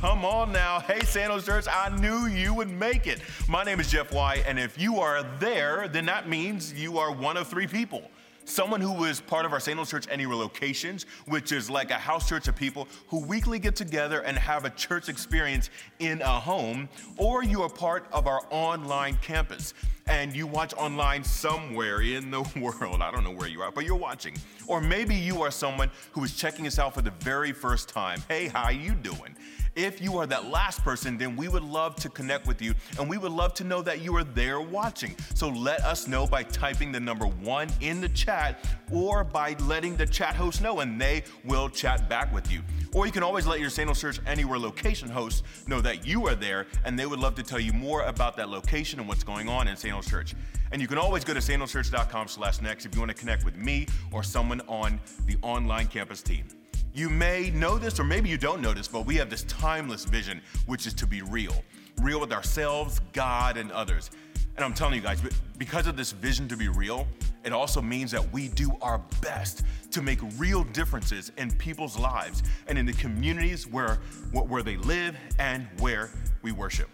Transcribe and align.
Come 0.00 0.24
on 0.24 0.50
now. 0.50 0.80
Hey, 0.80 1.00
Sandals 1.00 1.44
Church, 1.44 1.66
I 1.70 1.94
knew 1.98 2.24
you 2.26 2.54
would 2.54 2.70
make 2.70 3.06
it. 3.06 3.20
My 3.50 3.64
name 3.64 3.80
is 3.80 3.90
Jeff 3.90 4.14
White, 4.14 4.44
and 4.46 4.58
if 4.58 4.80
you 4.80 4.98
are 4.98 5.22
there, 5.38 5.88
then 5.88 6.06
that 6.06 6.26
means 6.26 6.72
you 6.72 6.96
are 6.96 7.12
one 7.12 7.36
of 7.36 7.48
three 7.48 7.66
people 7.66 8.10
someone 8.46 8.80
who 8.80 9.04
is 9.04 9.20
part 9.20 9.44
of 9.44 9.52
our. 9.52 9.60
Louis 9.60 9.88
Church 9.88 10.06
Anywhere 10.10 10.36
locations, 10.36 11.04
which 11.26 11.52
is 11.52 11.68
like 11.68 11.90
a 11.90 11.98
house 11.98 12.28
church 12.28 12.48
of 12.48 12.56
people 12.56 12.88
who 13.08 13.20
weekly 13.26 13.58
get 13.58 13.76
together 13.76 14.22
and 14.22 14.38
have 14.38 14.64
a 14.64 14.70
church 14.70 15.10
experience 15.10 15.68
in 15.98 16.22
a 16.22 16.40
home, 16.40 16.88
or 17.18 17.44
you 17.44 17.62
are 17.62 17.68
part 17.68 18.06
of 18.10 18.26
our 18.26 18.40
online 18.50 19.18
campus 19.20 19.74
and 20.06 20.34
you 20.34 20.46
watch 20.46 20.74
online 20.74 21.22
somewhere 21.22 22.00
in 22.00 22.30
the 22.30 22.40
world. 22.60 23.02
I 23.02 23.10
don't 23.12 23.22
know 23.22 23.30
where 23.30 23.48
you 23.48 23.60
are, 23.60 23.70
but 23.70 23.84
you're 23.84 23.94
watching. 23.94 24.34
Or 24.66 24.80
maybe 24.80 25.14
you 25.14 25.42
are 25.42 25.50
someone 25.50 25.90
who 26.12 26.24
is 26.24 26.34
checking 26.34 26.66
us 26.66 26.78
out 26.78 26.94
for 26.94 27.02
the 27.02 27.12
very 27.20 27.52
first 27.52 27.88
time. 27.90 28.20
Hey, 28.28 28.48
how 28.48 28.70
you 28.70 28.94
doing? 28.94 29.36
If 29.76 30.02
you 30.02 30.18
are 30.18 30.26
that 30.26 30.50
last 30.50 30.82
person, 30.82 31.16
then 31.16 31.36
we 31.36 31.48
would 31.48 31.62
love 31.62 31.94
to 31.96 32.08
connect 32.08 32.46
with 32.46 32.60
you 32.60 32.74
and 32.98 33.08
we 33.08 33.18
would 33.18 33.32
love 33.32 33.54
to 33.54 33.64
know 33.64 33.82
that 33.82 34.00
you 34.00 34.14
are 34.16 34.24
there 34.24 34.60
watching. 34.60 35.14
So 35.34 35.48
let 35.48 35.80
us 35.82 36.08
know 36.08 36.26
by 36.26 36.42
typing 36.42 36.92
the 36.92 37.00
number 37.00 37.26
one 37.26 37.68
in 37.80 38.00
the 38.00 38.08
chat 38.08 38.64
or 38.90 39.24
by 39.24 39.56
letting 39.60 39.96
the 39.96 40.06
chat 40.06 40.34
host 40.34 40.60
know 40.60 40.80
and 40.80 41.00
they 41.00 41.22
will 41.44 41.68
chat 41.68 42.08
back 42.08 42.32
with 42.32 42.50
you. 42.50 42.62
Or 42.92 43.06
you 43.06 43.12
can 43.12 43.22
always 43.22 43.46
let 43.46 43.60
your 43.60 43.70
Sandals 43.70 44.00
Church 44.00 44.18
Anywhere 44.26 44.58
location 44.58 45.08
host 45.08 45.44
know 45.66 45.80
that 45.80 46.06
you 46.06 46.26
are 46.26 46.34
there 46.34 46.66
and 46.84 46.98
they 46.98 47.06
would 47.06 47.20
love 47.20 47.34
to 47.36 47.42
tell 47.42 47.60
you 47.60 47.72
more 47.72 48.02
about 48.02 48.36
that 48.36 48.48
location 48.48 48.98
and 48.98 49.08
what's 49.08 49.24
going 49.24 49.48
on 49.48 49.68
in 49.68 49.76
Sandals 49.76 50.06
Church. 50.06 50.34
And 50.72 50.82
you 50.82 50.88
can 50.88 50.98
always 50.98 51.24
go 51.24 51.34
to 51.34 51.40
sandalschurch.com 51.40 52.28
slash 52.28 52.60
next 52.60 52.86
if 52.86 52.94
you 52.94 53.00
want 53.00 53.10
to 53.10 53.16
connect 53.16 53.44
with 53.44 53.56
me 53.56 53.86
or 54.12 54.22
someone 54.22 54.60
on 54.62 55.00
the 55.26 55.36
online 55.42 55.86
campus 55.86 56.22
team. 56.22 56.44
You 56.92 57.08
may 57.08 57.50
know 57.50 57.78
this, 57.78 58.00
or 58.00 58.04
maybe 58.04 58.28
you 58.28 58.38
don't 58.38 58.60
know 58.60 58.74
this, 58.74 58.88
but 58.88 59.06
we 59.06 59.16
have 59.16 59.30
this 59.30 59.44
timeless 59.44 60.04
vision, 60.04 60.40
which 60.66 60.86
is 60.86 60.94
to 60.94 61.06
be 61.06 61.22
real 61.22 61.54
real 62.00 62.20
with 62.20 62.32
ourselves, 62.32 63.00
God, 63.12 63.56
and 63.56 63.70
others. 63.72 64.10
And 64.56 64.64
I'm 64.64 64.74
telling 64.74 64.94
you 64.94 65.00
guys, 65.00 65.22
because 65.58 65.86
of 65.86 65.96
this 65.96 66.12
vision 66.12 66.48
to 66.48 66.56
be 66.56 66.68
real, 66.68 67.06
it 67.44 67.52
also 67.52 67.80
means 67.80 68.10
that 68.10 68.32
we 68.32 68.48
do 68.48 68.76
our 68.82 68.98
best 69.20 69.64
to 69.90 70.02
make 70.02 70.18
real 70.36 70.64
differences 70.64 71.32
in 71.38 71.50
people's 71.52 71.98
lives 71.98 72.42
and 72.66 72.78
in 72.78 72.84
the 72.84 72.92
communities 72.94 73.66
where, 73.66 73.96
where 74.32 74.62
they 74.62 74.76
live 74.76 75.16
and 75.38 75.66
where 75.78 76.10
we 76.42 76.52
worship. 76.52 76.88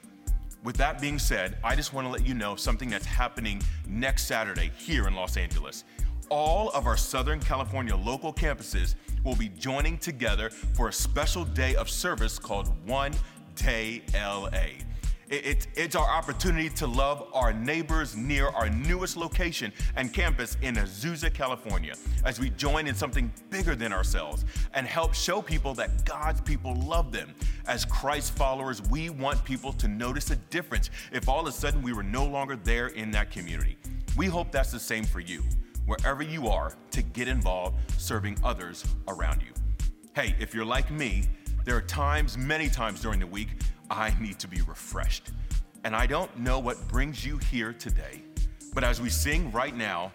With 0.63 0.77
that 0.77 1.01
being 1.01 1.19
said, 1.19 1.59
I 1.63 1.77
just 1.77 1.93
want 1.93 2.07
to 2.07 2.11
let 2.11 2.27
you 2.27 2.35
know 2.35 2.57
something 2.57 2.91
that's 2.91 3.07
happening 3.07 3.63
next 3.89 4.27
Saturday 4.27 4.71
here 4.77 5.07
in 5.07 5.15
Los 5.15 5.37
Angeles 5.37 5.85
all 6.29 6.71
of 6.71 6.87
our 6.87 6.97
Southern 6.97 7.41
California 7.41 7.97
local 7.97 8.33
campuses 8.33 8.95
will 9.25 9.37
be 9.37 9.49
joining 9.49 9.99
together 9.99 10.51
for 10.51 10.89
a 10.89 10.93
special 10.93 11.45
day 11.45 11.75
of 11.75 11.91
service 11.91 12.39
called 12.39 12.73
One 12.87 13.13
Day 13.55 14.03
LA. 14.15 14.85
It, 15.29 15.45
it, 15.45 15.67
it's 15.75 15.97
our 15.97 16.09
opportunity 16.09 16.69
to 16.71 16.87
love 16.87 17.29
our 17.33 17.53
neighbors 17.53 18.17
near 18.17 18.49
our 18.49 18.71
newest 18.71 19.17
location 19.17 19.73
and 19.97 20.13
campus 20.13 20.57
in 20.63 20.77
Azusa, 20.77 21.35
California, 21.35 21.95
as 22.25 22.39
we 22.39 22.51
join 22.51 22.87
in 22.87 22.95
something 22.95 23.33
bigger 23.51 23.75
than 23.75 23.93
ourselves 23.93 24.45
and 24.75 24.87
help 24.87 25.15
show 25.15 25.43
people 25.43 25.75
that 25.75 26.05
God's 26.05 26.41
people 26.43 26.77
love 26.77 27.11
them. 27.11 27.35
As 27.67 27.85
Christ 27.85 28.37
followers, 28.37 28.81
we 28.83 29.11
want 29.11 29.45
people 29.45 29.73
to 29.73 29.89
notice 29.89 30.31
a 30.31 30.37
difference 30.37 30.91
if 31.13 31.29
all 31.29 31.41
of 31.41 31.47
a 31.49 31.53
sudden 31.53 31.83
we 31.83 31.93
were 31.93 32.05
no 32.05 32.25
longer 32.25 32.55
there 32.55 32.89
in 32.89 33.11
that 33.11 33.33
community. 33.33 33.77
We 34.17 34.27
hope 34.27 34.53
that's 34.53 34.71
the 34.71 34.79
same 34.79 35.05
for 35.05 35.19
you 35.19 35.43
wherever 35.87 36.23
you 36.23 36.49
are 36.49 36.73
to 36.91 37.03
get 37.03 37.29
involved 37.29 37.77
serving 37.99 38.39
others 38.45 38.85
around 39.09 39.43
you. 39.43 39.53
Hey, 40.15 40.35
if 40.39 40.55
you're 40.55 40.65
like 40.65 40.91
me, 40.91 41.25
there 41.65 41.77
are 41.77 41.83
times, 41.83 42.37
many 42.37 42.69
times 42.69 43.01
during 43.01 43.21
the 43.21 43.27
week, 43.27 43.49
I 43.91 44.15
need 44.21 44.39
to 44.41 44.49
be 44.49 44.61
refreshed. 44.63 45.31
And 45.85 45.95
I 45.95 46.07
don't 46.07 46.37
know 46.39 46.59
what 46.59 46.89
brings 46.89 47.25
you 47.25 47.39
here 47.39 47.73
today, 47.73 48.23
but 48.75 48.85
as 48.85 49.01
we 49.01 49.09
sing 49.09 49.51
right 49.53 49.75
now, 49.75 50.13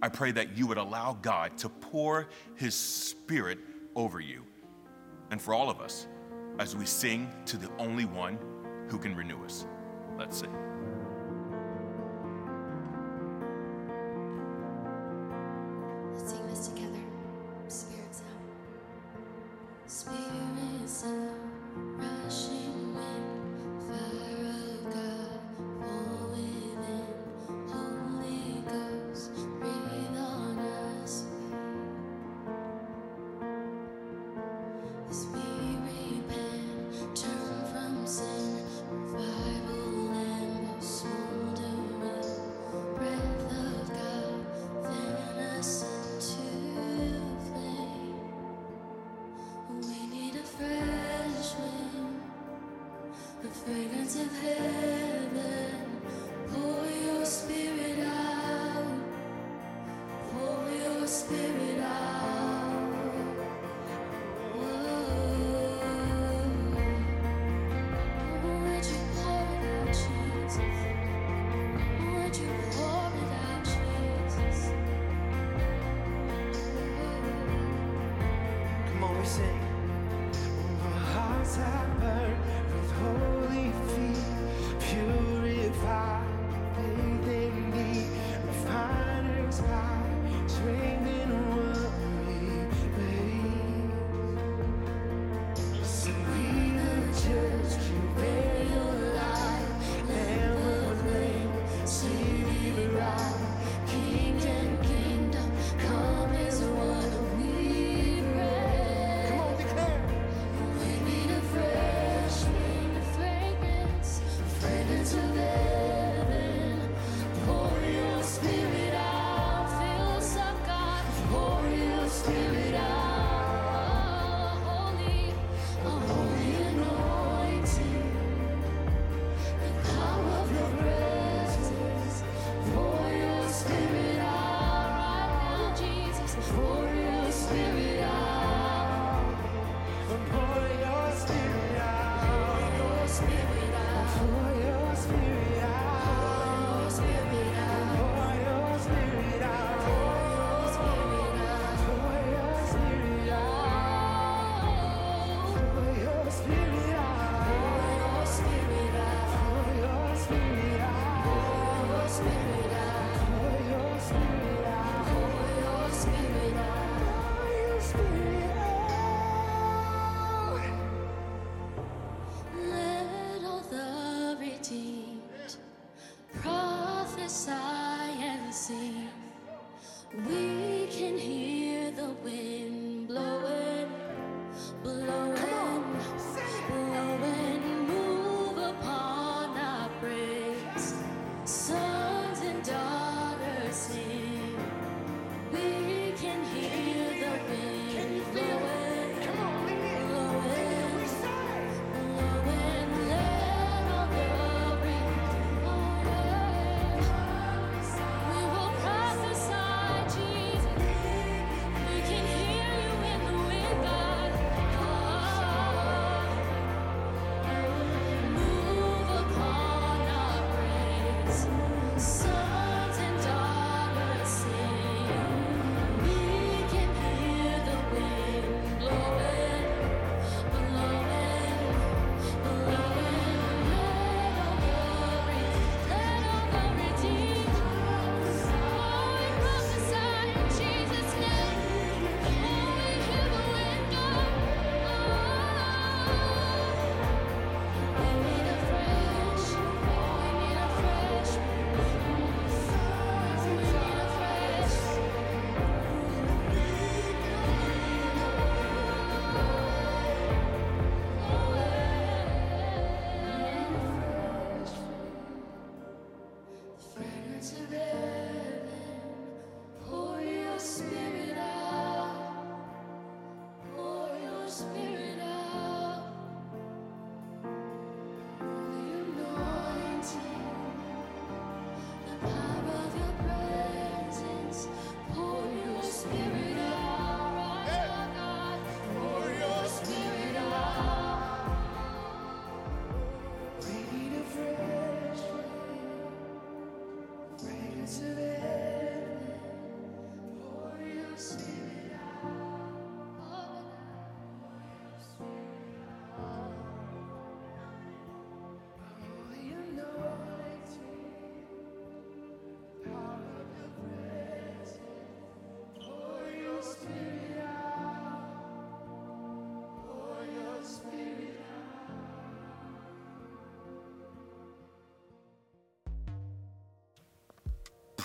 I 0.00 0.08
pray 0.08 0.30
that 0.32 0.56
you 0.56 0.66
would 0.66 0.78
allow 0.78 1.18
God 1.22 1.58
to 1.58 1.68
pour 1.68 2.28
His 2.54 2.74
Spirit 2.74 3.58
over 3.96 4.20
you. 4.20 4.44
And 5.30 5.42
for 5.42 5.54
all 5.54 5.68
of 5.68 5.80
us, 5.80 6.06
as 6.58 6.74
we 6.74 6.86
sing 6.86 7.30
to 7.46 7.56
the 7.56 7.70
only 7.78 8.04
one 8.04 8.38
who 8.88 8.98
can 8.98 9.14
renew 9.14 9.44
us. 9.44 9.66
Let's 10.18 10.38
sing. 10.38 10.67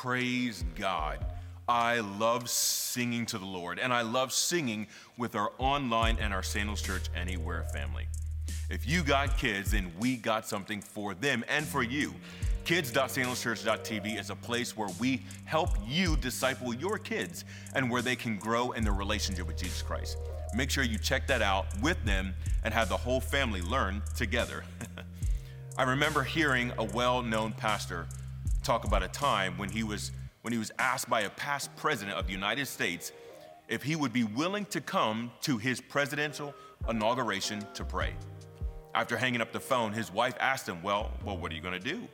Praise 0.04 0.66
God. 0.76 1.26
I 1.66 2.02
love 2.02 2.50
singing 2.50 3.26
to 3.28 3.38
the 3.38 3.46
Lord, 3.46 3.80
and 3.80 3.94
I 3.94 4.02
love 4.02 4.34
singing 4.34 4.88
with 5.18 5.34
our 5.34 5.54
online 5.60 6.18
and 6.20 6.34
our 6.34 6.44
Sandals 6.44 6.82
Church 6.82 7.06
Anywhere 7.16 7.64
family. 7.74 8.08
If 8.70 8.86
you 8.86 9.02
got 9.02 9.38
kids, 9.38 9.72
then 9.72 9.94
we 10.00 10.18
got 10.18 10.46
something 10.46 10.82
for 10.82 11.14
them 11.14 11.46
and 11.48 11.66
for 11.66 11.84
you. 11.84 12.14
Kids.sandalschurch.tv 12.66 14.20
is 14.20 14.30
a 14.30 14.36
place 14.36 14.76
where 14.76 14.90
we 15.00 15.22
help 15.46 15.70
you 15.88 16.18
disciple 16.18 16.74
your 16.74 16.98
kids 16.98 17.46
and 17.74 17.90
where 17.90 18.02
they 18.02 18.18
can 18.18 18.36
grow 18.36 18.74
in 18.74 18.84
their 18.84 18.92
relationship 18.92 19.48
with 19.48 19.56
Jesus 19.56 19.82
Christ. 19.82 20.18
Make 20.54 20.70
sure 20.70 20.84
you 20.84 20.98
check 20.98 21.28
that 21.28 21.42
out 21.42 21.68
with 21.82 22.04
them 22.04 22.34
and 22.66 22.74
have 22.74 22.90
the 22.90 22.98
whole 22.98 23.22
family 23.22 23.62
learn 23.62 24.02
together. 24.18 24.66
I 25.78 25.84
remember 25.84 26.24
hearing 26.24 26.74
a 26.78 26.84
well 26.84 27.22
known 27.22 27.54
pastor 27.54 28.06
talk 28.64 28.86
about 28.86 29.04
a 29.04 29.08
time 29.08 29.58
when 29.58 29.70
he 29.70 29.84
was 29.84 30.12
when 30.42 30.52
he 30.52 30.60
was 30.60 30.72
asked 30.78 31.10
by 31.10 31.22
a 31.22 31.30
past 31.30 31.74
president 31.76 32.18
of 32.18 32.26
the 32.26 32.34
United 32.34 32.66
States 32.66 33.12
if 33.70 33.82
he 33.82 33.96
would 33.96 34.12
be 34.12 34.24
willing 34.24 34.66
to 34.66 34.82
come 34.82 35.32
to 35.42 35.58
his 35.58 35.80
presidential 35.80 36.54
inauguration 36.90 37.66
to 37.74 37.86
pray. 37.86 38.14
After 38.94 39.16
hanging 39.18 39.40
up 39.42 39.54
the 39.54 39.60
phone, 39.60 39.94
his 39.94 40.12
wife 40.12 40.36
asked 40.40 40.68
him, 40.68 40.82
"Well, 40.84 41.12
well, 41.24 41.38
what 41.38 41.52
are 41.52 41.56
you 41.56 41.62
going 41.62 41.80
to 41.80 41.90
do?" 41.94 42.08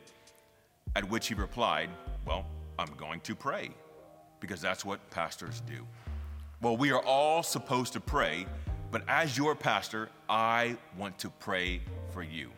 At 0.96 1.10
which 1.10 1.28
he 1.28 1.34
replied, 1.34 1.90
"Well, 2.26 2.46
I'm 2.78 2.94
going 2.96 3.22
to 3.22 3.36
pray." 3.36 3.72
Because 4.40 4.62
that's 4.62 4.86
what 4.86 5.10
pastors 5.10 5.62
do. 5.62 5.86
Well, 6.62 6.78
we 6.78 6.92
are 6.92 7.04
all 7.04 7.44
supposed 7.44 7.94
to 7.94 8.00
pray, 8.00 8.46
but 8.92 9.04
as 9.08 9.38
your 9.38 9.56
pastor, 9.56 10.10
I 10.30 10.78
want 10.98 11.18
to 11.20 11.30
pray 11.30 11.82
for 12.12 12.24
you. 12.24 12.52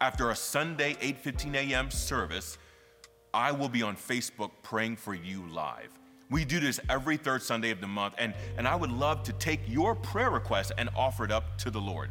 After 0.00 0.30
a 0.30 0.36
Sunday 0.36 0.94
8:15 1.00 1.54
a.m. 1.54 1.90
service, 1.90 2.58
I 3.34 3.52
will 3.52 3.68
be 3.68 3.82
on 3.82 3.96
Facebook 3.96 4.50
praying 4.62 4.96
for 4.96 5.14
you 5.14 5.46
live. 5.48 5.90
We 6.30 6.44
do 6.44 6.58
this 6.58 6.80
every 6.88 7.16
third 7.16 7.42
Sunday 7.42 7.70
of 7.70 7.80
the 7.80 7.86
month, 7.86 8.14
and, 8.18 8.34
and 8.58 8.66
I 8.66 8.74
would 8.74 8.90
love 8.90 9.22
to 9.24 9.32
take 9.34 9.60
your 9.68 9.94
prayer 9.94 10.30
request 10.30 10.72
and 10.76 10.88
offer 10.96 11.24
it 11.24 11.30
up 11.30 11.56
to 11.58 11.70
the 11.70 11.80
Lord. 11.80 12.10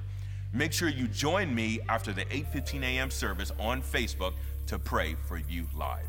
Make 0.54 0.72
sure 0.72 0.88
you 0.88 1.08
join 1.08 1.54
me 1.54 1.82
after 1.90 2.14
the 2.14 2.24
8:15 2.26 2.82
a.m. 2.84 3.12
service 3.12 3.52
on 3.60 3.82
Facebook 3.82 4.34
to 4.68 4.80
pray 4.80 5.16
for 5.28 5.38
you 5.38 5.68
live. 5.76 6.08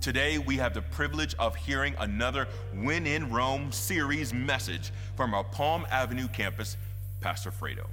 Today, 0.00 0.38
we 0.38 0.56
have 0.56 0.74
the 0.74 0.82
privilege 0.82 1.34
of 1.38 1.54
hearing 1.54 1.94
another 1.98 2.48
When 2.74 3.06
in 3.06 3.30
Rome 3.30 3.70
series 3.72 4.34
message 4.34 4.90
from 5.16 5.32
our 5.32 5.44
Palm 5.44 5.86
Avenue 5.90 6.28
campus, 6.28 6.76
Pastor 7.20 7.50
Fredo. 7.50 7.86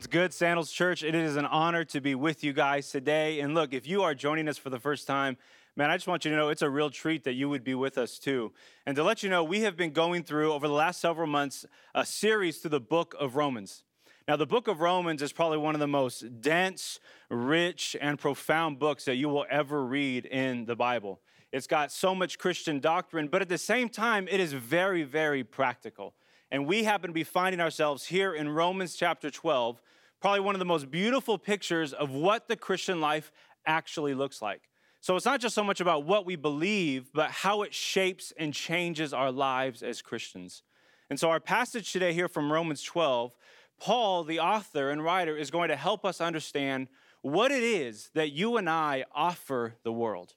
What's 0.00 0.06
good, 0.06 0.32
Sandals 0.32 0.72
Church? 0.72 1.04
It 1.04 1.14
is 1.14 1.36
an 1.36 1.44
honor 1.44 1.84
to 1.84 2.00
be 2.00 2.14
with 2.14 2.42
you 2.42 2.54
guys 2.54 2.88
today. 2.88 3.40
And 3.40 3.54
look, 3.54 3.74
if 3.74 3.86
you 3.86 4.02
are 4.02 4.14
joining 4.14 4.48
us 4.48 4.56
for 4.56 4.70
the 4.70 4.78
first 4.78 5.06
time, 5.06 5.36
man, 5.76 5.90
I 5.90 5.96
just 5.98 6.06
want 6.06 6.24
you 6.24 6.30
to 6.30 6.38
know 6.38 6.48
it's 6.48 6.62
a 6.62 6.70
real 6.70 6.88
treat 6.88 7.24
that 7.24 7.34
you 7.34 7.50
would 7.50 7.62
be 7.62 7.74
with 7.74 7.98
us 7.98 8.18
too. 8.18 8.50
And 8.86 8.96
to 8.96 9.04
let 9.04 9.22
you 9.22 9.28
know, 9.28 9.44
we 9.44 9.60
have 9.60 9.76
been 9.76 9.90
going 9.90 10.22
through 10.22 10.54
over 10.54 10.66
the 10.66 10.72
last 10.72 11.02
several 11.02 11.26
months 11.26 11.66
a 11.94 12.06
series 12.06 12.60
through 12.60 12.70
the 12.70 12.80
book 12.80 13.14
of 13.20 13.36
Romans. 13.36 13.84
Now, 14.26 14.36
the 14.36 14.46
book 14.46 14.68
of 14.68 14.80
Romans 14.80 15.20
is 15.20 15.34
probably 15.34 15.58
one 15.58 15.74
of 15.74 15.80
the 15.80 15.86
most 15.86 16.40
dense, 16.40 16.98
rich, 17.28 17.94
and 18.00 18.18
profound 18.18 18.78
books 18.78 19.04
that 19.04 19.16
you 19.16 19.28
will 19.28 19.44
ever 19.50 19.84
read 19.84 20.24
in 20.24 20.64
the 20.64 20.76
Bible. 20.76 21.20
It's 21.52 21.66
got 21.66 21.92
so 21.92 22.14
much 22.14 22.38
Christian 22.38 22.80
doctrine, 22.80 23.28
but 23.28 23.42
at 23.42 23.50
the 23.50 23.58
same 23.58 23.90
time, 23.90 24.28
it 24.30 24.40
is 24.40 24.54
very, 24.54 25.02
very 25.02 25.44
practical. 25.44 26.14
And 26.50 26.66
we 26.66 26.84
happen 26.84 27.08
to 27.08 27.14
be 27.14 27.24
finding 27.24 27.60
ourselves 27.60 28.06
here 28.06 28.34
in 28.34 28.48
Romans 28.48 28.96
chapter 28.96 29.30
12, 29.30 29.80
probably 30.20 30.40
one 30.40 30.54
of 30.54 30.58
the 30.58 30.64
most 30.64 30.90
beautiful 30.90 31.38
pictures 31.38 31.92
of 31.92 32.10
what 32.10 32.48
the 32.48 32.56
Christian 32.56 33.00
life 33.00 33.30
actually 33.66 34.14
looks 34.14 34.42
like. 34.42 34.62
So 35.00 35.16
it's 35.16 35.24
not 35.24 35.40
just 35.40 35.54
so 35.54 35.64
much 35.64 35.80
about 35.80 36.04
what 36.04 36.26
we 36.26 36.36
believe, 36.36 37.10
but 37.14 37.30
how 37.30 37.62
it 37.62 37.72
shapes 37.72 38.32
and 38.36 38.52
changes 38.52 39.14
our 39.14 39.32
lives 39.32 39.82
as 39.82 40.02
Christians. 40.02 40.62
And 41.08 41.18
so, 41.18 41.30
our 41.30 41.40
passage 41.40 41.90
today 41.92 42.12
here 42.12 42.28
from 42.28 42.52
Romans 42.52 42.82
12, 42.82 43.34
Paul, 43.80 44.24
the 44.24 44.38
author 44.38 44.90
and 44.90 45.02
writer, 45.02 45.36
is 45.36 45.50
going 45.50 45.70
to 45.70 45.76
help 45.76 46.04
us 46.04 46.20
understand 46.20 46.88
what 47.22 47.50
it 47.50 47.62
is 47.62 48.10
that 48.14 48.30
you 48.30 48.58
and 48.58 48.68
I 48.68 49.04
offer 49.14 49.74
the 49.82 49.92
world. 49.92 50.34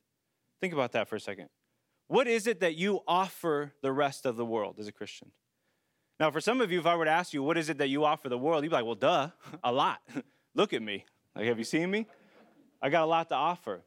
Think 0.62 0.74
about 0.74 0.93
that 0.93 1.08
for 1.08 1.17
a 1.17 1.20
second. 1.20 1.50
What 2.08 2.27
is 2.27 2.48
it 2.48 2.62
that 2.62 2.75
you 2.75 3.01
offer 3.08 3.74
the 3.82 3.91
rest 3.91 4.25
of 4.25 4.38
the 4.38 4.46
world 4.46 4.77
as 4.79 4.88
a 4.88 4.91
Christian? 4.91 5.32
Now, 6.24 6.32
for 6.32 6.39
some 6.39 6.62
of 6.62 6.72
you, 6.72 6.80
if 6.80 6.86
I 6.86 6.96
were 6.96 7.03
to 7.03 7.12
ask 7.12 7.34
you, 7.34 7.44
what 7.44 7.58
is 7.58 7.68
it 7.68 7.80
that 7.80 7.89
you 7.89 8.06
offer 8.06 8.30
the 8.30 8.38
world? 8.38 8.63
You'd 8.63 8.70
be 8.70 8.75
like, 8.77 8.86
well, 8.86 8.96
duh, 8.96 9.27
a 9.65 9.74
lot. 9.74 10.00
Look 10.56 10.72
at 10.72 10.82
me. 10.82 11.03
Like, 11.36 11.48
have 11.48 11.58
you 11.58 11.65
seen 11.65 11.92
me? 11.92 12.08
I 12.82 12.89
got 12.89 13.03
a 13.03 13.06
lot 13.06 13.27
to 13.27 13.36
offer. 13.36 13.84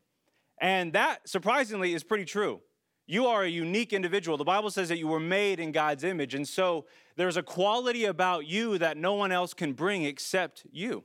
And 0.61 0.93
that, 0.93 1.27
surprisingly, 1.27 1.95
is 1.95 2.05
pretty 2.05 2.27
true. 2.27 2.61
You 3.07 3.25
are 3.25 3.45
a 3.45 3.49
unique 3.49 3.95
individual. 3.95 4.37
The 4.37 4.45
Bible 4.45 4.71
says 4.71 4.91
that 4.91 4.99
you 4.99 5.09
were 5.09 5.19
made 5.19 5.61
in 5.61 5.73
God's 5.73 6.05
image. 6.05 6.35
And 6.35 6.47
so 6.47 6.85
there's 7.17 7.39
a 7.39 7.43
quality 7.43 8.05
about 8.05 8.47
you 8.47 8.77
that 8.77 8.99
no 8.99 9.15
one 9.15 9.33
else 9.33 9.55
can 9.55 9.73
bring 9.73 10.05
except 10.05 10.67
you. 10.71 11.05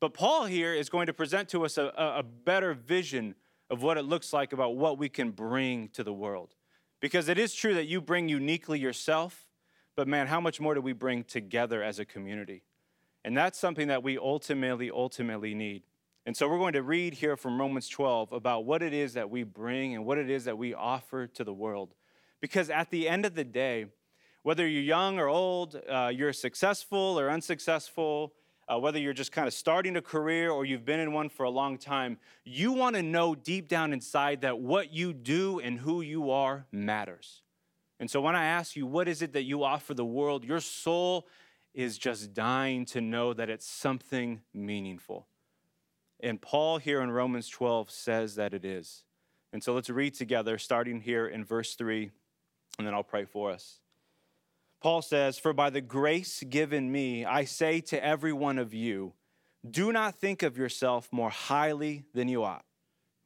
But 0.00 0.14
Paul 0.14 0.46
here 0.46 0.74
is 0.74 0.88
going 0.88 1.06
to 1.06 1.12
present 1.12 1.48
to 1.50 1.64
us 1.64 1.78
a, 1.78 1.92
a 1.96 2.24
better 2.24 2.74
vision 2.74 3.36
of 3.70 3.84
what 3.84 3.98
it 3.98 4.02
looks 4.02 4.32
like 4.32 4.52
about 4.52 4.74
what 4.74 4.98
we 4.98 5.08
can 5.08 5.30
bring 5.30 5.90
to 5.90 6.02
the 6.02 6.12
world. 6.12 6.56
Because 7.00 7.28
it 7.28 7.38
is 7.38 7.54
true 7.54 7.74
that 7.74 7.86
you 7.86 8.00
bring 8.00 8.28
uniquely 8.28 8.80
yourself, 8.80 9.46
but 10.00 10.08
man, 10.08 10.28
how 10.28 10.40
much 10.40 10.62
more 10.62 10.74
do 10.74 10.80
we 10.80 10.94
bring 10.94 11.24
together 11.24 11.82
as 11.82 11.98
a 11.98 12.06
community? 12.06 12.62
And 13.22 13.36
that's 13.36 13.58
something 13.58 13.88
that 13.88 14.02
we 14.02 14.16
ultimately, 14.16 14.90
ultimately 14.90 15.54
need. 15.54 15.82
And 16.24 16.34
so 16.34 16.48
we're 16.48 16.56
going 16.56 16.72
to 16.72 16.82
read 16.82 17.12
here 17.12 17.36
from 17.36 17.60
Romans 17.60 17.86
12 17.86 18.32
about 18.32 18.64
what 18.64 18.82
it 18.82 18.94
is 18.94 19.12
that 19.12 19.28
we 19.28 19.42
bring 19.42 19.94
and 19.94 20.06
what 20.06 20.16
it 20.16 20.30
is 20.30 20.46
that 20.46 20.56
we 20.56 20.72
offer 20.72 21.26
to 21.26 21.44
the 21.44 21.52
world. 21.52 21.92
Because 22.40 22.70
at 22.70 22.88
the 22.88 23.10
end 23.10 23.26
of 23.26 23.34
the 23.34 23.44
day, 23.44 23.88
whether 24.42 24.66
you're 24.66 24.80
young 24.80 25.18
or 25.18 25.28
old, 25.28 25.78
uh, 25.86 26.10
you're 26.10 26.32
successful 26.32 27.20
or 27.20 27.28
unsuccessful, 27.28 28.32
uh, 28.72 28.78
whether 28.78 28.98
you're 28.98 29.12
just 29.12 29.32
kind 29.32 29.46
of 29.46 29.52
starting 29.52 29.96
a 29.96 30.00
career 30.00 30.50
or 30.50 30.64
you've 30.64 30.86
been 30.86 31.00
in 31.00 31.12
one 31.12 31.28
for 31.28 31.42
a 31.44 31.50
long 31.50 31.76
time, 31.76 32.16
you 32.46 32.72
want 32.72 32.96
to 32.96 33.02
know 33.02 33.34
deep 33.34 33.68
down 33.68 33.92
inside 33.92 34.40
that 34.40 34.60
what 34.60 34.94
you 34.94 35.12
do 35.12 35.60
and 35.60 35.78
who 35.78 36.00
you 36.00 36.30
are 36.30 36.64
matters. 36.72 37.42
And 38.00 38.10
so 38.10 38.20
when 38.22 38.34
I 38.34 38.46
ask 38.46 38.74
you, 38.74 38.86
what 38.86 39.06
is 39.06 39.20
it 39.20 39.34
that 39.34 39.42
you 39.42 39.62
offer 39.62 39.92
the 39.92 40.06
world, 40.06 40.42
your 40.42 40.60
soul 40.60 41.28
is 41.74 41.98
just 41.98 42.32
dying 42.32 42.86
to 42.86 43.00
know 43.00 43.34
that 43.34 43.50
it's 43.50 43.66
something 43.66 44.40
meaningful. 44.54 45.26
And 46.18 46.40
Paul 46.40 46.78
here 46.78 47.02
in 47.02 47.10
Romans 47.10 47.48
12 47.48 47.90
says 47.90 48.34
that 48.34 48.54
it 48.54 48.64
is. 48.64 49.04
And 49.52 49.62
so 49.62 49.74
let's 49.74 49.90
read 49.90 50.14
together, 50.14 50.58
starting 50.58 51.00
here 51.00 51.26
in 51.26 51.44
verse 51.44 51.74
3, 51.74 52.10
and 52.78 52.86
then 52.86 52.94
I'll 52.94 53.02
pray 53.02 53.26
for 53.26 53.50
us. 53.50 53.80
Paul 54.80 55.02
says, 55.02 55.38
For 55.38 55.52
by 55.52 55.68
the 55.70 55.80
grace 55.80 56.42
given 56.48 56.90
me, 56.90 57.26
I 57.26 57.44
say 57.44 57.80
to 57.82 58.02
every 58.02 58.32
one 58.32 58.58
of 58.58 58.72
you, 58.72 59.12
do 59.68 59.92
not 59.92 60.14
think 60.14 60.42
of 60.42 60.56
yourself 60.56 61.08
more 61.12 61.28
highly 61.28 62.04
than 62.14 62.28
you 62.28 62.44
ought. 62.44 62.64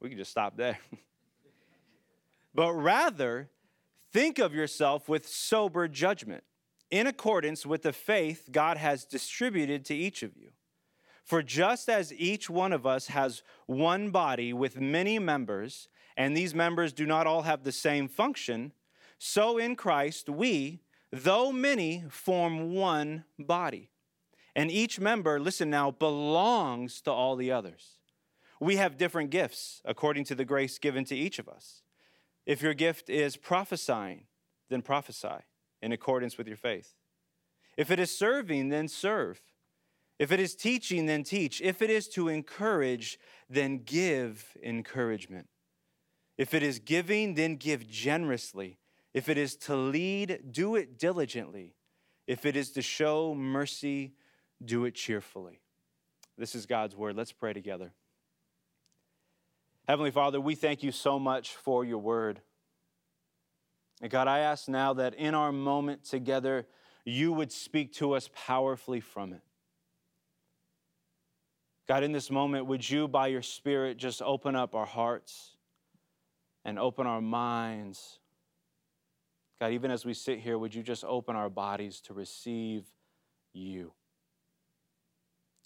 We 0.00 0.08
can 0.08 0.18
just 0.18 0.32
stop 0.32 0.56
there. 0.56 0.78
but 2.54 2.72
rather, 2.72 3.50
think 4.14 4.38
of 4.38 4.54
yourself 4.54 5.08
with 5.08 5.28
sober 5.28 5.88
judgment, 5.88 6.44
in 6.88 7.08
accordance 7.08 7.66
with 7.66 7.82
the 7.82 7.92
faith 7.92 8.48
God 8.52 8.76
has 8.76 9.04
distributed 9.04 9.84
to 9.86 9.94
each 9.94 10.22
of 10.22 10.36
you. 10.36 10.50
For 11.24 11.42
just 11.42 11.88
as 11.88 12.12
each 12.12 12.48
one 12.48 12.72
of 12.72 12.86
us 12.86 13.08
has 13.08 13.42
one 13.66 14.10
body 14.10 14.52
with 14.52 14.80
many 14.80 15.18
members, 15.18 15.88
and 16.16 16.36
these 16.36 16.54
members 16.54 16.92
do 16.92 17.06
not 17.06 17.26
all 17.26 17.42
have 17.42 17.64
the 17.64 17.72
same 17.72 18.06
function, 18.06 18.72
so 19.18 19.58
in 19.58 19.74
Christ 19.74 20.28
we, 20.28 20.80
though 21.10 21.50
many, 21.50 22.04
form 22.08 22.72
one 22.72 23.24
body. 23.36 23.90
And 24.54 24.70
each 24.70 25.00
member, 25.00 25.40
listen 25.40 25.70
now, 25.70 25.90
belongs 25.90 27.00
to 27.00 27.10
all 27.10 27.34
the 27.34 27.50
others. 27.50 27.98
We 28.60 28.76
have 28.76 28.96
different 28.96 29.30
gifts 29.30 29.82
according 29.84 30.24
to 30.26 30.36
the 30.36 30.44
grace 30.44 30.78
given 30.78 31.04
to 31.06 31.16
each 31.16 31.40
of 31.40 31.48
us. 31.48 31.83
If 32.46 32.62
your 32.62 32.74
gift 32.74 33.08
is 33.08 33.36
prophesying, 33.36 34.24
then 34.70 34.82
prophesy 34.82 35.44
in 35.80 35.92
accordance 35.92 36.36
with 36.36 36.46
your 36.46 36.56
faith. 36.56 36.94
If 37.76 37.90
it 37.90 37.98
is 37.98 38.16
serving, 38.16 38.68
then 38.68 38.88
serve. 38.88 39.40
If 40.18 40.30
it 40.30 40.40
is 40.40 40.54
teaching, 40.54 41.06
then 41.06 41.24
teach. 41.24 41.60
If 41.60 41.82
it 41.82 41.90
is 41.90 42.08
to 42.10 42.28
encourage, 42.28 43.18
then 43.48 43.78
give 43.78 44.56
encouragement. 44.62 45.48
If 46.38 46.54
it 46.54 46.62
is 46.62 46.78
giving, 46.78 47.34
then 47.34 47.56
give 47.56 47.88
generously. 47.88 48.78
If 49.12 49.28
it 49.28 49.38
is 49.38 49.56
to 49.56 49.76
lead, 49.76 50.40
do 50.50 50.76
it 50.76 50.98
diligently. 50.98 51.74
If 52.26 52.46
it 52.46 52.56
is 52.56 52.70
to 52.72 52.82
show 52.82 53.34
mercy, 53.34 54.14
do 54.64 54.84
it 54.84 54.94
cheerfully. 54.94 55.60
This 56.36 56.54
is 56.54 56.66
God's 56.66 56.96
word. 56.96 57.16
Let's 57.16 57.32
pray 57.32 57.52
together. 57.52 57.92
Heavenly 59.86 60.10
Father, 60.10 60.40
we 60.40 60.54
thank 60.54 60.82
you 60.82 60.92
so 60.92 61.18
much 61.18 61.56
for 61.56 61.84
your 61.84 61.98
word. 61.98 62.40
And 64.00 64.10
God, 64.10 64.28
I 64.28 64.40
ask 64.40 64.66
now 64.66 64.94
that 64.94 65.14
in 65.14 65.34
our 65.34 65.52
moment 65.52 66.04
together, 66.04 66.66
you 67.04 67.32
would 67.34 67.52
speak 67.52 67.92
to 67.94 68.14
us 68.14 68.30
powerfully 68.34 69.00
from 69.00 69.34
it. 69.34 69.42
God, 71.86 72.02
in 72.02 72.12
this 72.12 72.30
moment, 72.30 72.64
would 72.64 72.88
you, 72.88 73.06
by 73.06 73.26
your 73.26 73.42
Spirit, 73.42 73.98
just 73.98 74.22
open 74.22 74.56
up 74.56 74.74
our 74.74 74.86
hearts 74.86 75.54
and 76.64 76.78
open 76.78 77.06
our 77.06 77.20
minds? 77.20 78.20
God, 79.60 79.72
even 79.72 79.90
as 79.90 80.06
we 80.06 80.14
sit 80.14 80.38
here, 80.38 80.56
would 80.56 80.74
you 80.74 80.82
just 80.82 81.04
open 81.04 81.36
our 81.36 81.50
bodies 81.50 82.00
to 82.02 82.14
receive 82.14 82.86
you? 83.52 83.92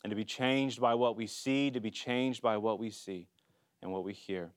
And 0.03 0.11
to 0.11 0.17
be 0.17 0.25
changed 0.25 0.81
by 0.81 0.95
what 0.95 1.17
we 1.17 1.29
see, 1.29 1.71
to 1.71 1.81
be 1.81 1.93
changed 1.93 2.43
by 2.43 2.57
what 2.57 2.81
we 2.81 2.91
see 2.91 3.29
and 3.82 3.92
what 3.92 4.04
we 4.04 4.12
hear. 4.12 4.50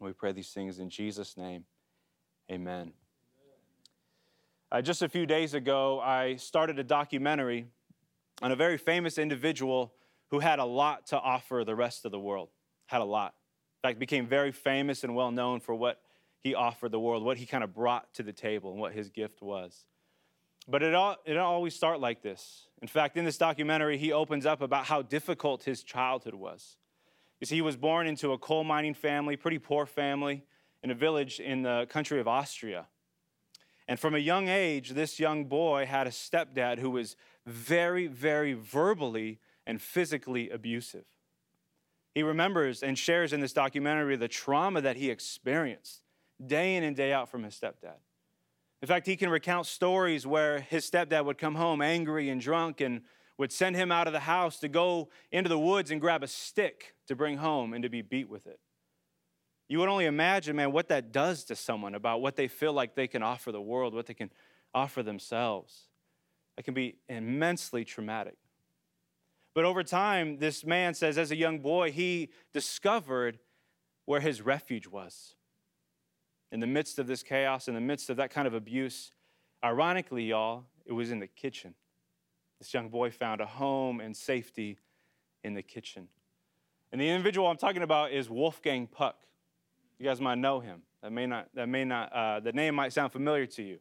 We 0.00 0.12
pray 0.12 0.32
these 0.32 0.50
things 0.50 0.78
in 0.78 0.90
Jesus' 0.90 1.36
name. 1.36 1.64
Amen. 2.50 2.92
Uh, 4.70 4.82
just 4.82 5.02
a 5.02 5.08
few 5.08 5.26
days 5.26 5.54
ago, 5.54 6.00
I 6.00 6.36
started 6.36 6.78
a 6.78 6.84
documentary 6.84 7.66
on 8.42 8.52
a 8.52 8.56
very 8.56 8.76
famous 8.76 9.16
individual 9.16 9.94
who 10.30 10.40
had 10.40 10.58
a 10.58 10.64
lot 10.64 11.06
to 11.06 11.18
offer 11.18 11.62
the 11.64 11.74
rest 11.74 12.04
of 12.04 12.12
the 12.12 12.18
world. 12.18 12.48
Had 12.86 13.00
a 13.00 13.04
lot. 13.04 13.34
In 13.82 13.88
fact, 13.88 13.98
became 13.98 14.26
very 14.26 14.52
famous 14.52 15.04
and 15.04 15.14
well 15.14 15.30
known 15.30 15.60
for 15.60 15.74
what 15.74 16.00
he 16.40 16.54
offered 16.54 16.92
the 16.92 17.00
world, 17.00 17.24
what 17.24 17.38
he 17.38 17.46
kind 17.46 17.64
of 17.64 17.74
brought 17.74 18.12
to 18.14 18.22
the 18.22 18.32
table, 18.32 18.72
and 18.72 18.80
what 18.80 18.92
his 18.92 19.08
gift 19.08 19.40
was. 19.40 19.86
But 20.68 20.82
it, 20.82 20.94
all, 20.94 21.16
it 21.24 21.36
always 21.36 21.74
start 21.74 22.00
like 22.00 22.22
this. 22.22 22.66
In 22.82 22.88
fact, 22.88 23.16
in 23.16 23.24
this 23.24 23.38
documentary, 23.38 23.98
he 23.98 24.12
opens 24.12 24.46
up 24.46 24.60
about 24.60 24.84
how 24.86 25.02
difficult 25.02 25.62
his 25.62 25.82
childhood 25.82 26.34
was. 26.34 26.76
You 27.40 27.46
see, 27.46 27.56
he 27.56 27.62
was 27.62 27.76
born 27.76 28.06
into 28.06 28.32
a 28.32 28.38
coal 28.38 28.64
mining 28.64 28.94
family, 28.94 29.36
pretty 29.36 29.58
poor 29.58 29.86
family, 29.86 30.44
in 30.82 30.90
a 30.90 30.94
village 30.94 31.40
in 31.40 31.62
the 31.62 31.86
country 31.88 32.20
of 32.20 32.28
Austria. 32.28 32.86
And 33.88 34.00
from 34.00 34.14
a 34.14 34.18
young 34.18 34.48
age, 34.48 34.90
this 34.90 35.20
young 35.20 35.44
boy 35.44 35.86
had 35.86 36.06
a 36.06 36.10
stepdad 36.10 36.78
who 36.78 36.90
was 36.90 37.16
very, 37.44 38.06
very 38.06 38.52
verbally 38.52 39.38
and 39.66 39.80
physically 39.80 40.50
abusive. 40.50 41.04
He 42.14 42.22
remembers 42.22 42.82
and 42.82 42.98
shares 42.98 43.32
in 43.32 43.40
this 43.40 43.52
documentary 43.52 44.16
the 44.16 44.28
trauma 44.28 44.80
that 44.80 44.96
he 44.96 45.10
experienced 45.10 46.02
day 46.44 46.76
in 46.76 46.82
and 46.82 46.96
day 46.96 47.12
out 47.12 47.28
from 47.28 47.42
his 47.42 47.54
stepdad. 47.54 47.98
In 48.82 48.88
fact, 48.88 49.06
he 49.06 49.16
can 49.16 49.30
recount 49.30 49.66
stories 49.66 50.26
where 50.26 50.60
his 50.60 50.88
stepdad 50.88 51.24
would 51.24 51.38
come 51.38 51.54
home 51.54 51.80
angry 51.82 52.28
and 52.28 52.40
drunk 52.40 52.80
and 52.80 53.02
would 53.38 53.52
send 53.52 53.76
him 53.76 53.92
out 53.92 54.06
of 54.06 54.12
the 54.12 54.20
house 54.20 54.58
to 54.60 54.68
go 54.68 55.08
into 55.30 55.48
the 55.48 55.58
woods 55.58 55.90
and 55.90 56.00
grab 56.00 56.22
a 56.22 56.26
stick 56.26 56.94
to 57.06 57.14
bring 57.14 57.36
home 57.36 57.72
and 57.72 57.82
to 57.82 57.88
be 57.88 58.02
beat 58.02 58.28
with 58.28 58.46
it. 58.46 58.58
You 59.68 59.78
would 59.80 59.88
only 59.88 60.06
imagine, 60.06 60.56
man, 60.56 60.72
what 60.72 60.88
that 60.88 61.12
does 61.12 61.44
to 61.44 61.56
someone 61.56 61.94
about 61.94 62.20
what 62.20 62.36
they 62.36 62.48
feel 62.48 62.72
like 62.72 62.94
they 62.94 63.08
can 63.08 63.22
offer 63.22 63.50
the 63.50 63.60
world, 63.60 63.94
what 63.94 64.06
they 64.06 64.14
can 64.14 64.30
offer 64.72 65.02
themselves. 65.02 65.88
That 66.56 66.62
can 66.62 66.74
be 66.74 66.96
immensely 67.08 67.84
traumatic. 67.84 68.36
But 69.54 69.64
over 69.64 69.82
time, 69.82 70.38
this 70.38 70.64
man 70.64 70.94
says, 70.94 71.18
as 71.18 71.30
a 71.30 71.36
young 71.36 71.58
boy, 71.58 71.90
he 71.90 72.30
discovered 72.52 73.38
where 74.04 74.20
his 74.20 74.40
refuge 74.40 74.86
was. 74.86 75.34
In 76.52 76.60
the 76.60 76.66
midst 76.66 76.98
of 76.98 77.06
this 77.06 77.22
chaos, 77.22 77.66
in 77.66 77.74
the 77.74 77.80
midst 77.80 78.08
of 78.08 78.18
that 78.18 78.30
kind 78.30 78.46
of 78.46 78.54
abuse, 78.54 79.12
ironically, 79.64 80.24
y'all, 80.24 80.64
it 80.86 80.92
was 80.92 81.10
in 81.10 81.18
the 81.18 81.26
kitchen. 81.26 81.74
This 82.58 82.72
young 82.72 82.88
boy 82.88 83.10
found 83.10 83.40
a 83.40 83.46
home 83.46 84.00
and 84.00 84.16
safety 84.16 84.78
in 85.44 85.54
the 85.54 85.62
kitchen. 85.62 86.08
And 86.92 87.00
the 87.00 87.08
individual 87.08 87.48
I'm 87.48 87.56
talking 87.56 87.82
about 87.82 88.12
is 88.12 88.30
Wolfgang 88.30 88.86
Puck. 88.86 89.16
You 89.98 90.06
guys 90.06 90.20
might 90.20 90.38
know 90.38 90.60
him. 90.60 90.82
That 91.02 91.12
may 91.12 91.26
not, 91.26 91.48
that 91.54 91.68
may 91.68 91.84
not, 91.84 92.12
uh, 92.12 92.40
the 92.40 92.52
name 92.52 92.74
might 92.74 92.92
sound 92.92 93.12
familiar 93.12 93.46
to 93.46 93.62
you. 93.62 93.78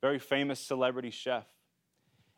Very 0.00 0.18
famous 0.18 0.60
celebrity 0.60 1.10
chef. 1.10 1.44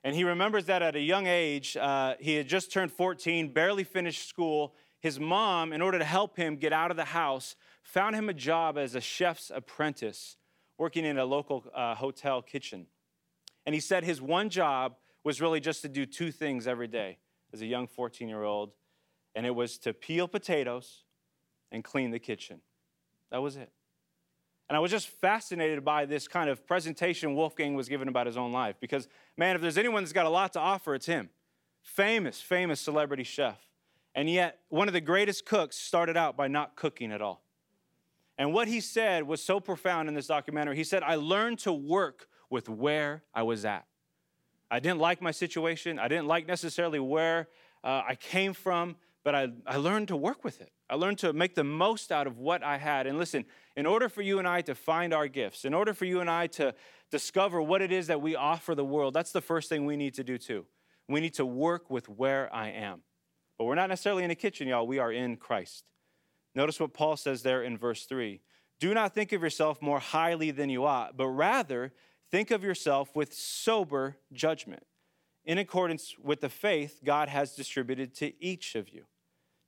And 0.04 0.14
he 0.14 0.25
remembers 0.25 0.66
that 0.66 0.82
at 0.82 0.97
a 0.97 1.00
young 1.00 1.26
age, 1.26 1.76
uh, 1.76 2.14
he 2.20 2.35
had 2.35 2.49
just 2.49 2.73
turned 2.73 2.92
14, 2.92 3.52
barely 3.52 3.85
finished 3.85 4.28
school. 4.28 4.75
His 5.00 5.18
mom, 5.18 5.73
in 5.73 5.82
order 5.82 5.99
to 5.99 6.04
help 6.04 6.37
him 6.37 6.56
get 6.56 6.73
out 6.73 6.90
of 6.90 6.97
the 6.97 7.06
house, 7.06 7.56
found 7.82 8.14
him 8.14 8.28
a 8.28 8.35
job 8.35 8.78
as 8.78 8.94
a 8.94 9.00
chef's 9.00 9.50
apprentice, 9.54 10.37
working 10.76 11.04
in 11.04 11.18
a 11.18 11.25
local 11.25 11.64
uh, 11.75 11.94
hotel 11.94 12.42
kitchen. 12.42 12.87
And 13.66 13.75
he 13.75 13.80
said 13.80 14.04
his 14.04 14.23
one 14.23 14.50
job 14.50 14.97
was 15.25 15.40
really 15.40 15.60
just 15.60 15.82
to 15.82 15.88
do 15.88 16.06
two 16.06 16.30
things 16.30 16.66
every 16.66 16.88
day 16.88 17.18
as 17.52 17.60
a 17.60 17.66
young 17.66 17.87
14 17.87 18.28
year 18.28 18.42
old, 18.42 18.72
and 19.34 19.46
it 19.46 19.54
was 19.54 19.78
to 19.78 19.92
peel 19.92 20.28
potatoes 20.28 21.04
and 21.70 21.84
clean 21.84 22.10
the 22.10 22.18
kitchen. 22.18 22.60
That 23.30 23.42
was 23.42 23.56
it. 23.56 23.70
And 24.68 24.76
I 24.76 24.80
was 24.80 24.90
just 24.90 25.08
fascinated 25.08 25.84
by 25.84 26.04
this 26.04 26.28
kind 26.28 26.50
of 26.50 26.66
presentation 26.66 27.34
Wolfgang 27.34 27.75
was 27.75 27.88
given 27.88 28.08
about 28.08 28.26
his 28.26 28.37
own 28.37 28.52
life 28.52 28.76
because, 28.80 29.08
man, 29.37 29.56
if 29.56 29.62
there's 29.62 29.78
anyone 29.78 30.02
that's 30.02 30.12
got 30.12 30.26
a 30.26 30.30
lot 30.30 30.52
to 30.54 30.60
offer, 30.60 30.94
it's 30.94 31.06
him. 31.06 31.30
Famous, 31.82 32.40
famous 32.40 32.80
celebrity 32.80 33.25
chef. 33.25 33.58
And 34.14 34.28
yet, 34.28 34.58
one 34.68 34.88
of 34.88 34.94
the 34.94 35.00
greatest 35.00 35.46
cooks 35.46 35.76
started 35.76 36.16
out 36.16 36.37
by 36.37 36.48
not 36.48 36.76
cooking 36.76 37.12
at 37.12 37.22
all. 37.22 37.42
And 38.37 38.52
what 38.52 38.68
he 38.68 38.80
said 38.80 39.26
was 39.26 39.42
so 39.42 39.58
profound 39.58 40.08
in 40.08 40.14
this 40.14 40.26
documentary. 40.26 40.76
He 40.76 40.84
said, 40.84 41.02
I 41.02 41.16
learned 41.16 41.58
to 41.60 41.72
work 41.72 42.28
with 42.50 42.68
where 42.68 43.25
I 43.34 43.42
was 43.42 43.64
at. 43.64 43.88
I 44.70 44.80
didn't 44.80 44.98
like 44.98 45.22
my 45.22 45.30
situation, 45.30 45.98
I 45.98 46.08
didn't 46.08 46.26
like 46.26 46.46
necessarily 46.46 46.98
where 46.98 47.48
uh, 47.82 48.02
I 48.06 48.16
came 48.16 48.52
from, 48.52 48.96
but 49.25 49.34
I, 49.34 49.48
I 49.66 49.76
learned 49.76 50.08
to 50.08 50.16
work 50.16 50.44
with 50.44 50.60
it. 50.60 50.72
I 50.90 50.94
learned 50.94 51.18
to 51.18 51.32
make 51.32 51.54
the 51.54 51.64
most 51.64 52.10
out 52.12 52.26
of 52.26 52.38
what 52.38 52.62
I 52.62 52.78
had. 52.78 53.06
And 53.06 53.18
listen, 53.18 53.44
in 53.76 53.87
order 53.87 54.08
for 54.08 54.22
you 54.22 54.38
and 54.38 54.48
I 54.48 54.62
to 54.62 54.75
find 54.75 55.12
our 55.12 55.28
gifts, 55.28 55.64
in 55.64 55.75
order 55.75 55.92
for 55.92 56.04
you 56.04 56.20
and 56.20 56.30
I 56.30 56.46
to 56.48 56.75
discover 57.10 57.60
what 57.60 57.82
it 57.82 57.92
is 57.92 58.06
that 58.06 58.22
we 58.22 58.37
offer 58.37 58.75
the 58.75 58.84
world, 58.84 59.14
that's 59.14 59.32
the 59.32 59.40
first 59.40 59.68
thing 59.68 59.84
we 59.84 59.96
need 59.96 60.14
to 60.14 60.25
do 60.25 60.38
too. 60.38 60.66
We 61.08 61.20
need 61.20 61.34
to 61.34 61.46
work 61.46 61.90
with 61.90 62.08
where 62.08 62.54
I 62.54 62.70
am. 62.70 63.02
But 63.58 63.64
we're 63.64 63.75
not 63.75 63.88
necessarily 63.88 64.25
in 64.25 64.30
a 64.30 64.34
kitchen, 64.34 64.68
y'all. 64.68 64.87
We 64.87 64.98
are 64.98 65.12
in 65.12 65.37
Christ. 65.37 65.84
Notice 66.54 66.80
what 66.80 66.94
Paul 66.94 67.16
says 67.16 67.42
there 67.42 67.62
in 67.62 67.76
verse 67.76 68.04
3 68.04 68.40
Do 68.80 68.94
not 68.94 69.14
think 69.14 69.32
of 69.32 69.42
yourself 69.42 69.82
more 69.82 69.98
highly 69.98 70.50
than 70.50 70.70
you 70.70 70.84
ought, 70.84 71.16
but 71.16 71.28
rather 71.28 71.92
think 72.30 72.50
of 72.50 72.62
yourself 72.62 73.14
with 73.14 73.32
sober 73.32 74.16
judgment, 74.32 74.85
in 75.44 75.58
accordance 75.58 76.14
with 76.23 76.40
the 76.40 76.49
faith 76.49 77.00
God 77.04 77.28
has 77.28 77.54
distributed 77.54 78.14
to 78.16 78.32
each 78.42 78.75
of 78.75 78.90
you. 78.90 79.04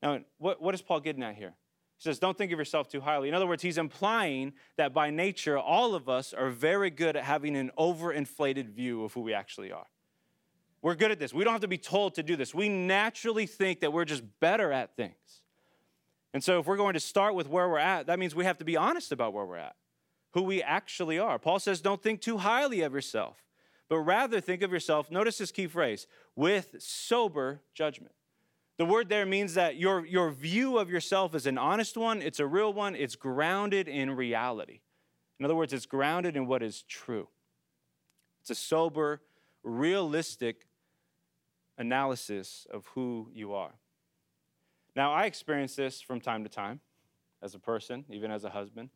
Now, 0.02 0.20
what, 0.38 0.60
what 0.60 0.74
is 0.74 0.82
Paul 0.82 1.00
getting 1.00 1.22
at 1.22 1.36
here? 1.36 1.54
He 1.98 2.02
says, 2.04 2.18
Don't 2.18 2.36
think 2.36 2.52
of 2.52 2.58
yourself 2.58 2.88
too 2.88 3.00
highly. 3.00 3.28
In 3.28 3.34
other 3.34 3.46
words, 3.46 3.62
he's 3.62 3.78
implying 3.78 4.54
that 4.76 4.94
by 4.94 5.10
nature, 5.10 5.58
all 5.58 5.94
of 5.94 6.08
us 6.08 6.32
are 6.32 6.50
very 6.50 6.90
good 6.90 7.16
at 7.16 7.24
having 7.24 7.56
an 7.56 7.70
overinflated 7.78 8.70
view 8.70 9.04
of 9.04 9.12
who 9.12 9.20
we 9.20 9.34
actually 9.34 9.72
are. 9.72 9.86
We're 10.82 10.94
good 10.94 11.10
at 11.10 11.18
this. 11.18 11.34
We 11.34 11.44
don't 11.44 11.52
have 11.52 11.60
to 11.60 11.68
be 11.68 11.78
told 11.78 12.14
to 12.14 12.22
do 12.22 12.36
this. 12.36 12.54
We 12.54 12.70
naturally 12.70 13.44
think 13.44 13.80
that 13.80 13.92
we're 13.92 14.06
just 14.06 14.22
better 14.40 14.72
at 14.72 14.96
things. 14.96 15.42
And 16.32 16.42
so, 16.42 16.60
if 16.60 16.66
we're 16.66 16.76
going 16.78 16.94
to 16.94 17.00
start 17.00 17.34
with 17.34 17.48
where 17.48 17.68
we're 17.68 17.78
at, 17.78 18.06
that 18.06 18.18
means 18.18 18.34
we 18.34 18.44
have 18.44 18.58
to 18.58 18.64
be 18.64 18.76
honest 18.76 19.12
about 19.12 19.34
where 19.34 19.44
we're 19.44 19.56
at, 19.56 19.76
who 20.32 20.42
we 20.42 20.62
actually 20.62 21.18
are. 21.18 21.38
Paul 21.38 21.58
says, 21.58 21.80
Don't 21.80 22.02
think 22.02 22.20
too 22.20 22.38
highly 22.38 22.82
of 22.82 22.92
yourself, 22.92 23.38
but 23.88 23.98
rather 23.98 24.40
think 24.40 24.62
of 24.62 24.72
yourself, 24.72 25.10
notice 25.10 25.38
this 25.38 25.52
key 25.52 25.66
phrase, 25.66 26.06
with 26.36 26.76
sober 26.78 27.62
judgment. 27.74 28.14
The 28.78 28.86
word 28.86 29.08
there 29.08 29.26
means 29.26 29.54
that 29.54 29.76
your, 29.76 30.06
your 30.06 30.30
view 30.30 30.78
of 30.78 30.88
yourself 30.88 31.34
is 31.34 31.46
an 31.46 31.58
honest 31.58 31.96
one, 31.96 32.22
it's 32.22 32.40
a 32.40 32.46
real 32.46 32.72
one, 32.72 32.94
it's 32.94 33.16
grounded 33.16 33.88
in 33.88 34.10
reality. 34.12 34.80
In 35.38 35.44
other 35.44 35.54
words, 35.54 35.72
it's 35.72 35.86
grounded 35.86 36.36
in 36.36 36.46
what 36.46 36.62
is 36.62 36.82
true. 36.82 37.28
It's 38.40 38.50
a 38.50 38.54
sober, 38.54 39.20
realistic 39.62 40.66
analysis 41.76 42.66
of 42.70 42.86
who 42.94 43.28
you 43.34 43.52
are. 43.54 43.72
Now, 44.96 45.12
I 45.12 45.24
experience 45.24 45.76
this 45.76 46.00
from 46.00 46.20
time 46.20 46.42
to 46.44 46.50
time 46.50 46.80
as 47.42 47.54
a 47.54 47.58
person, 47.58 48.04
even 48.10 48.30
as 48.30 48.44
a 48.44 48.50
husband. 48.50 48.90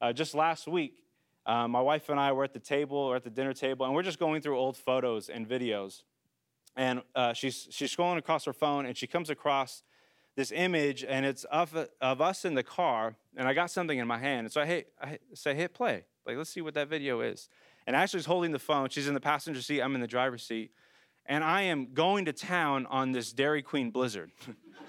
Uh, 0.00 0.12
just 0.12 0.34
last 0.34 0.68
week, 0.68 1.02
uh, 1.44 1.66
my 1.66 1.80
wife 1.80 2.08
and 2.08 2.20
I 2.20 2.32
were 2.32 2.44
at 2.44 2.52
the 2.52 2.60
table 2.60 2.96
or 2.96 3.16
at 3.16 3.24
the 3.24 3.30
dinner 3.30 3.52
table, 3.52 3.86
and 3.86 3.94
we're 3.94 4.02
just 4.02 4.18
going 4.18 4.42
through 4.42 4.58
old 4.58 4.76
photos 4.76 5.28
and 5.28 5.48
videos. 5.48 6.02
And 6.76 7.02
uh, 7.14 7.32
she's, 7.32 7.66
she's 7.70 7.94
scrolling 7.94 8.18
across 8.18 8.44
her 8.44 8.52
phone, 8.52 8.86
and 8.86 8.96
she 8.96 9.06
comes 9.06 9.30
across 9.30 9.82
this 10.36 10.52
image, 10.52 11.04
and 11.04 11.26
it's 11.26 11.42
of, 11.44 11.76
of 12.00 12.20
us 12.20 12.44
in 12.44 12.54
the 12.54 12.62
car, 12.62 13.16
and 13.36 13.48
I 13.48 13.54
got 13.54 13.72
something 13.72 13.98
in 13.98 14.06
my 14.06 14.18
hand. 14.18 14.46
And 14.46 14.52
so 14.52 14.60
I, 14.60 14.66
hit, 14.66 14.92
I 15.02 15.18
say, 15.34 15.54
hit 15.54 15.74
play. 15.74 16.04
Like, 16.24 16.36
let's 16.36 16.50
see 16.50 16.60
what 16.60 16.74
that 16.74 16.88
video 16.88 17.20
is. 17.22 17.48
And 17.88 17.96
Ashley's 17.96 18.26
holding 18.26 18.52
the 18.52 18.58
phone. 18.58 18.90
She's 18.90 19.08
in 19.08 19.14
the 19.14 19.20
passenger 19.20 19.62
seat. 19.62 19.80
I'm 19.80 19.94
in 19.96 20.00
the 20.00 20.06
driver's 20.06 20.44
seat. 20.44 20.70
And 21.26 21.42
I 21.42 21.62
am 21.62 21.92
going 21.92 22.26
to 22.26 22.32
town 22.32 22.86
on 22.86 23.12
this 23.12 23.32
Dairy 23.32 23.62
Queen 23.62 23.90
Blizzard. 23.90 24.30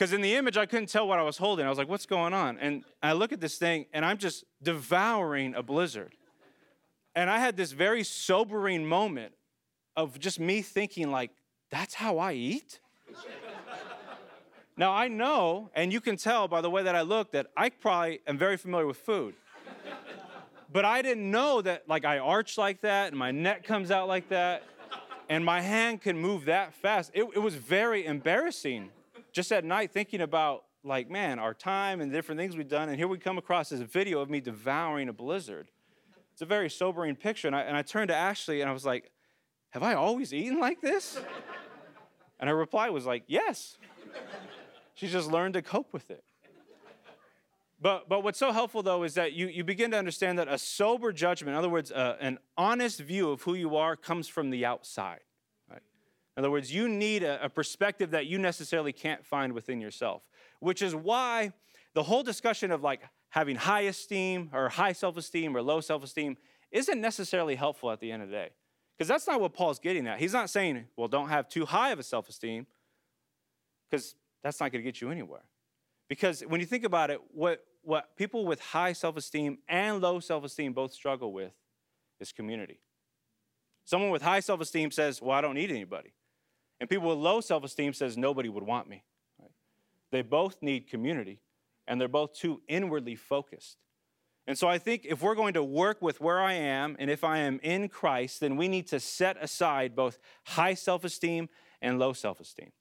Because 0.00 0.14
in 0.14 0.22
the 0.22 0.34
image, 0.34 0.56
I 0.56 0.64
couldn't 0.64 0.88
tell 0.88 1.06
what 1.06 1.18
I 1.18 1.22
was 1.22 1.36
holding. 1.36 1.66
I 1.66 1.68
was 1.68 1.76
like, 1.76 1.90
what's 1.90 2.06
going 2.06 2.32
on? 2.32 2.56
And 2.58 2.84
I 3.02 3.12
look 3.12 3.32
at 3.32 3.40
this 3.42 3.58
thing, 3.58 3.84
and 3.92 4.02
I'm 4.02 4.16
just 4.16 4.44
devouring 4.62 5.54
a 5.54 5.62
blizzard. 5.62 6.14
And 7.14 7.28
I 7.28 7.38
had 7.38 7.54
this 7.54 7.72
very 7.72 8.02
sobering 8.02 8.86
moment 8.86 9.34
of 9.98 10.18
just 10.18 10.40
me 10.40 10.62
thinking, 10.62 11.10
like, 11.10 11.32
that's 11.70 11.92
how 11.92 12.16
I 12.16 12.32
eat? 12.32 12.80
now, 14.78 14.90
I 14.90 15.08
know, 15.08 15.68
and 15.74 15.92
you 15.92 16.00
can 16.00 16.16
tell 16.16 16.48
by 16.48 16.62
the 16.62 16.70
way 16.70 16.82
that 16.82 16.96
I 16.96 17.02
look, 17.02 17.32
that 17.32 17.48
I 17.54 17.68
probably 17.68 18.20
am 18.26 18.38
very 18.38 18.56
familiar 18.56 18.86
with 18.86 18.96
food. 18.96 19.34
but 20.72 20.86
I 20.86 21.02
didn't 21.02 21.30
know 21.30 21.60
that, 21.60 21.86
like, 21.90 22.06
I 22.06 22.20
arch 22.20 22.56
like 22.56 22.80
that, 22.80 23.08
and 23.08 23.18
my 23.18 23.32
neck 23.32 23.64
comes 23.64 23.90
out 23.90 24.08
like 24.08 24.30
that, 24.30 24.62
and 25.28 25.44
my 25.44 25.60
hand 25.60 26.00
can 26.00 26.16
move 26.16 26.46
that 26.46 26.72
fast. 26.72 27.10
It, 27.12 27.24
it 27.34 27.40
was 27.40 27.56
very 27.56 28.06
embarrassing 28.06 28.92
just 29.32 29.52
at 29.52 29.64
night 29.64 29.92
thinking 29.92 30.20
about 30.20 30.64
like, 30.82 31.10
man, 31.10 31.38
our 31.38 31.54
time 31.54 32.00
and 32.00 32.10
different 32.10 32.38
things 32.38 32.56
we've 32.56 32.68
done, 32.68 32.88
and 32.88 32.96
here 32.96 33.08
we 33.08 33.18
come 33.18 33.38
across 33.38 33.68
this 33.68 33.80
video 33.80 34.20
of 34.20 34.30
me 34.30 34.40
devouring 34.40 35.08
a 35.08 35.12
blizzard. 35.12 35.68
It's 36.32 36.42
a 36.42 36.46
very 36.46 36.70
sobering 36.70 37.16
picture. 37.16 37.48
And 37.48 37.56
I, 37.56 37.62
and 37.62 37.76
I 37.76 37.82
turned 37.82 38.08
to 38.08 38.14
Ashley 38.14 38.60
and 38.60 38.70
I 38.70 38.72
was 38.72 38.86
like, 38.86 39.10
Have 39.70 39.82
I 39.82 39.94
always 39.94 40.32
eaten 40.32 40.58
like 40.58 40.80
this? 40.80 41.20
And 42.38 42.48
her 42.48 42.56
reply 42.56 42.88
was 42.88 43.04
like, 43.04 43.24
Yes. 43.26 43.76
She's 44.94 45.12
just 45.12 45.30
learned 45.30 45.54
to 45.54 45.62
cope 45.62 45.92
with 45.92 46.10
it. 46.10 46.24
But, 47.82 48.08
but 48.08 48.22
what's 48.22 48.38
so 48.38 48.52
helpful 48.52 48.82
though 48.82 49.02
is 49.02 49.14
that 49.14 49.32
you, 49.32 49.46
you 49.46 49.64
begin 49.64 49.90
to 49.92 49.98
understand 49.98 50.38
that 50.38 50.48
a 50.48 50.58
sober 50.58 51.12
judgment, 51.12 51.54
in 51.54 51.58
other 51.58 51.68
words, 51.68 51.90
uh, 51.90 52.16
an 52.20 52.38
honest 52.56 53.00
view 53.00 53.30
of 53.30 53.42
who 53.42 53.54
you 53.54 53.76
are, 53.76 53.96
comes 53.96 54.28
from 54.28 54.50
the 54.50 54.64
outside. 54.64 55.20
In 56.36 56.44
other 56.44 56.50
words, 56.50 56.72
you 56.72 56.88
need 56.88 57.22
a, 57.22 57.44
a 57.44 57.48
perspective 57.48 58.12
that 58.12 58.26
you 58.26 58.38
necessarily 58.38 58.92
can't 58.92 59.24
find 59.24 59.52
within 59.52 59.80
yourself, 59.80 60.22
which 60.60 60.82
is 60.82 60.94
why 60.94 61.52
the 61.94 62.02
whole 62.02 62.22
discussion 62.22 62.70
of 62.70 62.82
like 62.82 63.02
having 63.30 63.56
high 63.56 63.82
esteem 63.82 64.50
or 64.52 64.68
high 64.68 64.92
self 64.92 65.16
esteem 65.16 65.56
or 65.56 65.62
low 65.62 65.80
self 65.80 66.04
esteem 66.04 66.36
isn't 66.70 67.00
necessarily 67.00 67.56
helpful 67.56 67.90
at 67.90 68.00
the 68.00 68.12
end 68.12 68.22
of 68.22 68.28
the 68.28 68.34
day. 68.34 68.50
Because 68.96 69.08
that's 69.08 69.26
not 69.26 69.40
what 69.40 69.54
Paul's 69.54 69.78
getting 69.78 70.06
at. 70.06 70.18
He's 70.18 70.34
not 70.34 70.50
saying, 70.50 70.84
well, 70.96 71.08
don't 71.08 71.30
have 71.30 71.48
too 71.48 71.64
high 71.64 71.90
of 71.90 71.98
a 71.98 72.02
self 72.02 72.28
esteem, 72.28 72.66
because 73.90 74.14
that's 74.42 74.60
not 74.60 74.70
going 74.72 74.84
to 74.84 74.88
get 74.88 75.00
you 75.00 75.10
anywhere. 75.10 75.42
Because 76.08 76.42
when 76.42 76.60
you 76.60 76.66
think 76.66 76.84
about 76.84 77.10
it, 77.10 77.20
what, 77.32 77.64
what 77.82 78.16
people 78.16 78.44
with 78.44 78.60
high 78.60 78.92
self 78.92 79.16
esteem 79.16 79.58
and 79.68 80.00
low 80.00 80.20
self 80.20 80.44
esteem 80.44 80.72
both 80.72 80.92
struggle 80.92 81.32
with 81.32 81.52
is 82.20 82.32
community. 82.32 82.80
Someone 83.84 84.10
with 84.10 84.22
high 84.22 84.40
self 84.40 84.60
esteem 84.60 84.90
says, 84.90 85.22
well, 85.22 85.36
I 85.36 85.40
don't 85.40 85.54
need 85.54 85.70
anybody. 85.70 86.12
And 86.80 86.88
people 86.88 87.08
with 87.08 87.18
low 87.18 87.40
self 87.40 87.62
esteem 87.62 87.92
says 87.92 88.16
nobody 88.16 88.48
would 88.48 88.64
want 88.64 88.88
me. 88.88 89.04
They 90.10 90.22
both 90.22 90.62
need 90.62 90.88
community, 90.88 91.40
and 91.86 92.00
they're 92.00 92.08
both 92.08 92.32
too 92.34 92.62
inwardly 92.66 93.14
focused. 93.14 93.76
And 94.46 94.58
so 94.58 94.66
I 94.66 94.78
think 94.78 95.04
if 95.04 95.22
we're 95.22 95.36
going 95.36 95.54
to 95.54 95.62
work 95.62 96.02
with 96.02 96.20
where 96.20 96.40
I 96.40 96.54
am, 96.54 96.96
and 96.98 97.10
if 97.10 97.22
I 97.22 97.38
am 97.38 97.60
in 97.62 97.88
Christ, 97.88 98.40
then 98.40 98.56
we 98.56 98.66
need 98.66 98.88
to 98.88 98.98
set 98.98 99.36
aside 99.40 99.94
both 99.94 100.18
high 100.44 100.74
self 100.74 101.04
esteem 101.04 101.48
and 101.80 101.98
low 101.98 102.12
self 102.12 102.40
esteem. 102.40 102.72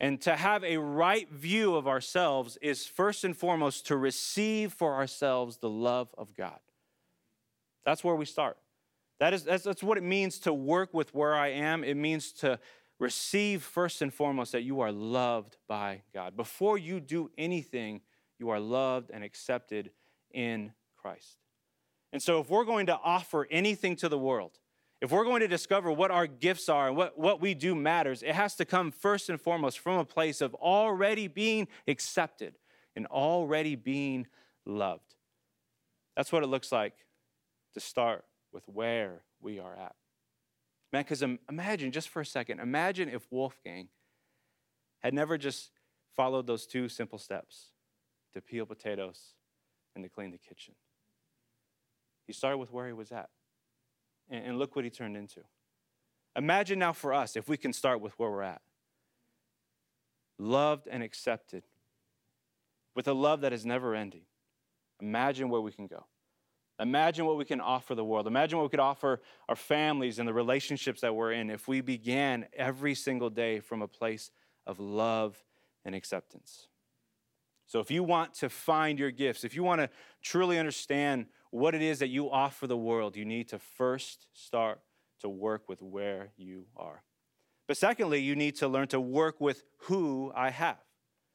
And 0.00 0.20
to 0.22 0.34
have 0.34 0.64
a 0.64 0.78
right 0.78 1.30
view 1.30 1.76
of 1.76 1.86
ourselves 1.86 2.58
is 2.60 2.86
first 2.86 3.22
and 3.22 3.36
foremost 3.36 3.86
to 3.86 3.96
receive 3.96 4.72
for 4.72 4.94
ourselves 4.94 5.58
the 5.58 5.70
love 5.70 6.12
of 6.18 6.34
God. 6.34 6.58
That's 7.84 8.02
where 8.02 8.16
we 8.16 8.24
start. 8.24 8.58
That 9.20 9.32
is, 9.32 9.44
that's, 9.44 9.62
that's 9.62 9.82
what 9.82 9.98
it 9.98 10.02
means 10.02 10.40
to 10.40 10.52
work 10.52 10.92
with 10.92 11.14
where 11.14 11.36
I 11.36 11.50
am. 11.50 11.84
It 11.84 11.96
means 11.96 12.32
to 12.32 12.58
receive 13.02 13.62
first 13.64 14.00
and 14.00 14.14
foremost 14.14 14.52
that 14.52 14.62
you 14.62 14.80
are 14.80 14.92
loved 14.92 15.56
by 15.68 16.02
God. 16.14 16.36
Before 16.36 16.78
you 16.78 17.00
do 17.00 17.30
anything, 17.36 18.00
you 18.38 18.50
are 18.50 18.60
loved 18.60 19.10
and 19.12 19.24
accepted 19.24 19.90
in 20.32 20.72
Christ. 20.96 21.38
And 22.12 22.22
so, 22.22 22.40
if 22.40 22.48
we're 22.48 22.64
going 22.64 22.86
to 22.86 22.98
offer 23.02 23.48
anything 23.50 23.96
to 23.96 24.08
the 24.08 24.18
world, 24.18 24.58
if 25.00 25.10
we're 25.10 25.24
going 25.24 25.40
to 25.40 25.48
discover 25.48 25.90
what 25.90 26.12
our 26.12 26.28
gifts 26.28 26.68
are 26.68 26.86
and 26.88 26.96
what, 26.96 27.18
what 27.18 27.40
we 27.40 27.54
do 27.54 27.74
matters, 27.74 28.22
it 28.22 28.34
has 28.34 28.54
to 28.56 28.64
come 28.64 28.92
first 28.92 29.28
and 29.28 29.40
foremost 29.40 29.80
from 29.80 29.98
a 29.98 30.04
place 30.04 30.40
of 30.40 30.54
already 30.54 31.26
being 31.26 31.66
accepted 31.88 32.54
and 32.94 33.06
already 33.06 33.74
being 33.74 34.28
loved. 34.64 35.16
That's 36.16 36.30
what 36.30 36.44
it 36.44 36.46
looks 36.46 36.70
like 36.70 36.94
to 37.74 37.80
start 37.80 38.24
with 38.52 38.68
where 38.68 39.22
we 39.40 39.58
are 39.58 39.74
at. 39.74 39.96
Man, 40.92 41.02
because 41.02 41.22
imagine 41.48 41.90
just 41.90 42.10
for 42.10 42.20
a 42.20 42.26
second, 42.26 42.60
imagine 42.60 43.08
if 43.08 43.26
Wolfgang 43.30 43.88
had 45.00 45.14
never 45.14 45.38
just 45.38 45.70
followed 46.14 46.46
those 46.46 46.66
two 46.66 46.88
simple 46.88 47.18
steps 47.18 47.70
to 48.34 48.42
peel 48.42 48.66
potatoes 48.66 49.34
and 49.94 50.04
to 50.04 50.10
clean 50.10 50.30
the 50.30 50.38
kitchen. 50.38 50.74
He 52.26 52.32
started 52.32 52.58
with 52.58 52.72
where 52.72 52.86
he 52.86 52.92
was 52.92 53.10
at. 53.10 53.30
And, 54.28 54.44
and 54.46 54.58
look 54.58 54.76
what 54.76 54.84
he 54.84 54.90
turned 54.90 55.16
into. 55.16 55.40
Imagine 56.36 56.78
now 56.78 56.92
for 56.92 57.12
us 57.12 57.36
if 57.36 57.48
we 57.48 57.56
can 57.56 57.72
start 57.72 58.00
with 58.00 58.18
where 58.18 58.30
we're 58.30 58.42
at. 58.42 58.62
Loved 60.38 60.88
and 60.90 61.02
accepted 61.02 61.64
with 62.94 63.08
a 63.08 63.12
love 63.12 63.40
that 63.40 63.52
is 63.52 63.64
never 63.64 63.94
ending. 63.94 64.22
Imagine 65.00 65.48
where 65.48 65.60
we 65.60 65.72
can 65.72 65.86
go. 65.86 66.06
Imagine 66.82 67.26
what 67.26 67.36
we 67.36 67.44
can 67.44 67.60
offer 67.60 67.94
the 67.94 68.04
world. 68.04 68.26
Imagine 68.26 68.58
what 68.58 68.64
we 68.64 68.70
could 68.70 68.80
offer 68.80 69.20
our 69.48 69.54
families 69.54 70.18
and 70.18 70.28
the 70.28 70.34
relationships 70.34 71.00
that 71.02 71.14
we're 71.14 71.32
in 71.32 71.48
if 71.48 71.68
we 71.68 71.80
began 71.80 72.46
every 72.54 72.94
single 72.94 73.30
day 73.30 73.60
from 73.60 73.82
a 73.82 73.88
place 73.88 74.32
of 74.66 74.80
love 74.80 75.42
and 75.84 75.94
acceptance. 75.94 76.68
So, 77.66 77.78
if 77.80 77.90
you 77.90 78.02
want 78.02 78.34
to 78.34 78.48
find 78.48 78.98
your 78.98 79.12
gifts, 79.12 79.44
if 79.44 79.54
you 79.54 79.62
want 79.62 79.80
to 79.80 79.88
truly 80.22 80.58
understand 80.58 81.26
what 81.50 81.74
it 81.74 81.82
is 81.82 82.00
that 82.00 82.08
you 82.08 82.30
offer 82.30 82.66
the 82.66 82.76
world, 82.76 83.16
you 83.16 83.24
need 83.24 83.48
to 83.48 83.58
first 83.58 84.26
start 84.34 84.80
to 85.20 85.28
work 85.28 85.68
with 85.68 85.80
where 85.80 86.32
you 86.36 86.66
are. 86.76 87.02
But 87.68 87.76
secondly, 87.76 88.20
you 88.20 88.34
need 88.34 88.56
to 88.56 88.68
learn 88.68 88.88
to 88.88 89.00
work 89.00 89.40
with 89.40 89.62
who 89.82 90.32
I 90.34 90.50
have. 90.50 90.78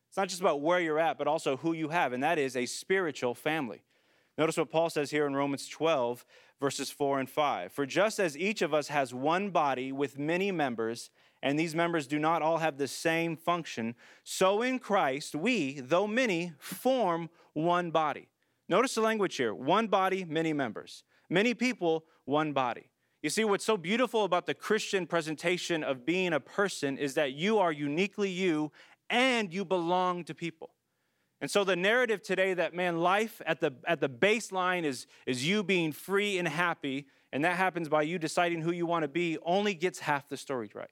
It's 0.09 0.17
not 0.17 0.27
just 0.27 0.41
about 0.41 0.61
where 0.61 0.79
you're 0.79 0.99
at, 0.99 1.17
but 1.17 1.27
also 1.27 1.57
who 1.57 1.73
you 1.73 1.89
have, 1.89 2.11
and 2.11 2.21
that 2.21 2.37
is 2.37 2.55
a 2.55 2.65
spiritual 2.65 3.33
family. 3.33 3.81
Notice 4.37 4.57
what 4.57 4.69
Paul 4.71 4.89
says 4.89 5.09
here 5.09 5.25
in 5.25 5.35
Romans 5.35 5.67
12, 5.67 6.23
verses 6.59 6.91
4 6.91 7.19
and 7.21 7.29
5. 7.29 7.71
For 7.71 7.85
just 7.85 8.19
as 8.19 8.37
each 8.37 8.61
of 8.61 8.73
us 8.73 8.89
has 8.89 9.13
one 9.13 9.49
body 9.49 9.91
with 9.91 10.19
many 10.19 10.51
members, 10.51 11.09
and 11.41 11.57
these 11.57 11.73
members 11.73 12.05
do 12.05 12.19
not 12.19 12.41
all 12.41 12.57
have 12.57 12.77
the 12.77 12.87
same 12.87 13.35
function, 13.35 13.95
so 14.23 14.61
in 14.61 14.77
Christ 14.77 15.35
we, 15.35 15.79
though 15.79 16.05
many, 16.05 16.53
form 16.59 17.29
one 17.53 17.89
body. 17.89 18.27
Notice 18.69 18.95
the 18.95 19.01
language 19.01 19.35
here 19.35 19.55
one 19.55 19.87
body, 19.87 20.23
many 20.25 20.53
members. 20.53 21.03
Many 21.29 21.53
people, 21.53 22.05
one 22.25 22.53
body. 22.53 22.89
You 23.23 23.29
see, 23.29 23.43
what's 23.43 23.65
so 23.65 23.75
beautiful 23.75 24.23
about 24.23 24.45
the 24.45 24.53
Christian 24.53 25.07
presentation 25.07 25.83
of 25.83 26.05
being 26.05 26.33
a 26.33 26.39
person 26.39 26.97
is 26.97 27.15
that 27.15 27.33
you 27.33 27.57
are 27.57 27.71
uniquely 27.71 28.29
you 28.29 28.71
and 29.09 29.51
you 29.51 29.65
belong 29.65 30.23
to 30.25 30.35
people. 30.35 30.69
And 31.39 31.51
so 31.51 31.63
the 31.63 31.75
narrative 31.75 32.23
today 32.23 32.53
that 32.55 32.73
man, 32.73 32.99
life 32.99 33.41
at 33.45 33.59
the 33.59 33.73
at 33.85 33.99
the 33.99 34.09
baseline 34.09 34.83
is, 34.83 35.05
is 35.25 35.47
you 35.47 35.63
being 35.63 35.91
free 35.91 36.39
and 36.39 36.47
happy, 36.47 37.07
and 37.31 37.43
that 37.45 37.57
happens 37.57 37.89
by 37.89 38.01
you 38.01 38.17
deciding 38.17 38.61
who 38.61 38.71
you 38.71 38.85
want 38.85 39.03
to 39.03 39.07
be, 39.07 39.37
only 39.43 39.73
gets 39.73 39.99
half 39.99 40.27
the 40.29 40.37
story 40.37 40.71
right. 40.73 40.89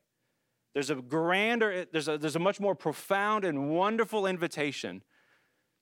There's 0.74 0.90
a 0.90 0.96
grander, 0.96 1.86
there's 1.92 2.08
a, 2.08 2.18
there's 2.18 2.36
a 2.36 2.40
much 2.40 2.60
more 2.60 2.76
profound 2.76 3.46
and 3.46 3.70
wonderful 3.70 4.28
invitation 4.28 5.04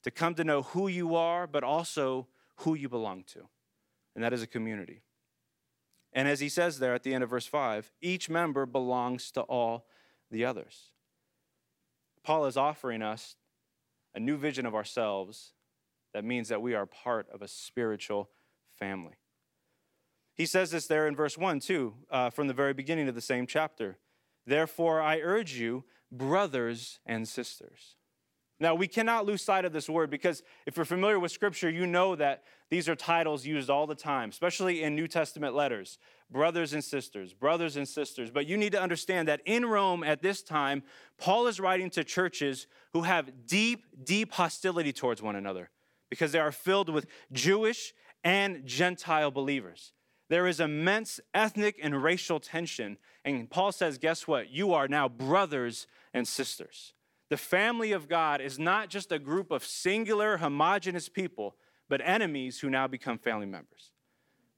to 0.04 0.12
come 0.12 0.36
to 0.36 0.43
know 0.43 0.62
who 0.62 0.88
you 0.88 1.15
are, 1.15 1.47
but 1.47 1.63
also 1.63 2.28
who 2.58 2.76
you 2.76 2.88
belong 2.88 3.23
to. 3.34 3.47
And 4.15 4.23
that 4.23 4.34
is 4.34 4.43
a 4.43 4.47
community. 4.47 5.02
And 6.13 6.28
as 6.28 6.39
he 6.39 6.47
says 6.47 6.78
there 6.78 6.93
at 6.93 7.02
the 7.02 7.13
end 7.13 7.23
of 7.23 7.32
verse 7.32 7.47
5, 7.47 7.91
each 8.02 8.30
member 8.30 8.67
belongs 8.67 9.32
to 9.32 9.41
all 9.41 9.88
the 10.30 10.45
others. 10.45 10.91
Paul 12.23 12.45
is 12.45 12.56
offering 12.56 13.02
us 13.02 13.36
a 14.15 14.19
new 14.19 14.38
vision 14.38 14.65
of 14.65 14.76
ourselves 14.76 15.54
that 16.13 16.23
means 16.23 16.49
that 16.49 16.62
we 16.62 16.76
are 16.76 16.86
part 16.86 17.28
of 17.34 17.41
a 17.41 17.47
spiritual 17.47 18.30
family. 18.78 19.13
He 20.36 20.45
says 20.45 20.71
this 20.71 20.88
there 20.88 21.08
in 21.08 21.15
verse 21.15 21.38
1, 21.38 21.60
too, 21.60 21.93
uh, 22.10 22.30
from 22.30 22.47
the 22.47 22.54
very 22.54 22.73
beginning 22.73 23.08
of 23.08 23.15
the 23.15 23.21
same 23.21 23.45
chapter. 23.45 23.97
Therefore, 24.45 25.02
I 25.02 25.19
urge 25.19 25.54
you, 25.54 25.84
brothers 26.12 26.99
and 27.06 27.28
sisters. 27.28 27.95
Now, 28.63 28.76
we 28.76 28.88
cannot 28.88 29.26
lose 29.26 29.41
sight 29.41 29.65
of 29.65 29.73
this 29.73 29.89
word 29.89 30.10
because 30.10 30.41
if 30.65 30.78
you're 30.78 30.86
familiar 30.86 31.19
with 31.19 31.34
Scripture, 31.34 31.69
you 31.69 31.86
know 31.86 32.15
that 32.15 32.43
these 32.69 32.88
are 32.88 32.95
titles 32.95 33.45
used 33.45 33.69
all 33.69 33.86
the 33.86 33.93
time, 33.93 34.30
especially 34.30 34.84
in 34.84 34.95
New 34.95 35.06
Testament 35.06 35.54
letters 35.54 35.99
brothers 36.32 36.71
and 36.71 36.82
sisters, 36.82 37.34
brothers 37.34 37.76
and 37.76 37.86
sisters. 37.86 38.32
But 38.32 38.47
you 38.47 38.56
need 38.56 38.71
to 38.71 38.82
understand 38.82 39.28
that 39.28 39.41
in 39.45 39.65
Rome 39.65 40.02
at 40.02 40.21
this 40.21 40.41
time, 40.41 40.82
Paul 41.17 41.47
is 41.47 41.60
writing 41.60 41.89
to 41.91 42.06
churches 42.06 42.67
who 42.93 43.02
have 43.02 43.45
deep, 43.47 43.84
deep 44.02 44.32
hostility 44.32 44.93
towards 44.93 45.21
one 45.21 45.36
another 45.36 45.69
because 46.10 46.32
they 46.32 46.39
are 46.39 46.54
filled 46.54 46.88
with 46.88 47.06
Jewish 47.34 47.93
and 48.23 48.65
Gentile 48.65 49.30
believers. 49.30 49.91
There 50.30 50.47
is 50.47 50.62
immense 50.62 51.19
ethnic 51.34 51.78
and 51.84 52.02
racial 52.02 52.39
tension. 52.39 52.97
And 53.26 53.49
Paul 53.49 53.73
says, 53.73 53.97
guess 53.97 54.26
what? 54.26 54.49
You 54.49 54.73
are 54.73 54.88
now 54.88 55.10
brothers 55.10 55.86
and 56.13 56.26
sisters. 56.26 56.93
The 57.34 57.38
family 57.38 57.93
of 57.93 58.08
God 58.08 58.41
is 58.41 58.60
not 58.60 58.89
just 58.89 59.12
a 59.12 59.17
group 59.17 59.50
of 59.50 59.65
singular, 59.65 60.38
homogenous 60.38 61.10
people, 61.10 61.56
but 61.89 62.00
enemies 62.06 62.60
who 62.60 62.69
now 62.69 62.86
become 62.86 63.17
family 63.17 63.48
members. 63.48 63.89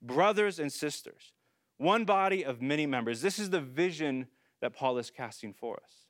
Brothers 0.02 0.60
and 0.60 0.70
sisters, 0.70 1.32
one 1.78 2.04
body 2.04 2.44
of 2.44 2.62
many 2.62 2.86
members. 2.86 3.22
This 3.22 3.40
is 3.40 3.50
the 3.50 3.62
vision 3.62 4.28
that 4.60 4.74
Paul 4.74 4.98
is 4.98 5.10
casting 5.10 5.54
for 5.54 5.76
us. 5.86 6.08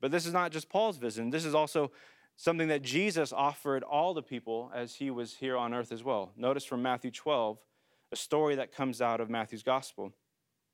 But 0.00 0.10
this 0.10 0.24
is 0.24 0.32
not 0.32 0.52
just 0.52 0.70
Paul's 0.70 0.96
vision, 0.96 1.28
this 1.28 1.44
is 1.44 1.54
also 1.54 1.92
something 2.34 2.68
that 2.68 2.80
Jesus 2.80 3.30
offered 3.30 3.82
all 3.82 4.14
the 4.14 4.22
people 4.22 4.72
as 4.74 4.94
he 4.94 5.10
was 5.10 5.34
here 5.34 5.58
on 5.58 5.74
earth 5.74 5.92
as 5.92 6.02
well. 6.02 6.32
Notice 6.34 6.64
from 6.64 6.80
Matthew 6.80 7.10
12, 7.10 7.58
a 8.10 8.16
story 8.16 8.54
that 8.54 8.74
comes 8.74 9.02
out 9.02 9.20
of 9.20 9.28
Matthew's 9.28 9.62
gospel. 9.62 10.14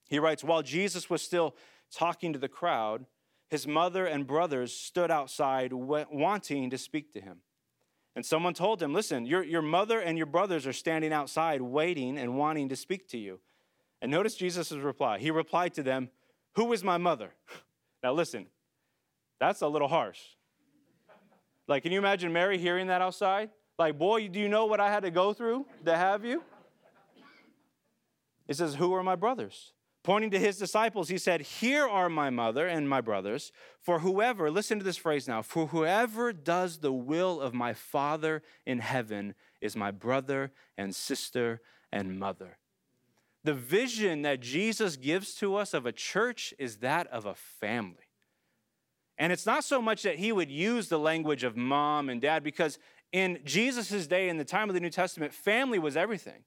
He 0.09 0.21
writes 0.21 0.45
While 0.45 0.63
Jesus 0.63 1.11
was 1.11 1.21
still 1.21 1.57
talking 1.91 2.33
to 2.33 2.39
the 2.39 2.47
crowd, 2.47 3.07
his 3.53 3.67
mother 3.67 4.07
and 4.07 4.27
brothers 4.27 4.73
stood 4.73 5.11
outside 5.11 5.75
wanting 5.75 6.71
to 6.71 6.79
speak 6.79 7.13
to 7.13 7.21
him. 7.21 7.41
And 8.17 8.25
someone 8.25 8.55
told 8.55 8.83
him, 8.83 8.95
Listen, 8.95 9.27
your, 9.27 9.43
your 9.43 9.61
mother 9.61 10.01
and 10.01 10.17
your 10.17 10.27
brothers 10.27 10.67
are 10.67 10.73
standing 10.73 11.13
outside 11.13 11.61
waiting 11.61 12.17
and 12.17 12.39
wanting 12.39 12.71
to 12.71 12.77
speak 12.77 13.09
to 13.09 13.19
you. 13.19 13.41
And 14.01 14.11
notice 14.11 14.37
Jesus' 14.37 14.73
reply. 14.73 15.19
He 15.19 15.31
replied 15.31 15.75
to 15.75 15.83
them, 15.83 16.09
Who 16.55 16.73
is 16.73 16.83
my 16.83 16.97
mother? 16.97 17.35
Now 18.03 18.15
listen, 18.15 18.47
that's 19.39 19.61
a 19.61 19.69
little 19.69 19.87
harsh. 19.87 20.19
Like, 21.69 21.85
can 21.85 21.93
you 21.93 21.99
imagine 21.99 22.33
Mary 22.33 22.59
hearing 22.59 22.89
that 22.89 23.01
outside? 23.01 23.51
Like, 23.79 23.97
boy, 23.97 24.27
do 24.27 24.41
you 24.41 24.49
know 24.49 24.67
what 24.67 24.81
I 24.81 24.91
had 24.91 25.05
to 25.05 25.11
go 25.13 25.33
through 25.33 25.67
to 25.85 25.97
have 25.97 26.25
you? 26.25 26.43
It 28.49 28.57
says, 28.57 28.75
Who 28.75 28.93
are 28.95 29.05
my 29.05 29.15
brothers? 29.15 29.73
Pointing 30.05 30.33
to 30.33 30.39
his 30.39 30.59
disciples, 30.59 31.09
he 31.09 31.19
said, 31.19 31.43
Here 31.43 31.87
are 31.87 32.09
my 32.09 32.29
mother 32.29 32.67
and 32.67 32.89
my 32.89 33.01
brothers. 33.01 33.53
For 33.81 34.01
whoever, 34.01 34.51
listen 34.51 34.79
to 34.79 34.85
this 34.85 34.97
phrase 34.97 35.29
now, 35.29 35.43
for 35.43 35.69
whoever 35.69 36.33
does 36.33 36.79
the 36.79 36.93
will 36.93 37.41
of 37.41 37.55
my 37.55 37.73
Father 37.73 38.43
in 38.67 38.81
heaven 38.81 39.35
is 39.61 39.77
my 39.77 39.93
brother 39.93 40.51
and 40.77 40.95
sister 40.95 41.61
and 41.93 42.19
mother. 42.19 42.59
The 43.45 43.55
vision 43.55 44.23
that 44.23 44.41
Jesus 44.41 44.97
gives 44.97 45.35
to 45.37 45.55
us 45.55 45.73
of 45.73 45.87
a 45.87 45.93
church 45.93 46.53
is 46.59 46.79
that 46.79 47.07
of 47.09 47.25
a 47.25 47.35
family. 47.35 48.09
And 49.19 49.33
it's 49.33 49.47
not 49.47 49.63
so 49.63 49.81
much 49.81 50.03
that 50.03 50.17
he 50.17 50.33
would 50.33 50.51
use 50.51 50.89
the 50.89 50.99
language 50.99 51.45
of 51.45 51.57
mom 51.57 52.09
and 52.09 52.21
dad, 52.21 52.43
because 52.43 52.79
in 53.13 53.41
Jesus' 53.45 54.07
day, 54.09 54.29
in 54.29 54.37
the 54.37 54.45
time 54.45 54.69
of 54.69 54.75
the 54.75 54.81
New 54.81 54.91
Testament, 54.91 55.33
family 55.33 55.79
was 55.79 55.97
everything. 55.97 56.43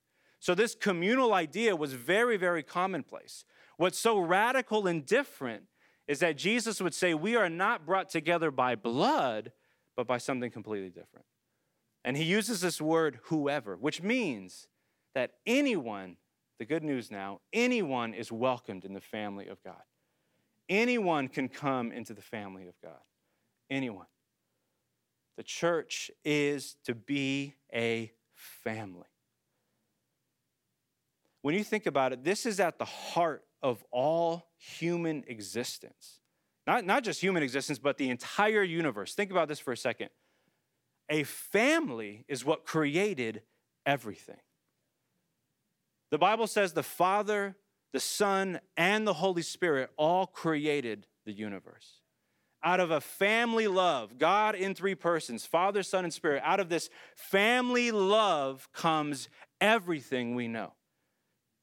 So, 0.45 0.53
this 0.53 0.75
communal 0.75 1.33
idea 1.33 1.75
was 1.75 1.93
very, 1.93 2.37
very 2.37 2.61
commonplace. 2.61 3.45
What's 3.77 3.97
so 3.97 4.19
radical 4.19 4.85
and 4.85 5.03
different 5.03 5.63
is 6.07 6.19
that 6.19 6.37
Jesus 6.37 6.79
would 6.79 6.93
say, 6.93 7.15
We 7.15 7.35
are 7.35 7.49
not 7.49 7.83
brought 7.83 8.11
together 8.11 8.51
by 8.51 8.75
blood, 8.75 9.53
but 9.97 10.05
by 10.05 10.19
something 10.19 10.51
completely 10.51 10.91
different. 10.91 11.25
And 12.03 12.15
he 12.15 12.23
uses 12.25 12.61
this 12.61 12.79
word, 12.79 13.21
whoever, 13.23 13.75
which 13.75 14.03
means 14.03 14.67
that 15.15 15.31
anyone, 15.47 16.17
the 16.59 16.65
good 16.65 16.83
news 16.83 17.09
now, 17.09 17.41
anyone 17.51 18.13
is 18.13 18.31
welcomed 18.31 18.85
in 18.85 18.93
the 18.93 19.01
family 19.01 19.47
of 19.47 19.63
God. 19.63 19.81
Anyone 20.69 21.27
can 21.27 21.49
come 21.49 21.91
into 21.91 22.13
the 22.13 22.21
family 22.21 22.67
of 22.67 22.75
God. 22.83 23.01
Anyone. 23.71 24.05
The 25.37 25.43
church 25.43 26.11
is 26.23 26.75
to 26.83 26.93
be 26.93 27.55
a 27.73 28.11
family. 28.35 29.07
When 31.45 31.53
you 31.53 31.63
think 31.63 31.85
about 31.85 32.11
it, 32.11 32.23
this 32.23 32.47
is 32.47 32.59
at 32.59 32.79
the 32.79 32.85
heart 32.85 33.43
of 33.61 33.85
all 33.91 34.47
human 34.57 35.23
existence. 35.27 36.19
Not, 36.65 36.87
not 36.87 37.03
just 37.03 37.21
human 37.21 37.43
existence, 37.43 37.77
but 37.77 37.99
the 37.99 38.09
entire 38.09 38.63
universe. 38.63 39.13
Think 39.13 39.29
about 39.29 39.47
this 39.47 39.59
for 39.59 39.71
a 39.71 39.77
second. 39.77 40.09
A 41.07 41.21
family 41.21 42.25
is 42.27 42.43
what 42.43 42.65
created 42.65 43.43
everything. 43.85 44.39
The 46.09 46.17
Bible 46.17 46.47
says 46.47 46.73
the 46.73 46.81
Father, 46.81 47.55
the 47.93 47.99
Son, 47.99 48.59
and 48.75 49.05
the 49.05 49.13
Holy 49.13 49.43
Spirit 49.43 49.91
all 49.97 50.25
created 50.25 51.05
the 51.27 51.31
universe. 51.31 52.01
Out 52.63 52.79
of 52.79 52.89
a 52.89 53.01
family 53.01 53.67
love, 53.67 54.17
God 54.17 54.55
in 54.55 54.73
three 54.73 54.95
persons, 54.95 55.45
Father, 55.45 55.83
Son, 55.83 56.05
and 56.05 56.11
Spirit, 56.11 56.41
out 56.43 56.59
of 56.59 56.69
this 56.69 56.89
family 57.15 57.91
love 57.91 58.67
comes 58.73 59.29
everything 59.61 60.33
we 60.33 60.47
know. 60.47 60.73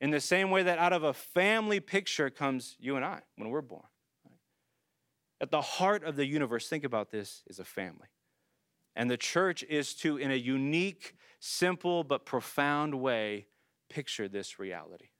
In 0.02 0.10
the 0.10 0.20
same 0.20 0.50
way 0.50 0.64
that 0.64 0.80
out 0.80 0.92
of 0.92 1.04
a 1.04 1.12
family 1.12 1.78
picture 1.78 2.28
comes 2.28 2.76
you 2.80 2.96
and 2.96 3.04
I 3.04 3.20
when 3.36 3.50
we're 3.50 3.62
born. 3.62 3.84
At 5.40 5.52
the 5.52 5.60
heart 5.60 6.02
of 6.02 6.16
the 6.16 6.26
universe, 6.26 6.68
think 6.68 6.82
about 6.82 7.12
this, 7.12 7.44
is 7.46 7.60
a 7.60 7.64
family. 7.64 8.08
And 8.96 9.08
the 9.08 9.16
church 9.16 9.62
is 9.62 9.94
to, 9.96 10.16
in 10.16 10.32
a 10.32 10.36
unique, 10.36 11.14
simple, 11.38 12.02
but 12.02 12.26
profound 12.26 12.96
way, 12.96 13.46
picture 13.88 14.26
this 14.26 14.58
reality. 14.58 15.10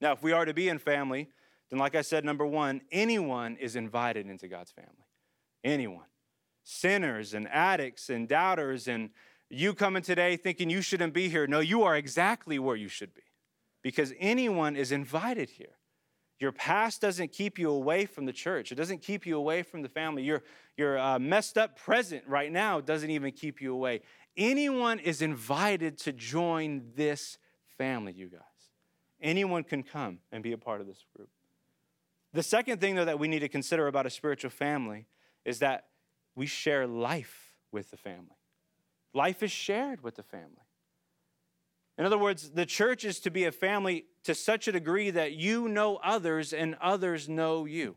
Now, 0.00 0.12
if 0.12 0.22
we 0.22 0.30
are 0.30 0.44
to 0.44 0.54
be 0.54 0.68
in 0.68 0.78
family, 0.78 1.28
then, 1.68 1.80
like 1.80 1.96
I 1.96 2.02
said, 2.02 2.24
number 2.24 2.46
one, 2.46 2.82
anyone 2.92 3.56
is 3.56 3.74
invited 3.74 4.28
into 4.28 4.46
God's 4.46 4.70
family. 4.70 4.92
Anyone. 5.64 6.06
Sinners 6.62 7.34
and 7.34 7.48
addicts 7.48 8.10
and 8.10 8.28
doubters, 8.28 8.86
and 8.86 9.10
you 9.50 9.74
coming 9.74 10.02
today 10.02 10.36
thinking 10.36 10.70
you 10.70 10.82
shouldn't 10.82 11.14
be 11.14 11.28
here. 11.28 11.48
No, 11.48 11.58
you 11.58 11.82
are 11.82 11.96
exactly 11.96 12.60
where 12.60 12.76
you 12.76 12.88
should 12.88 13.12
be 13.12 13.22
because 13.86 14.12
anyone 14.18 14.74
is 14.74 14.90
invited 14.90 15.48
here. 15.48 15.78
Your 16.40 16.50
past 16.50 17.00
doesn't 17.00 17.30
keep 17.30 17.56
you 17.56 17.70
away 17.70 18.04
from 18.04 18.26
the 18.26 18.32
church. 18.32 18.72
It 18.72 18.74
doesn't 18.74 19.00
keep 19.00 19.24
you 19.24 19.36
away 19.36 19.62
from 19.62 19.82
the 19.82 19.88
family. 19.88 20.24
Your, 20.24 20.42
your 20.76 20.98
uh, 20.98 21.20
messed 21.20 21.56
up 21.56 21.78
present 21.78 22.24
right 22.26 22.50
now 22.50 22.80
doesn't 22.80 23.10
even 23.10 23.30
keep 23.30 23.60
you 23.60 23.72
away. 23.72 24.00
Anyone 24.36 24.98
is 24.98 25.22
invited 25.22 25.98
to 25.98 26.12
join 26.12 26.90
this 26.96 27.38
family, 27.78 28.12
you 28.12 28.26
guys. 28.26 28.40
Anyone 29.22 29.62
can 29.62 29.84
come 29.84 30.18
and 30.32 30.42
be 30.42 30.50
a 30.50 30.58
part 30.58 30.80
of 30.80 30.88
this 30.88 31.04
group. 31.14 31.28
The 32.32 32.42
second 32.42 32.80
thing, 32.80 32.96
though, 32.96 33.04
that 33.04 33.20
we 33.20 33.28
need 33.28 33.38
to 33.38 33.48
consider 33.48 33.86
about 33.86 34.04
a 34.04 34.10
spiritual 34.10 34.50
family 34.50 35.06
is 35.44 35.60
that 35.60 35.84
we 36.34 36.46
share 36.46 36.88
life 36.88 37.52
with 37.70 37.92
the 37.92 37.96
family. 37.96 38.34
Life 39.14 39.44
is 39.44 39.52
shared 39.52 40.02
with 40.02 40.16
the 40.16 40.24
family. 40.24 40.65
In 41.98 42.04
other 42.04 42.18
words, 42.18 42.50
the 42.50 42.66
church 42.66 43.04
is 43.04 43.20
to 43.20 43.30
be 43.30 43.44
a 43.44 43.52
family 43.52 44.06
to 44.24 44.34
such 44.34 44.68
a 44.68 44.72
degree 44.72 45.10
that 45.10 45.32
you 45.32 45.68
know 45.68 45.96
others 46.04 46.52
and 46.52 46.76
others 46.80 47.28
know 47.28 47.64
you. 47.64 47.96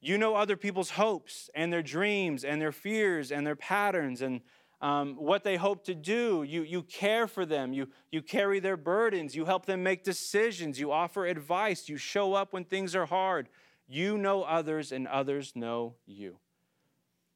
You 0.00 0.18
know 0.18 0.34
other 0.34 0.56
people's 0.56 0.90
hopes 0.90 1.50
and 1.54 1.72
their 1.72 1.82
dreams 1.82 2.42
and 2.42 2.60
their 2.60 2.72
fears 2.72 3.30
and 3.30 3.46
their 3.46 3.56
patterns 3.56 4.22
and 4.22 4.40
um, 4.80 5.14
what 5.16 5.44
they 5.44 5.56
hope 5.56 5.84
to 5.84 5.94
do. 5.94 6.42
You, 6.42 6.62
you 6.62 6.82
care 6.82 7.26
for 7.26 7.44
them. 7.44 7.72
You, 7.72 7.88
you 8.10 8.22
carry 8.22 8.60
their 8.60 8.78
burdens. 8.78 9.36
You 9.36 9.44
help 9.44 9.66
them 9.66 9.82
make 9.82 10.02
decisions. 10.02 10.80
You 10.80 10.90
offer 10.90 11.26
advice. 11.26 11.88
You 11.88 11.98
show 11.98 12.32
up 12.32 12.52
when 12.52 12.64
things 12.64 12.96
are 12.96 13.06
hard. 13.06 13.48
You 13.86 14.16
know 14.16 14.42
others 14.42 14.90
and 14.90 15.06
others 15.06 15.52
know 15.54 15.94
you. 16.06 16.38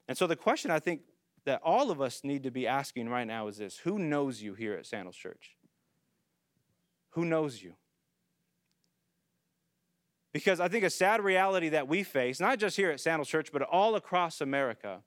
And 0.09 0.17
so 0.17 0.27
the 0.27 0.37
question 0.37 0.71
I 0.71 0.81
think 0.81 1.03
that 1.47 1.61
all 1.63 1.91
of 1.91 2.01
us 2.01 2.23
need 2.25 2.43
to 2.45 2.51
be 2.51 2.67
asking 2.67 3.09
right 3.09 3.27
now 3.27 3.49
is 3.49 3.59
this 3.59 3.79
Who 3.79 3.99
knows 3.99 4.43
you 4.43 4.55
here 4.55 4.75
at 4.75 4.87
Sandals 4.87 5.17
Church? 5.17 5.57
Who 7.11 7.25
knows 7.25 7.63
you? 7.63 7.75
Because 10.33 10.59
I 10.59 10.67
think 10.67 10.83
a 10.83 10.91
sad 10.91 11.23
reality 11.23 11.69
that 11.69 11.87
we 11.87 12.03
face, 12.03 12.41
not 12.41 12.59
just 12.59 12.77
here 12.77 12.91
at 12.91 12.99
Sandals 12.99 13.29
Church, 13.29 13.51
but 13.53 13.63
all 13.63 13.95
across 13.95 14.41
America, 14.41 15.03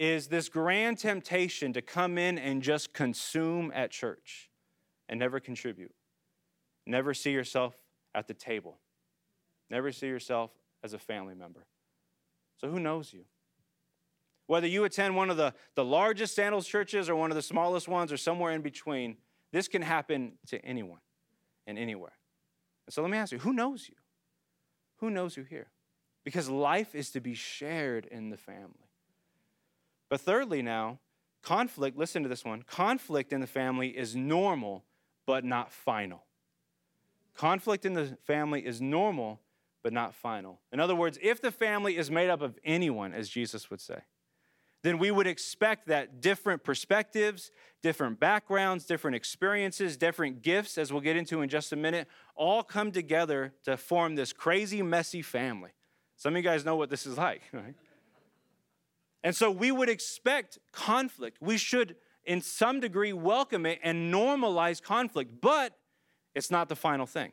is 0.00 0.26
this 0.26 0.48
grand 0.48 0.98
temptation 0.98 1.72
to 1.72 1.80
come 1.80 2.18
in 2.18 2.38
and 2.38 2.60
just 2.60 2.92
consume 2.92 3.70
at 3.72 3.92
church 3.92 4.50
and 5.08 5.20
never 5.20 5.38
contribute. 5.38 5.94
never 6.86 7.14
see 7.14 7.30
yourself 7.30 7.76
at 8.14 8.26
the 8.26 8.34
table. 8.34 8.80
Never 9.70 9.92
see 9.92 10.08
yourself 10.08 10.50
as 10.82 10.92
a 10.92 10.98
family 10.98 11.34
member. 11.34 11.66
So, 12.56 12.68
who 12.68 12.80
knows 12.80 13.12
you? 13.12 13.24
Whether 14.46 14.66
you 14.66 14.84
attend 14.84 15.16
one 15.16 15.30
of 15.30 15.36
the, 15.36 15.54
the 15.74 15.84
largest 15.84 16.34
sandals 16.34 16.66
churches 16.66 17.08
or 17.08 17.16
one 17.16 17.30
of 17.30 17.36
the 17.36 17.42
smallest 17.42 17.88
ones 17.88 18.12
or 18.12 18.16
somewhere 18.16 18.52
in 18.52 18.62
between, 18.62 19.16
this 19.52 19.68
can 19.68 19.82
happen 19.82 20.32
to 20.48 20.62
anyone 20.64 21.00
and 21.66 21.78
anywhere. 21.78 22.12
And 22.86 22.92
so, 22.92 23.02
let 23.02 23.10
me 23.10 23.18
ask 23.18 23.32
you 23.32 23.38
who 23.38 23.52
knows 23.52 23.88
you? 23.88 23.94
Who 24.96 25.10
knows 25.10 25.36
you 25.36 25.44
here? 25.44 25.68
Because 26.24 26.48
life 26.48 26.94
is 26.94 27.10
to 27.10 27.20
be 27.20 27.34
shared 27.34 28.06
in 28.06 28.30
the 28.30 28.36
family. 28.36 28.88
But 30.08 30.20
thirdly, 30.20 30.62
now, 30.62 30.98
conflict, 31.42 31.96
listen 31.96 32.22
to 32.22 32.28
this 32.28 32.44
one 32.44 32.62
conflict 32.62 33.32
in 33.32 33.40
the 33.40 33.46
family 33.46 33.88
is 33.88 34.14
normal, 34.14 34.84
but 35.26 35.44
not 35.44 35.72
final. 35.72 36.24
Conflict 37.34 37.84
in 37.84 37.94
the 37.94 38.16
family 38.24 38.64
is 38.64 38.80
normal, 38.80 39.40
but 39.82 39.92
not 39.92 40.14
final. 40.14 40.60
In 40.70 40.80
other 40.80 40.94
words, 40.94 41.18
if 41.22 41.40
the 41.40 41.50
family 41.50 41.96
is 41.96 42.10
made 42.10 42.28
up 42.28 42.42
of 42.42 42.58
anyone, 42.64 43.12
as 43.12 43.28
Jesus 43.28 43.70
would 43.70 43.80
say, 43.80 44.02
then 44.82 44.98
we 44.98 45.10
would 45.10 45.26
expect 45.26 45.86
that 45.86 46.20
different 46.20 46.64
perspectives, 46.64 47.50
different 47.82 48.18
backgrounds, 48.18 48.84
different 48.84 49.16
experiences, 49.16 49.96
different 49.96 50.42
gifts, 50.42 50.76
as 50.76 50.92
we'll 50.92 51.00
get 51.00 51.16
into 51.16 51.40
in 51.40 51.48
just 51.48 51.72
a 51.72 51.76
minute, 51.76 52.08
all 52.34 52.62
come 52.62 52.90
together 52.90 53.54
to 53.64 53.76
form 53.76 54.16
this 54.16 54.32
crazy, 54.32 54.82
messy 54.82 55.22
family. 55.22 55.70
Some 56.16 56.34
of 56.34 56.36
you 56.36 56.42
guys 56.42 56.64
know 56.64 56.76
what 56.76 56.90
this 56.90 57.06
is 57.06 57.16
like, 57.16 57.42
right? 57.52 57.74
And 59.24 59.36
so 59.36 59.50
we 59.50 59.70
would 59.70 59.88
expect 59.88 60.58
conflict. 60.72 61.38
We 61.40 61.56
should, 61.56 61.96
in 62.24 62.40
some 62.40 62.80
degree, 62.80 63.12
welcome 63.12 63.66
it 63.66 63.78
and 63.82 64.12
normalize 64.12 64.82
conflict, 64.82 65.40
but 65.40 65.78
it's 66.34 66.50
not 66.50 66.68
the 66.68 66.76
final 66.76 67.06
thing. 67.06 67.32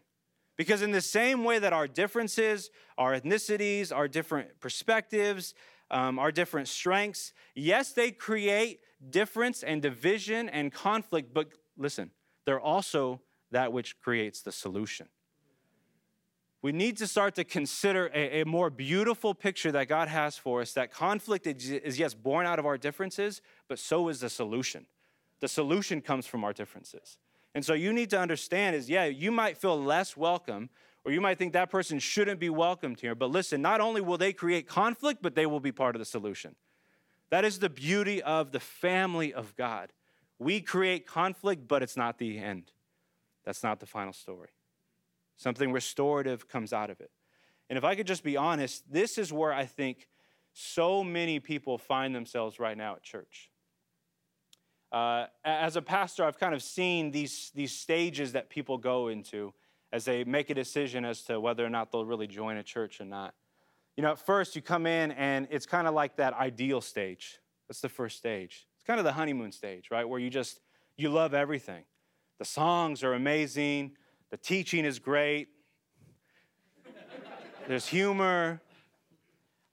Because, 0.55 0.81
in 0.81 0.91
the 0.91 1.01
same 1.01 1.45
way 1.45 1.57
that 1.57 1.71
our 1.71 1.87
differences, 1.87 2.69
our 2.97 3.17
ethnicities, 3.17 3.95
our 3.95 4.09
different 4.09 4.59
perspectives, 4.59 5.53
um, 5.91 6.19
our 6.19 6.31
different 6.31 6.67
strengths, 6.67 7.33
yes, 7.55 7.93
they 7.93 8.11
create 8.11 8.79
difference 9.09 9.63
and 9.63 9.81
division 9.81 10.49
and 10.49 10.71
conflict, 10.71 11.33
but 11.33 11.47
listen, 11.77 12.11
they're 12.45 12.59
also 12.59 13.21
that 13.51 13.73
which 13.73 13.99
creates 13.99 14.41
the 14.41 14.51
solution. 14.51 15.07
We 16.61 16.73
need 16.73 16.97
to 16.97 17.07
start 17.07 17.35
to 17.35 17.45
consider 17.45 18.11
a, 18.13 18.41
a 18.41 18.45
more 18.45 18.69
beautiful 18.69 19.33
picture 19.33 19.71
that 19.71 19.87
God 19.87 20.09
has 20.09 20.37
for 20.37 20.61
us 20.61 20.73
that 20.73 20.91
conflict 20.91 21.47
is, 21.47 21.69
is, 21.71 21.97
yes, 21.97 22.13
born 22.13 22.45
out 22.45 22.59
of 22.59 22.65
our 22.65 22.77
differences, 22.77 23.41
but 23.69 23.79
so 23.79 24.09
is 24.09 24.19
the 24.19 24.29
solution. 24.29 24.85
The 25.39 25.47
solution 25.47 26.01
comes 26.01 26.27
from 26.27 26.43
our 26.43 26.51
differences. 26.51 27.17
And 27.55 27.63
so 27.63 27.73
you 27.73 27.93
need 27.93 28.09
to 28.09 28.19
understand 28.19 28.75
is, 28.75 28.89
yeah, 28.89 29.05
you 29.05 29.31
might 29.31 29.57
feel 29.57 29.81
less 29.81 30.17
welcome, 30.17 30.69
or 31.05 31.11
you 31.11 31.21
might 31.21 31.37
think 31.37 31.53
that 31.53 31.69
person 31.69 31.99
shouldn't 31.99 32.39
be 32.39 32.49
welcomed 32.49 32.99
here. 32.99 33.15
But 33.15 33.31
listen, 33.31 33.61
not 33.61 33.81
only 33.81 34.01
will 34.01 34.17
they 34.17 34.33
create 34.33 34.67
conflict, 34.67 35.21
but 35.21 35.35
they 35.35 35.45
will 35.45 35.59
be 35.59 35.71
part 35.71 35.95
of 35.95 35.99
the 35.99 36.05
solution. 36.05 36.55
That 37.29 37.45
is 37.45 37.59
the 37.59 37.69
beauty 37.69 38.21
of 38.21 38.51
the 38.51 38.59
family 38.59 39.33
of 39.33 39.55
God. 39.55 39.93
We 40.39 40.61
create 40.61 41.05
conflict, 41.05 41.67
but 41.67 41.83
it's 41.83 41.97
not 41.97 42.17
the 42.17 42.37
end. 42.37 42.71
That's 43.45 43.63
not 43.63 43.79
the 43.79 43.85
final 43.85 44.13
story. 44.13 44.49
Something 45.37 45.71
restorative 45.71 46.47
comes 46.47 46.73
out 46.73 46.89
of 46.89 46.99
it. 46.99 47.11
And 47.69 47.77
if 47.77 47.83
I 47.83 47.95
could 47.95 48.07
just 48.07 48.23
be 48.23 48.35
honest, 48.35 48.83
this 48.91 49.17
is 49.17 49.31
where 49.31 49.53
I 49.53 49.65
think 49.65 50.07
so 50.53 51.03
many 51.03 51.39
people 51.39 51.77
find 51.77 52.15
themselves 52.15 52.59
right 52.59 52.75
now 52.75 52.95
at 52.95 53.03
church. 53.03 53.49
Uh, 54.91 55.27
as 55.45 55.75
a 55.75 55.81
pastor, 55.81 56.25
I've 56.25 56.39
kind 56.39 56.55
of 56.55 56.63
seen 56.63 57.11
these, 57.11 57.51
these 57.53 57.71
stages 57.71 58.31
that 58.31 58.49
people 58.49 58.77
go 58.77 59.07
into 59.07 59.53
as 59.91 60.05
they 60.05 60.23
make 60.23 60.49
a 60.49 60.53
decision 60.53 61.05
as 61.05 61.23
to 61.23 61.39
whether 61.39 61.65
or 61.65 61.69
not 61.69 61.91
they'll 61.91 62.05
really 62.05 62.27
join 62.27 62.57
a 62.57 62.63
church 62.63 63.01
or 63.01 63.05
not. 63.05 63.33
You 63.97 64.03
know, 64.03 64.11
at 64.11 64.19
first 64.19 64.55
you 64.55 64.61
come 64.61 64.85
in 64.85 65.11
and 65.11 65.47
it's 65.49 65.65
kind 65.65 65.87
of 65.87 65.93
like 65.93 66.17
that 66.17 66.33
ideal 66.33 66.81
stage. 66.81 67.39
That's 67.67 67.81
the 67.81 67.89
first 67.89 68.17
stage. 68.17 68.67
It's 68.75 68.85
kind 68.85 68.99
of 68.99 69.03
the 69.03 69.13
honeymoon 69.13 69.51
stage, 69.51 69.89
right? 69.91 70.07
Where 70.07 70.19
you 70.19 70.29
just, 70.29 70.59
you 70.95 71.09
love 71.09 71.33
everything. 71.33 71.83
The 72.37 72.45
songs 72.45 73.03
are 73.03 73.13
amazing, 73.13 73.91
the 74.29 74.37
teaching 74.37 74.85
is 74.85 74.99
great, 74.99 75.49
there's 77.67 77.87
humor, 77.87 78.61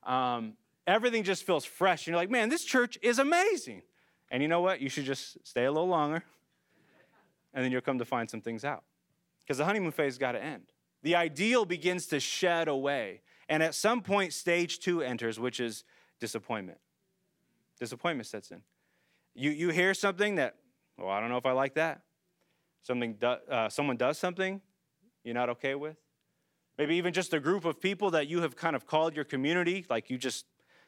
um, 0.02 0.54
everything 0.86 1.22
just 1.22 1.44
feels 1.44 1.64
fresh. 1.64 2.06
And 2.06 2.12
you're 2.12 2.16
like, 2.16 2.30
man, 2.30 2.48
this 2.48 2.64
church 2.64 2.98
is 3.02 3.18
amazing. 3.18 3.82
And 4.30 4.42
you 4.42 4.48
know 4.48 4.60
what? 4.60 4.80
You 4.80 4.88
should 4.88 5.04
just 5.04 5.38
stay 5.46 5.64
a 5.64 5.70
little 5.70 5.88
longer, 5.88 6.24
and 7.54 7.64
then 7.64 7.70
you'll 7.70 7.80
come 7.80 7.98
to 7.98 8.04
find 8.04 8.28
some 8.28 8.40
things 8.40 8.64
out. 8.64 8.82
Because 9.46 9.58
the 9.58 9.64
honeymoon 9.64 9.92
phase 9.92 10.18
got 10.18 10.32
to 10.32 10.42
end. 10.42 10.64
The 11.02 11.14
ideal 11.14 11.64
begins 11.64 12.06
to 12.06 12.18
shed 12.18 12.66
away. 12.66 13.20
And 13.48 13.62
at 13.62 13.76
some 13.76 14.00
point, 14.00 14.32
stage 14.32 14.80
two 14.80 15.02
enters, 15.02 15.38
which 15.38 15.60
is 15.60 15.84
disappointment. 16.18 16.78
Disappointment 17.78 18.26
sets 18.26 18.50
in. 18.50 18.62
You, 19.34 19.50
you 19.50 19.68
hear 19.68 19.94
something 19.94 20.36
that, 20.36 20.56
well, 20.98 21.10
I 21.10 21.20
don't 21.20 21.28
know 21.28 21.36
if 21.36 21.46
I 21.46 21.52
like 21.52 21.74
that. 21.74 22.00
Something 22.82 23.14
do, 23.14 23.26
uh, 23.26 23.68
someone 23.68 23.96
does 23.96 24.18
something 24.18 24.60
you're 25.22 25.34
not 25.34 25.48
okay 25.50 25.74
with. 25.74 25.96
Maybe 26.78 26.96
even 26.96 27.12
just 27.12 27.32
a 27.32 27.40
group 27.40 27.64
of 27.64 27.80
people 27.80 28.10
that 28.12 28.28
you 28.28 28.42
have 28.42 28.56
kind 28.56 28.74
of 28.74 28.86
called 28.86 29.14
your 29.14 29.24
community, 29.24 29.84
like 29.88 30.10
you 30.10 30.18
just, 30.18 30.44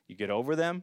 you 0.06 0.14
get 0.14 0.30
over 0.30 0.56
them. 0.56 0.82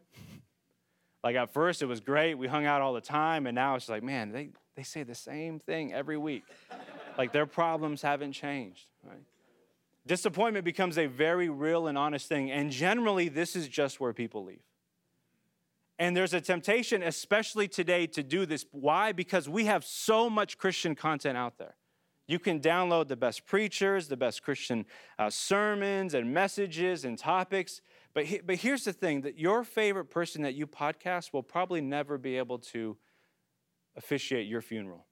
Like 1.23 1.35
at 1.35 1.51
first 1.51 1.81
it 1.81 1.88
was 1.88 1.99
great, 1.99 2.35
we 2.35 2.47
hung 2.47 2.65
out 2.65 2.81
all 2.81 2.93
the 2.93 3.01
time, 3.01 3.47
and 3.47 3.55
now 3.55 3.75
it's 3.75 3.89
like, 3.89 4.03
man, 4.03 4.31
they, 4.31 4.49
they 4.75 4.83
say 4.83 5.03
the 5.03 5.15
same 5.15 5.59
thing 5.59 5.93
every 5.93 6.17
week. 6.17 6.43
Like 7.17 7.32
their 7.32 7.45
problems 7.45 8.01
haven't 8.01 8.34
changed, 8.34 8.88
right? 9.04 9.23
Disappointment 10.08 10.65
becomes 10.65 10.97
a 10.97 11.08
very 11.08 11.49
real 11.49 11.88
and 11.88 11.97
honest 11.97 12.28
thing, 12.28 12.51
and 12.51 12.71
generally 12.71 13.28
this 13.28 13.56
is 13.56 13.67
just 13.67 13.99
where 13.99 14.13
people 14.13 14.43
leave. 14.43 14.60
And 15.97 16.15
there's 16.15 16.34
a 16.34 16.41
temptation, 16.41 17.01
especially 17.01 17.67
today, 17.67 18.06
to 18.08 18.21
do 18.21 18.45
this. 18.45 18.65
Why? 18.71 19.13
Because 19.13 19.47
we 19.47 19.65
have 19.65 19.86
so 19.86 20.30
much 20.30 20.58
Christian 20.58 20.93
content 20.93 21.38
out 21.38 21.58
there. 21.58 21.75
You 22.28 22.39
can 22.39 22.60
download 22.60 23.08
the 23.08 23.15
best 23.15 23.45
preachers, 23.45 24.08
the 24.08 24.17
best 24.17 24.43
Christian 24.43 24.86
uh, 25.17 25.30
sermons 25.30 26.13
and 26.13 26.34
messages 26.34 27.06
and 27.06 27.17
topics. 27.17 27.82
But, 28.13 28.25
he, 28.25 28.39
but 28.39 28.58
here's 28.58 28.84
the 28.84 28.93
thing 28.93 29.21
that 29.21 29.39
your 29.39 29.63
favorite 29.63 30.06
person 30.06 30.41
that 30.41 30.56
you 30.56 30.67
podcast 30.67 31.34
will 31.34 31.43
probably 31.43 31.82
never 31.82 32.17
be 32.17 32.38
able 32.38 32.60
to 32.60 32.97
officiate 33.95 34.47
your 34.47 34.62
funeral. 34.62 35.06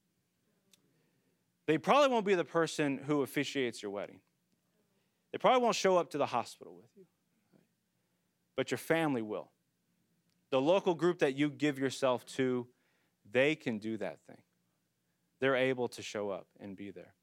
They 1.67 1.77
probably 1.77 2.09
won't 2.09 2.25
be 2.25 2.35
the 2.35 2.43
person 2.43 2.99
who 3.05 3.21
officiates 3.21 3.81
your 3.81 3.91
wedding. 3.91 4.19
They 5.31 5.37
probably 5.37 5.61
won't 5.61 5.75
show 5.75 5.97
up 5.97 6.09
to 6.11 6.17
the 6.17 6.27
hospital 6.27 6.75
with 6.75 6.89
you. 6.95 7.05
But 8.55 8.69
your 8.69 8.77
family 8.77 9.21
will. 9.21 9.51
The 10.51 10.61
local 10.61 10.93
group 10.93 11.19
that 11.19 11.35
you 11.35 11.49
give 11.49 11.79
yourself 11.79 12.25
to, 12.35 12.67
they 13.31 13.55
can 13.55 13.79
do 13.79 13.97
that 13.97 14.19
thing. 14.27 14.37
They're 15.39 15.55
able 15.55 15.87
to 15.89 16.01
show 16.01 16.29
up 16.29 16.47
and 16.59 16.75
be 16.75 16.91
there. 16.91 17.15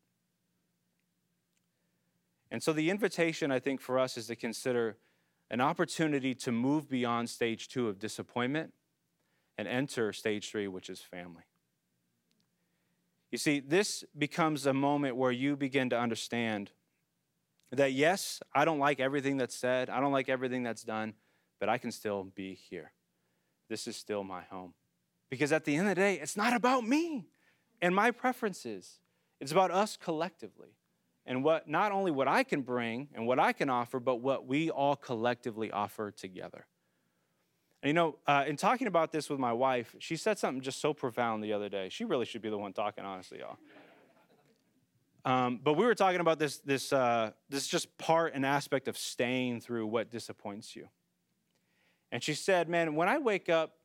And 2.51 2.63
so 2.63 2.73
the 2.73 2.91
invitation, 2.91 3.53
I 3.53 3.61
think, 3.61 3.81
for 3.81 3.99
us 3.99 4.17
is 4.17 4.27
to 4.27 4.37
consider 4.37 4.97
an 5.51 5.61
opportunity 5.61 6.35
to 6.35 6.51
move 6.51 6.89
beyond 6.89 7.31
stage 7.31 7.69
two 7.69 7.89
of 7.89 7.99
disappointment 7.99 8.73
and 9.57 9.69
enter 9.69 10.13
stage 10.13 10.51
three, 10.51 10.67
which 10.67 10.91
is 10.91 11.01
family. 11.01 11.45
You 13.31 13.39
see, 13.39 13.61
this 13.61 14.05
becomes 14.17 14.67
a 14.67 14.73
moment 14.73 15.17
where 15.17 15.31
you 15.31 15.57
begin 15.57 15.91
to 15.91 15.99
understand 15.99 16.71
that 17.73 17.93
yes, 17.93 18.41
I 18.53 18.65
don't 18.65 18.81
like 18.81 18.99
everything 18.99 19.37
that's 19.37 19.55
said, 19.55 19.89
I 19.89 20.01
don't 20.01 20.13
like 20.13 20.29
everything 20.29 20.65
that's 20.65 20.83
done, 20.83 21.15
but 21.61 21.69
I 21.69 21.79
can 21.79 21.93
still 21.93 22.25
be 22.25 22.55
here. 22.55 22.93
This 23.69 23.87
is 23.87 23.97
still 23.97 24.25
my 24.25 24.43
home. 24.43 24.75
Because 25.31 25.53
at 25.53 25.65
the 25.65 25.77
end 25.77 25.89
of 25.89 25.95
the 25.95 26.01
day, 26.01 26.15
it's 26.15 26.37
not 26.37 26.55
about 26.55 26.85
me 26.85 27.29
and 27.81 27.95
my 27.95 28.11
preferences, 28.11 28.99
it's 29.41 29.53
about 29.53 29.71
us 29.71 29.97
collectively 29.97 30.77
and 31.25 31.45
what 31.45 31.69
not 31.69 31.93
only 31.93 32.11
what 32.11 32.27
I 32.27 32.43
can 32.43 32.63
bring 32.63 33.09
and 33.15 33.27
what 33.27 33.39
I 33.39 33.53
can 33.53 33.71
offer, 33.71 34.01
but 34.01 34.17
what 34.17 34.47
we 34.47 34.71
all 34.71 34.97
collectively 34.97 35.71
offer 35.71 36.11
together. 36.11 36.67
And 37.83 37.89
you 37.89 37.95
know, 37.95 38.17
uh, 38.27 38.45
in 38.47 38.57
talking 38.57 38.87
about 38.87 39.11
this 39.11 39.31
with 39.31 39.39
my 39.39 39.53
wife, 39.53 39.97
she 39.99 40.17
said 40.17 40.39
something 40.39 40.61
just 40.61 40.81
so 40.81 40.93
profound 40.93 41.43
the 41.43 41.53
other 41.53 41.69
day. 41.69 41.89
She 41.89 42.05
really 42.05 42.27
should 42.27 42.43
be 42.43 42.51
the 42.51 42.59
one 42.59 42.73
talking, 42.73 43.05
honestly, 43.05 43.39
y'all. 43.39 43.57
Um, 45.25 45.61
but 45.63 45.75
we 45.75 45.85
were 45.85 45.95
talking 45.95 46.21
about 46.21 46.39
this, 46.39 46.59
this, 46.59 46.93
uh, 46.93 47.33
this 47.49 47.67
just 47.67 47.97
part 47.99 48.35
and 48.35 48.45
aspect 48.45 48.89
of 48.89 48.97
staying 48.97 49.61
through 49.61 49.87
what 49.87 50.11
disappoints 50.11 50.75
you. 50.75 50.89
And 52.13 52.23
she 52.23 52.35
said, 52.35 52.69
Man, 52.69 52.95
when 52.95 53.09
I 53.09 53.19
wake 53.19 53.49
up, 53.49 53.77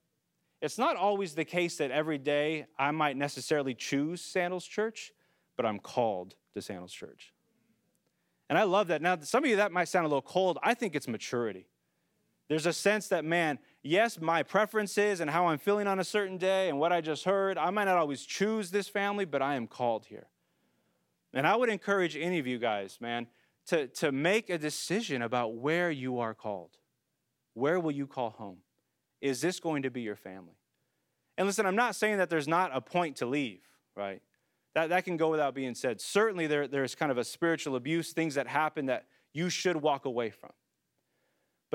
it's 0.62 0.78
not 0.78 0.96
always 0.96 1.36
the 1.36 1.46
case 1.46 1.78
that 1.78 1.92
every 1.92 2.18
day 2.18 2.66
I 2.80 2.92
might 2.92 3.18
necessarily 3.18 3.74
choose 3.74 4.22
Sandals 4.22 4.66
Church, 4.66 5.12
but 5.58 5.66
I'm 5.66 5.80
called 5.80 6.36
to 6.54 6.62
Sandals 6.62 6.94
Church. 6.94 7.34
And 8.50 8.58
I 8.58 8.64
love 8.64 8.88
that. 8.88 9.02
Now, 9.02 9.18
some 9.22 9.44
of 9.44 9.50
you, 9.50 9.58
that 9.58 9.72
might 9.72 9.88
sound 9.88 10.06
a 10.06 10.10
little 10.10 10.22
cold. 10.22 10.58
I 10.64 10.74
think 10.74 10.96
it's 10.96 11.08
maturity. 11.08 11.68
There's 12.48 12.66
a 12.66 12.74
sense 12.74 13.08
that, 13.08 13.26
man, 13.26 13.58
yes, 13.82 14.20
my 14.22 14.44
preferences 14.44 15.20
and 15.20 15.30
how 15.30 15.48
I'm 15.48 15.58
feeling 15.58 15.88
on 15.88 16.00
a 16.00 16.04
certain 16.04 16.38
day 16.38 16.70
and 16.70 16.80
what 16.80 16.92
I 16.92 17.02
just 17.02 17.26
heard, 17.26 17.58
I 17.58 17.70
might 17.72 17.86
not 17.86 17.98
always 17.98 18.24
choose 18.24 18.72
this 18.72 18.88
family, 18.88 19.26
but 19.26 19.42
I 19.42 19.56
am 19.56 19.68
called 19.68 20.06
here. 20.06 20.28
And 21.34 21.48
I 21.48 21.56
would 21.56 21.70
encourage 21.70 22.16
any 22.16 22.40
of 22.40 22.48
you 22.48 22.60
guys, 22.60 23.00
man, 23.02 23.28
to, 23.68 23.88
to 23.88 24.12
make 24.12 24.50
a 24.50 24.58
decision 24.58 25.22
about 25.22 25.56
where 25.56 25.90
you 25.90 26.20
are 26.20 26.34
called. 26.34 26.78
Where 27.56 27.80
will 27.80 27.92
you 27.92 28.06
call 28.06 28.30
home? 28.30 28.58
Is 29.22 29.42
this 29.42 29.60
going 29.60 29.84
to 29.84 29.90
be 29.90 30.02
your 30.02 30.16
family? 30.16 30.58
And 31.38 31.48
listen, 31.48 31.66
I'm 31.66 31.76
not 31.76 31.96
saying 31.96 32.18
that 32.18 32.30
there's 32.30 32.48
not 32.48 32.72
a 32.74 32.80
point 32.80 33.18
to 33.18 33.26
leave, 33.26 33.62
right? 33.96 34.22
That, 34.76 34.90
that 34.90 35.04
can 35.04 35.18
go 35.18 35.30
without 35.30 35.56
being 35.56 35.74
said. 35.74 36.00
Certainly, 36.00 36.48
there, 36.48 36.68
there's 36.68 36.96
kind 36.96 37.12
of 37.12 37.18
a 37.18 37.24
spiritual 37.24 37.76
abuse, 37.76 38.14
things 38.14 38.36
that 38.36 38.48
happen 38.48 38.86
that 38.86 39.06
you 39.34 39.50
should 39.50 39.78
walk 39.78 40.06
away 40.06 40.30
from. 40.30 40.52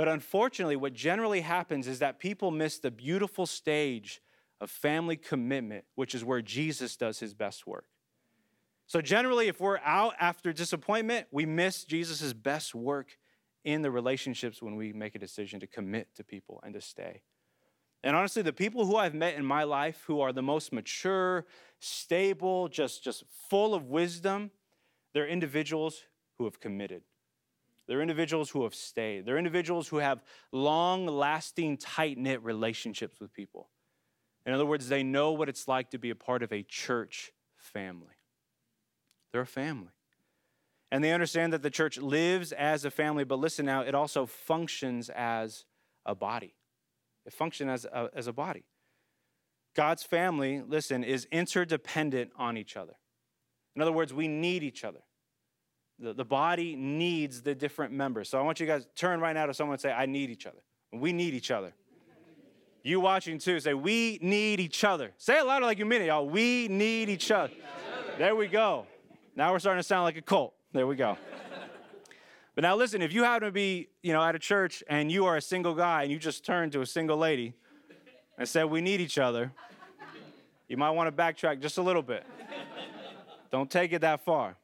But 0.01 0.09
unfortunately, 0.09 0.77
what 0.77 0.95
generally 0.95 1.43
happens 1.43 1.87
is 1.87 1.99
that 1.99 2.19
people 2.19 2.51
miss 2.51 2.79
the 2.79 2.91
beautiful 2.91 3.45
stage 3.45 4.23
of 4.59 4.71
family 4.71 5.15
commitment, 5.15 5.85
which 5.95 6.15
is 6.15 6.25
where 6.25 6.41
Jesus 6.41 6.97
does 6.97 7.19
his 7.19 7.35
best 7.35 7.67
work. 7.67 7.85
So, 8.87 9.03
generally, 9.03 9.49
if 9.49 9.61
we're 9.61 9.77
out 9.85 10.15
after 10.19 10.55
disappointment, 10.55 11.27
we 11.31 11.45
miss 11.45 11.85
Jesus' 11.85 12.33
best 12.33 12.75
work 12.75 13.19
in 13.63 13.83
the 13.83 13.91
relationships 13.91 14.63
when 14.63 14.75
we 14.75 14.95
make 14.95 15.15
a 15.17 15.19
decision 15.19 15.61
to 15.61 15.67
commit 15.67 16.09
to 16.15 16.25
people 16.25 16.63
and 16.65 16.73
to 16.73 16.81
stay. 16.81 17.21
And 18.03 18.17
honestly, 18.17 18.41
the 18.41 18.55
people 18.55 18.87
who 18.87 18.97
I've 18.97 19.13
met 19.13 19.35
in 19.35 19.45
my 19.45 19.65
life 19.65 20.05
who 20.07 20.23
are 20.23 20.33
the 20.33 20.41
most 20.41 20.73
mature, 20.73 21.45
stable, 21.79 22.69
just, 22.69 23.05
just 23.05 23.25
full 23.51 23.75
of 23.75 23.91
wisdom, 23.91 24.51
they're 25.13 25.29
individuals 25.29 26.05
who 26.39 26.45
have 26.45 26.59
committed. 26.59 27.03
They're 27.91 28.03
individuals 28.03 28.51
who 28.51 28.63
have 28.63 28.75
stayed. 28.77 29.27
They're 29.27 29.37
individuals 29.37 29.89
who 29.89 29.97
have 29.97 30.23
long 30.53 31.09
lasting, 31.09 31.79
tight 31.79 32.19
knit 32.19 32.41
relationships 32.41 33.19
with 33.19 33.33
people. 33.33 33.69
In 34.47 34.53
other 34.53 34.65
words, 34.65 34.89
they 34.89 35.03
know 35.03 35.33
what 35.33 35.49
it's 35.49 35.67
like 35.67 35.91
to 35.91 35.99
be 35.99 36.11
a 36.11 36.15
part 36.15 36.45
of 36.45 36.53
a 36.53 36.63
church 36.63 37.33
family. 37.57 38.15
They're 39.33 39.41
a 39.41 39.47
family. 39.47 39.91
And 40.93 41.03
they 41.03 41.11
understand 41.11 41.53
that 41.53 41.63
the 41.63 41.71
church 41.71 41.99
lives 41.99 42.53
as 42.53 42.85
a 42.85 42.93
family, 42.93 43.25
but 43.25 43.41
listen 43.41 43.67
now, 43.67 43.81
it 43.81 43.97
also 43.97 44.25
functions 44.25 45.09
as 45.09 45.65
a 46.07 46.15
body. 46.15 46.55
It 47.27 47.33
functions 47.33 47.71
as 47.71 47.85
a, 47.87 48.09
as 48.15 48.29
a 48.29 48.33
body. 48.33 48.63
God's 49.75 50.05
family, 50.05 50.63
listen, 50.65 51.03
is 51.03 51.27
interdependent 51.33 52.31
on 52.37 52.57
each 52.57 52.77
other. 52.77 52.95
In 53.75 53.83
other 53.83 53.91
words, 53.91 54.15
we 54.15 54.29
need 54.29 54.63
each 54.63 54.85
other. 54.85 55.01
The, 56.01 56.15
the 56.15 56.25
body 56.25 56.77
needs 56.77 57.43
the 57.43 57.55
different 57.55 57.93
members. 57.93 58.29
So 58.29 58.39
I 58.39 58.43
want 58.43 58.59
you 58.59 58.67
guys 58.67 58.87
turn 58.97 59.21
right 59.21 59.35
now 59.35 59.47
to 59.47 59.55
someone 59.55 59.75
and 59.75 59.81
say, 59.81 59.93
I 59.93 60.07
need 60.07 60.31
each 60.31 60.47
other. 60.47 60.63
We 60.93 61.13
need 61.13 61.35
each 61.35 61.51
other. 61.51 61.75
You 62.83 63.01
watching 63.01 63.39
too, 63.39 63.61
say, 63.61 63.75
We 63.75 64.19
need 64.23 64.59
each 64.59 64.83
other. 64.85 65.13
Say 65.19 65.39
it 65.39 65.45
louder 65.45 65.67
like 65.67 65.79
you 65.79 65.85
mean 65.85 66.01
it, 66.01 66.07
y'all. 66.07 66.27
We 66.27 66.69
need 66.69 67.11
each 67.11 67.31
other. 67.31 67.53
There 68.17 68.35
we 68.35 68.47
go. 68.47 68.87
Now 69.37 69.53
we're 69.53 69.59
starting 69.59 69.81
to 69.81 69.87
sound 69.87 70.05
like 70.05 70.17
a 70.17 70.23
cult. 70.23 70.55
There 70.73 70.87
we 70.87 70.97
go. 70.97 71.19
But 72.55 72.63
now 72.63 72.77
listen, 72.77 73.03
if 73.03 73.13
you 73.13 73.23
happen 73.23 73.47
to 73.47 73.53
be, 73.53 73.89
you 74.03 74.13
know, 74.13 74.23
at 74.23 74.35
a 74.35 74.39
church 74.39 74.83
and 74.89 75.11
you 75.11 75.27
are 75.27 75.37
a 75.37 75.43
single 75.43 75.75
guy 75.75 76.03
and 76.03 76.13
you 76.13 76.19
just 76.19 76.45
turn 76.45 76.71
to 76.71 76.81
a 76.81 76.87
single 76.87 77.17
lady 77.17 77.55
and 78.39 78.49
said, 78.49 78.65
"We 78.65 78.81
need 78.81 79.01
each 79.01 79.19
other," 79.19 79.53
you 80.69 80.77
might 80.77 80.91
want 80.91 81.15
to 81.15 81.23
backtrack 81.23 81.61
just 81.61 81.79
a 81.79 81.83
little 81.83 82.03
bit. 82.03 82.27
Don't 83.51 83.71
take 83.71 83.93
it 83.93 84.01
that 84.01 84.25
far. 84.25 84.57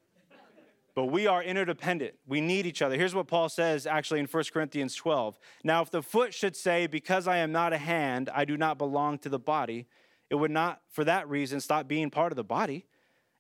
But 0.97 1.07
we 1.07 1.27
are 1.27 1.43
interdependent. 1.43 2.15
We 2.27 2.41
need 2.41 2.65
each 2.65 2.81
other. 2.81 2.97
Here's 2.97 3.15
what 3.15 3.29
Paul 3.29 3.51
says 3.51 3.87
actually 3.87 4.19
in 4.19 4.27
1 4.27 4.45
Corinthians 4.51 4.95
12. 4.95 5.39
Now, 5.63 5.83
if 5.83 5.91
the 5.91 6.03
foot 6.03 6.33
should 6.33 6.57
say, 6.57 6.87
Because 6.87 7.29
I 7.29 7.37
am 7.37 7.53
not 7.53 7.75
a 7.75 7.79
hand, 7.79 8.31
I 8.35 8.47
do 8.47 8.57
not 8.57 8.79
belong 8.79 9.19
to 9.19 9.29
the 9.29 9.39
body, 9.39 9.87
it 10.31 10.37
would 10.37 10.51
not, 10.51 10.81
for 10.91 11.05
that 11.05 11.29
reason, 11.29 11.61
stop 11.61 11.87
being 11.87 12.09
part 12.09 12.33
of 12.33 12.37
the 12.37 12.45
body. 12.45 12.87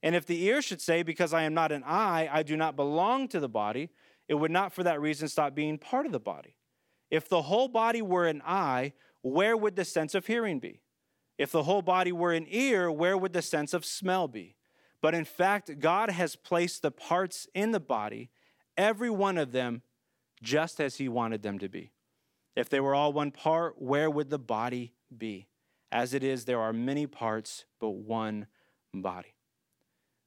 And 0.02 0.14
if 0.14 0.26
the 0.26 0.44
ear 0.44 0.60
should 0.60 0.82
say, 0.82 1.02
Because 1.02 1.32
I 1.32 1.44
am 1.44 1.54
not 1.54 1.72
an 1.72 1.82
eye, 1.86 2.28
I 2.30 2.42
do 2.42 2.58
not 2.58 2.76
belong 2.76 3.26
to 3.28 3.40
the 3.40 3.48
body, 3.48 3.88
it 4.28 4.34
would 4.34 4.50
not 4.50 4.74
for 4.74 4.82
that 4.82 5.00
reason 5.00 5.26
stop 5.26 5.54
being 5.54 5.78
part 5.78 6.04
of 6.04 6.12
the 6.12 6.20
body. 6.20 6.56
If 7.10 7.26
the 7.26 7.42
whole 7.42 7.68
body 7.68 8.02
were 8.02 8.26
an 8.26 8.42
eye, 8.44 8.92
where 9.22 9.56
would 9.56 9.76
the 9.76 9.84
sense 9.86 10.14
of 10.14 10.26
hearing 10.26 10.58
be? 10.58 10.82
If 11.38 11.52
the 11.52 11.62
whole 11.62 11.82
body 11.82 12.12
were 12.12 12.34
an 12.34 12.46
ear, 12.50 12.90
where 12.90 13.16
would 13.16 13.32
the 13.32 13.40
sense 13.40 13.72
of 13.72 13.86
smell 13.86 14.28
be? 14.28 14.55
But 15.02 15.14
in 15.14 15.24
fact, 15.24 15.78
God 15.78 16.10
has 16.10 16.36
placed 16.36 16.82
the 16.82 16.90
parts 16.90 17.48
in 17.54 17.72
the 17.72 17.80
body, 17.80 18.30
every 18.76 19.10
one 19.10 19.38
of 19.38 19.52
them, 19.52 19.82
just 20.42 20.80
as 20.80 20.96
He 20.96 21.08
wanted 21.08 21.42
them 21.42 21.58
to 21.58 21.68
be. 21.68 21.92
If 22.54 22.68
they 22.70 22.80
were 22.80 22.94
all 22.94 23.12
one 23.12 23.30
part, 23.30 23.80
where 23.80 24.10
would 24.10 24.30
the 24.30 24.38
body 24.38 24.94
be? 25.16 25.46
As 25.92 26.14
it 26.14 26.24
is, 26.24 26.44
there 26.44 26.60
are 26.60 26.72
many 26.72 27.06
parts, 27.06 27.66
but 27.78 27.90
one 27.90 28.46
body. 28.92 29.34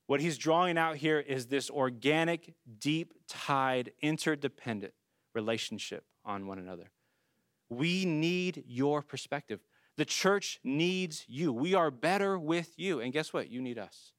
What 0.08 0.22
he's 0.22 0.38
drawing 0.38 0.78
out 0.78 0.96
here 0.96 1.20
is 1.20 1.48
this 1.48 1.70
organic, 1.70 2.56
deep 2.80 3.14
tied, 3.28 3.91
interdependent 4.02 4.94
relationship 5.36 6.04
on 6.26 6.48
one 6.48 6.58
another. 6.58 6.89
We 7.70 8.06
need 8.06 8.64
your 8.68 9.04
perspective. 9.04 9.60
The 9.98 10.06
church 10.06 10.60
needs 10.64 11.26
you. 11.28 11.54
We 11.54 11.76
are 11.76 11.91
better 11.91 12.39
with 12.39 12.80
you. 12.80 13.02
And 13.02 13.14
guess 13.14 13.34
what? 13.34 13.52
You 13.52 13.62
need 13.62 13.78
us. 13.78 14.14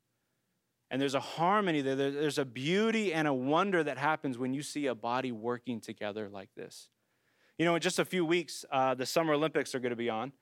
And 0.91 1.01
there's 1.01 1.15
a 1.15 1.21
harmony 1.21 1.83
there. 1.83 1.95
There's 1.95 2.39
a 2.39 2.45
beauty 2.45 3.13
and 3.13 3.29
a 3.29 3.35
wonder 3.35 3.83
that 3.85 3.97
happens 3.97 4.39
when 4.39 4.53
you 4.53 4.63
see 4.63 4.87
a 4.87 4.95
body 4.95 5.31
working 5.31 5.81
together 5.81 6.29
like 6.29 6.49
this. 6.57 6.89
You 7.59 7.65
know, 7.65 7.75
in 7.75 7.81
just 7.81 7.99
a 7.99 8.05
few 8.05 8.25
weeks, 8.25 8.65
uh, 8.73 8.95
the 8.95 9.07
Summer 9.07 9.35
Olympics 9.35 9.75
are 9.75 9.79
going 9.79 9.91
to 9.91 9.97
be 9.97 10.11
on. 10.11 10.33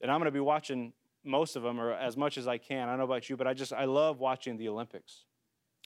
And 0.00 0.10
I'm 0.10 0.18
going 0.18 0.26
to 0.26 0.32
be 0.32 0.40
watching 0.40 0.92
most 1.24 1.56
of 1.56 1.62
them 1.62 1.80
or 1.80 1.92
as 1.92 2.16
much 2.16 2.38
as 2.38 2.48
I 2.48 2.58
can. 2.58 2.88
I 2.88 2.92
don't 2.92 2.98
know 2.98 3.04
about 3.04 3.28
you, 3.28 3.36
but 3.36 3.46
I 3.46 3.54
just, 3.54 3.72
I 3.72 3.84
love 3.84 4.18
watching 4.18 4.56
the 4.56 4.68
Olympics. 4.68 5.24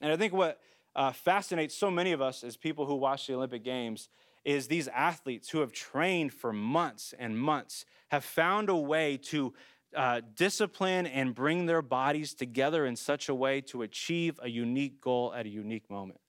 And 0.00 0.10
I 0.12 0.16
think 0.16 0.32
what 0.32 0.60
uh, 0.96 1.12
fascinates 1.12 1.76
so 1.76 1.90
many 1.90 2.12
of 2.12 2.20
us 2.20 2.42
as 2.42 2.56
people 2.56 2.86
who 2.86 2.94
watch 2.94 3.26
the 3.26 3.34
Olympic 3.34 3.64
Games 3.64 4.08
is 4.44 4.68
these 4.68 4.88
athletes 4.88 5.50
who 5.50 5.60
have 5.60 5.72
trained 5.72 6.32
for 6.32 6.52
months 6.52 7.14
and 7.18 7.38
months 7.38 7.84
have 8.10 8.24
found 8.24 8.68
a 8.68 8.76
way 8.76 9.16
to 9.16 9.52
uh, 9.94 10.20
discipline 10.36 11.06
and 11.06 11.34
bring 11.34 11.66
their 11.66 11.82
bodies 11.82 12.34
together 12.34 12.86
in 12.86 12.96
such 12.96 13.28
a 13.28 13.34
way 13.34 13.60
to 13.60 13.82
achieve 13.82 14.38
a 14.42 14.48
unique 14.48 15.00
goal 15.00 15.32
at 15.34 15.46
a 15.46 15.48
unique 15.48 15.90
moment 15.90 16.20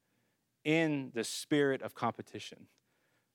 in 0.64 1.12
the 1.14 1.24
spirit 1.24 1.82
of 1.82 1.94
competition 1.94 2.68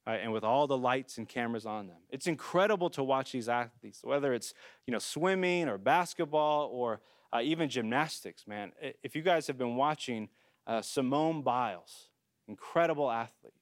right, 0.07 0.21
and 0.23 0.33
with 0.33 0.45
all 0.45 0.67
the 0.67 0.77
lights 0.77 1.19
and 1.19 1.29
cameras 1.29 1.67
on 1.67 1.89
them. 1.89 1.97
It's 2.11 2.27
incredible 2.27 2.91
to 2.91 3.03
watch 3.03 3.33
these 3.33 3.49
athletes, 3.49 4.01
whether 4.03 4.33
it's 4.33 4.55
you 4.87 4.93
know 4.93 4.99
swimming 4.99 5.69
or 5.69 5.79
basketball 5.79 6.71
or 6.73 7.01
uh, 7.33 7.41
even 7.43 7.69
gymnastics. 7.69 8.47
Man, 8.47 8.73
if 9.03 9.17
you 9.17 9.23
guys 9.23 9.47
have 9.49 9.59
been 9.59 9.77
watching 9.77 10.29
uh, 10.67 10.83
Simone 10.83 11.43
Biles, 11.43 12.09
incredible 12.49 13.11
athlete, 13.11 13.53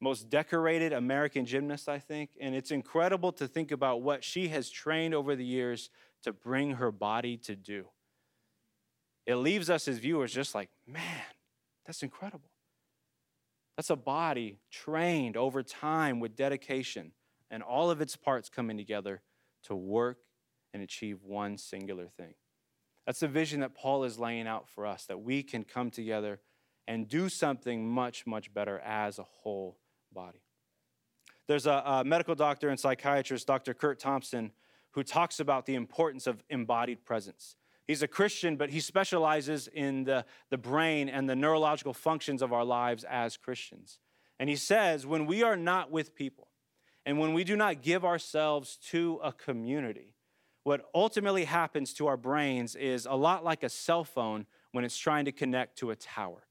most 0.00 0.28
decorated 0.28 0.92
American 0.92 1.46
gymnast, 1.46 1.88
I 1.88 1.98
think, 1.98 2.30
and 2.40 2.54
it's 2.54 2.70
incredible 2.70 3.32
to 3.32 3.48
think 3.48 3.72
about 3.72 4.02
what 4.02 4.22
she 4.22 4.48
has 4.48 4.68
trained 4.68 5.14
over 5.14 5.34
the 5.34 5.44
years 5.44 5.90
to 6.22 6.32
bring 6.32 6.72
her 6.72 6.92
body 6.92 7.36
to 7.38 7.56
do. 7.56 7.86
It 9.26 9.36
leaves 9.36 9.70
us 9.70 9.88
as 9.88 9.98
viewers 9.98 10.32
just 10.32 10.54
like, 10.54 10.68
man, 10.86 11.22
that's 11.86 12.02
incredible. 12.02 12.50
That's 13.76 13.90
a 13.90 13.96
body 13.96 14.58
trained 14.70 15.36
over 15.36 15.62
time 15.62 16.20
with 16.20 16.36
dedication 16.36 17.12
and 17.50 17.62
all 17.62 17.90
of 17.90 18.00
its 18.00 18.16
parts 18.16 18.48
coming 18.48 18.76
together 18.76 19.22
to 19.64 19.74
work 19.74 20.18
and 20.72 20.82
achieve 20.82 21.22
one 21.22 21.58
singular 21.58 22.06
thing. 22.16 22.34
That's 23.06 23.20
the 23.20 23.28
vision 23.28 23.60
that 23.60 23.74
Paul 23.74 24.04
is 24.04 24.18
laying 24.18 24.46
out 24.46 24.68
for 24.68 24.86
us 24.86 25.04
that 25.06 25.20
we 25.20 25.42
can 25.42 25.64
come 25.64 25.90
together 25.90 26.40
and 26.88 27.08
do 27.08 27.28
something 27.28 27.88
much, 27.88 28.26
much 28.26 28.52
better 28.52 28.78
as 28.80 29.18
a 29.18 29.24
whole 29.24 29.76
body. 30.16 30.40
There's 31.46 31.66
a, 31.66 31.82
a 31.84 32.04
medical 32.04 32.34
doctor 32.34 32.70
and 32.70 32.80
psychiatrist, 32.80 33.46
Dr. 33.46 33.74
Curt 33.74 34.00
Thompson, 34.00 34.50
who 34.92 35.04
talks 35.04 35.38
about 35.38 35.66
the 35.66 35.74
importance 35.74 36.26
of 36.26 36.42
embodied 36.48 37.04
presence. 37.04 37.56
He's 37.86 38.02
a 38.02 38.08
Christian, 38.08 38.56
but 38.56 38.70
he 38.70 38.80
specializes 38.80 39.68
in 39.68 40.04
the, 40.04 40.24
the 40.50 40.58
brain 40.58 41.08
and 41.08 41.28
the 41.28 41.36
neurological 41.36 41.94
functions 41.94 42.42
of 42.42 42.52
our 42.52 42.64
lives 42.64 43.04
as 43.04 43.36
Christians. 43.36 44.00
And 44.40 44.48
he 44.48 44.56
says, 44.56 45.06
when 45.06 45.26
we 45.26 45.42
are 45.42 45.56
not 45.56 45.90
with 45.90 46.14
people 46.14 46.48
and 47.04 47.20
when 47.20 47.32
we 47.32 47.44
do 47.44 47.54
not 47.54 47.82
give 47.82 48.04
ourselves 48.04 48.78
to 48.90 49.20
a 49.22 49.32
community, 49.32 50.14
what 50.64 50.90
ultimately 50.94 51.44
happens 51.44 51.92
to 51.94 52.08
our 52.08 52.16
brains 52.16 52.74
is 52.74 53.06
a 53.06 53.14
lot 53.14 53.44
like 53.44 53.62
a 53.62 53.68
cell 53.68 54.02
phone 54.02 54.46
when 54.72 54.84
it's 54.84 54.98
trying 54.98 55.26
to 55.26 55.32
connect 55.32 55.78
to 55.78 55.90
a 55.90 55.96
tower. 55.96 56.42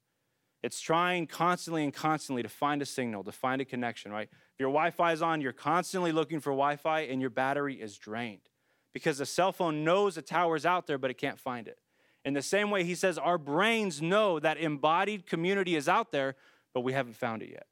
It's 0.65 0.81
trying 0.81 1.27
constantly 1.27 1.83
and 1.83 1.93
constantly 1.93 2.41
to 2.41 2.49
find 2.49 2.81
a 2.81 2.87
signal, 2.87 3.23
to 3.25 3.31
find 3.31 3.61
a 3.61 3.65
connection, 3.65 4.11
right? 4.11 4.27
If 4.31 4.59
your 4.59 4.69
Wi 4.69 4.89
Fi 4.89 5.11
is 5.11 5.21
on, 5.21 5.39
you're 5.39 5.53
constantly 5.53 6.11
looking 6.11 6.39
for 6.39 6.49
Wi 6.49 6.75
Fi 6.75 7.01
and 7.01 7.21
your 7.21 7.29
battery 7.29 7.75
is 7.75 7.99
drained 7.99 8.49
because 8.91 9.19
the 9.19 9.27
cell 9.27 9.51
phone 9.51 9.83
knows 9.83 10.15
the 10.15 10.23
tower's 10.23 10.65
out 10.65 10.87
there, 10.87 10.97
but 10.97 11.11
it 11.11 11.19
can't 11.19 11.39
find 11.39 11.67
it. 11.67 11.77
In 12.23 12.33
the 12.33 12.41
same 12.41 12.71
way, 12.71 12.83
he 12.83 12.95
says 12.95 13.19
our 13.19 13.37
brains 13.37 14.01
know 14.01 14.39
that 14.39 14.57
embodied 14.57 15.27
community 15.27 15.75
is 15.75 15.87
out 15.87 16.11
there, 16.11 16.35
but 16.73 16.81
we 16.81 16.93
haven't 16.93 17.15
found 17.15 17.43
it 17.43 17.51
yet. 17.51 17.67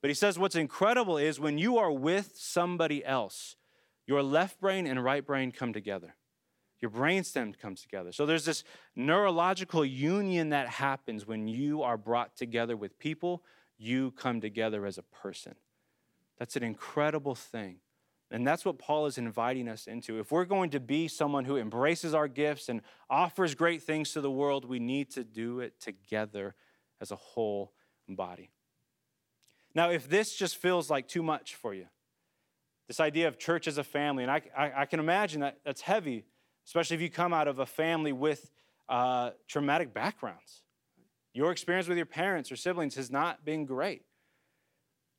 But 0.00 0.10
he 0.10 0.14
says 0.14 0.40
what's 0.40 0.56
incredible 0.56 1.18
is 1.18 1.38
when 1.38 1.56
you 1.56 1.78
are 1.78 1.92
with 1.92 2.32
somebody 2.34 3.04
else, 3.04 3.54
your 4.08 4.24
left 4.24 4.60
brain 4.60 4.88
and 4.88 5.04
right 5.04 5.24
brain 5.24 5.52
come 5.52 5.72
together. 5.72 6.16
Your 6.80 6.90
brainstem 6.90 7.58
comes 7.58 7.82
together. 7.82 8.12
So 8.12 8.26
there's 8.26 8.44
this 8.44 8.64
neurological 8.94 9.84
union 9.84 10.50
that 10.50 10.68
happens 10.68 11.26
when 11.26 11.48
you 11.48 11.82
are 11.82 11.96
brought 11.96 12.36
together 12.36 12.76
with 12.76 12.98
people, 12.98 13.42
you 13.76 14.12
come 14.12 14.40
together 14.40 14.86
as 14.86 14.98
a 14.98 15.02
person. 15.02 15.54
That's 16.38 16.56
an 16.56 16.62
incredible 16.62 17.34
thing. 17.34 17.76
And 18.30 18.46
that's 18.46 18.64
what 18.64 18.78
Paul 18.78 19.06
is 19.06 19.16
inviting 19.16 19.68
us 19.68 19.86
into. 19.86 20.18
If 20.18 20.30
we're 20.30 20.44
going 20.44 20.70
to 20.70 20.80
be 20.80 21.08
someone 21.08 21.46
who 21.46 21.56
embraces 21.56 22.14
our 22.14 22.28
gifts 22.28 22.68
and 22.68 22.82
offers 23.08 23.54
great 23.54 23.82
things 23.82 24.12
to 24.12 24.20
the 24.20 24.30
world, 24.30 24.66
we 24.66 24.78
need 24.78 25.10
to 25.12 25.24
do 25.24 25.60
it 25.60 25.80
together 25.80 26.54
as 27.00 27.10
a 27.10 27.16
whole 27.16 27.72
body. 28.08 28.50
Now, 29.74 29.90
if 29.90 30.08
this 30.08 30.34
just 30.34 30.56
feels 30.56 30.90
like 30.90 31.08
too 31.08 31.22
much 31.22 31.54
for 31.54 31.72
you, 31.72 31.86
this 32.86 33.00
idea 33.00 33.28
of 33.28 33.38
church 33.38 33.66
as 33.66 33.78
a 33.78 33.84
family, 33.84 34.24
and 34.24 34.30
I, 34.30 34.42
I, 34.56 34.72
I 34.82 34.84
can 34.86 35.00
imagine 35.00 35.40
that 35.40 35.58
that's 35.64 35.82
heavy, 35.82 36.24
especially 36.68 36.96
if 36.96 37.00
you 37.00 37.08
come 37.08 37.32
out 37.32 37.48
of 37.48 37.60
a 37.60 37.64
family 37.64 38.12
with 38.12 38.50
uh, 38.90 39.30
traumatic 39.46 39.94
backgrounds. 39.94 40.64
Your 41.32 41.50
experience 41.50 41.88
with 41.88 41.96
your 41.96 42.04
parents 42.04 42.52
or 42.52 42.56
siblings 42.56 42.94
has 42.96 43.10
not 43.10 43.42
been 43.42 43.64
great. 43.64 44.02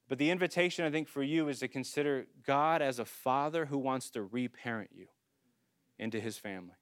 But 0.08 0.20
the 0.20 0.30
invitation, 0.30 0.86
I 0.86 0.92
think, 0.92 1.08
for 1.08 1.24
you 1.24 1.50
is 1.50 1.58
to 1.62 1.68
consider 1.68 2.28
God 2.46 2.84
as 2.84 3.00
a 3.00 3.06
father 3.06 3.66
who 3.66 3.80
wants 3.80 4.12
to 4.12 4.22
reparent 4.22 4.92
you 4.94 5.08
into 5.98 6.20
his 6.20 6.38
family. 6.38 6.76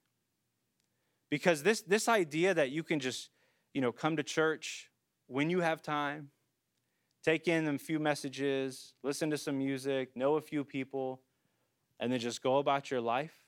Because 1.30 1.62
this, 1.62 1.80
this 1.80 2.06
idea 2.06 2.52
that 2.52 2.70
you 2.70 2.82
can 2.82 3.00
just, 3.00 3.30
you 3.72 3.80
know, 3.80 3.90
come 3.90 4.18
to 4.18 4.22
church 4.22 4.90
when 5.28 5.48
you 5.48 5.60
have 5.60 5.80
time, 5.80 6.28
take 7.24 7.48
in 7.48 7.66
a 7.66 7.78
few 7.78 7.98
messages, 7.98 8.92
listen 9.02 9.30
to 9.30 9.38
some 9.38 9.56
music, 9.56 10.14
know 10.14 10.36
a 10.36 10.42
few 10.42 10.62
people, 10.62 11.22
and 11.98 12.12
then 12.12 12.20
just 12.20 12.42
go 12.42 12.58
about 12.58 12.90
your 12.90 13.00
life. 13.00 13.47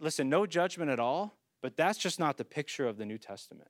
Listen, 0.00 0.28
no 0.28 0.46
judgment 0.46 0.90
at 0.90 0.98
all, 0.98 1.36
but 1.62 1.76
that's 1.76 1.98
just 1.98 2.18
not 2.18 2.38
the 2.38 2.44
picture 2.44 2.88
of 2.88 2.96
the 2.96 3.04
New 3.04 3.18
Testament. 3.18 3.68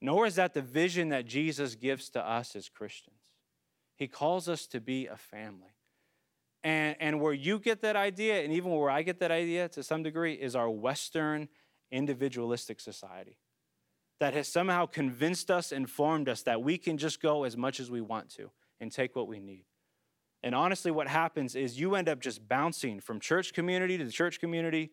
Nor 0.00 0.26
is 0.26 0.36
that 0.36 0.54
the 0.54 0.62
vision 0.62 1.10
that 1.10 1.26
Jesus 1.26 1.74
gives 1.74 2.08
to 2.10 2.26
us 2.26 2.56
as 2.56 2.68
Christians. 2.68 3.20
He 3.96 4.06
calls 4.06 4.48
us 4.48 4.66
to 4.68 4.80
be 4.80 5.06
a 5.06 5.16
family. 5.16 5.74
And, 6.64 6.96
and 6.98 7.20
where 7.20 7.32
you 7.32 7.58
get 7.58 7.82
that 7.82 7.96
idea, 7.96 8.42
and 8.42 8.52
even 8.52 8.70
where 8.70 8.90
I 8.90 9.02
get 9.02 9.20
that 9.20 9.30
idea 9.30 9.68
to 9.70 9.82
some 9.82 10.02
degree, 10.02 10.34
is 10.34 10.56
our 10.56 10.70
Western 10.70 11.48
individualistic 11.90 12.80
society 12.80 13.38
that 14.20 14.34
has 14.34 14.48
somehow 14.48 14.86
convinced 14.86 15.50
us 15.50 15.72
informed 15.72 16.28
us 16.28 16.42
that 16.42 16.62
we 16.62 16.76
can 16.76 16.98
just 16.98 17.22
go 17.22 17.44
as 17.44 17.56
much 17.56 17.80
as 17.80 17.90
we 17.90 18.00
want 18.00 18.28
to 18.30 18.50
and 18.80 18.90
take 18.90 19.14
what 19.14 19.28
we 19.28 19.38
need. 19.38 19.64
And 20.42 20.54
honestly, 20.54 20.90
what 20.90 21.08
happens 21.08 21.56
is 21.56 21.80
you 21.80 21.94
end 21.94 22.08
up 22.08 22.20
just 22.20 22.48
bouncing 22.48 23.00
from 23.00 23.20
church 23.20 23.52
community 23.52 23.98
to 23.98 24.04
the 24.04 24.12
church 24.12 24.40
community, 24.40 24.90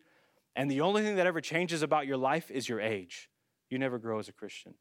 and 0.56 0.70
the 0.70 0.80
only 0.80 1.02
thing 1.02 1.16
that 1.16 1.26
ever 1.26 1.42
changes 1.42 1.82
about 1.82 2.06
your 2.06 2.16
life 2.16 2.50
is 2.50 2.68
your 2.68 2.80
age. 2.80 3.28
You 3.68 3.78
never 3.78 3.98
grow 3.98 4.18
as 4.18 4.28
a 4.28 4.32
Christian 4.32 4.74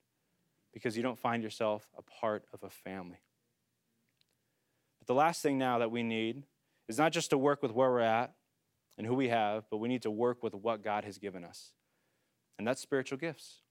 because 0.74 0.96
you 0.96 1.04
don't 1.04 1.20
find 1.20 1.44
yourself 1.44 1.88
a 1.98 2.02
part 2.02 2.46
of 2.54 2.64
a 2.64 2.70
family. 2.70 3.20
But 5.00 5.08
the 5.08 5.14
last 5.14 5.42
thing 5.42 5.58
now 5.58 5.80
that 5.80 5.92
we 5.92 6.02
need 6.02 6.44
is 6.88 6.98
not 6.98 7.12
just 7.12 7.30
to 7.32 7.38
work 7.38 7.62
with 7.62 7.72
where 7.72 7.92
we're 7.92 8.00
at 8.00 8.34
and 8.98 9.06
who 9.06 9.16
we 9.16 9.28
have, 9.28 9.66
but 9.70 9.78
we 9.78 9.90
need 9.90 10.04
to 10.04 10.12
work 10.12 10.42
with 10.42 10.56
what 10.56 10.82
God 10.82 11.04
has 11.04 11.18
given 11.18 11.44
us. 11.44 11.74
And 12.58 12.66
that's 12.66 12.82
spiritual 12.82 13.18
gifts. 13.18 13.62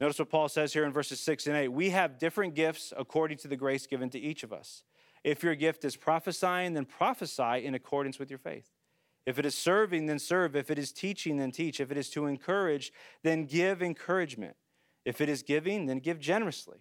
Notice 0.00 0.18
what 0.18 0.30
Paul 0.30 0.48
says 0.48 0.72
here 0.72 0.84
in 0.84 0.92
verses 0.92 1.20
6 1.20 1.46
and 1.46 1.56
8. 1.56 1.68
We 1.68 1.90
have 1.90 2.18
different 2.18 2.54
gifts 2.54 2.94
according 2.96 3.36
to 3.38 3.48
the 3.48 3.56
grace 3.56 3.86
given 3.86 4.08
to 4.10 4.18
each 4.18 4.42
of 4.42 4.54
us. 4.54 4.84
If 5.22 5.42
your 5.42 5.54
gift 5.54 5.84
is 5.84 5.96
prophesying, 5.96 6.72
then 6.72 6.86
prophesy 6.86 7.66
in 7.66 7.74
accordance 7.74 8.18
with 8.18 8.30
your 8.30 8.38
faith. 8.38 8.70
If 9.26 9.38
it 9.38 9.46
is 9.46 9.56
serving, 9.56 10.06
then 10.06 10.18
serve. 10.18 10.56
If 10.56 10.70
it 10.70 10.78
is 10.78 10.92
teaching, 10.92 11.36
then 11.36 11.52
teach. 11.52 11.80
If 11.80 11.90
it 11.90 11.96
is 11.96 12.10
to 12.10 12.26
encourage, 12.26 12.92
then 13.22 13.44
give 13.44 13.82
encouragement. 13.82 14.56
If 15.04 15.20
it 15.20 15.28
is 15.28 15.42
giving, 15.42 15.86
then 15.86 15.98
give 15.98 16.18
generously. 16.18 16.78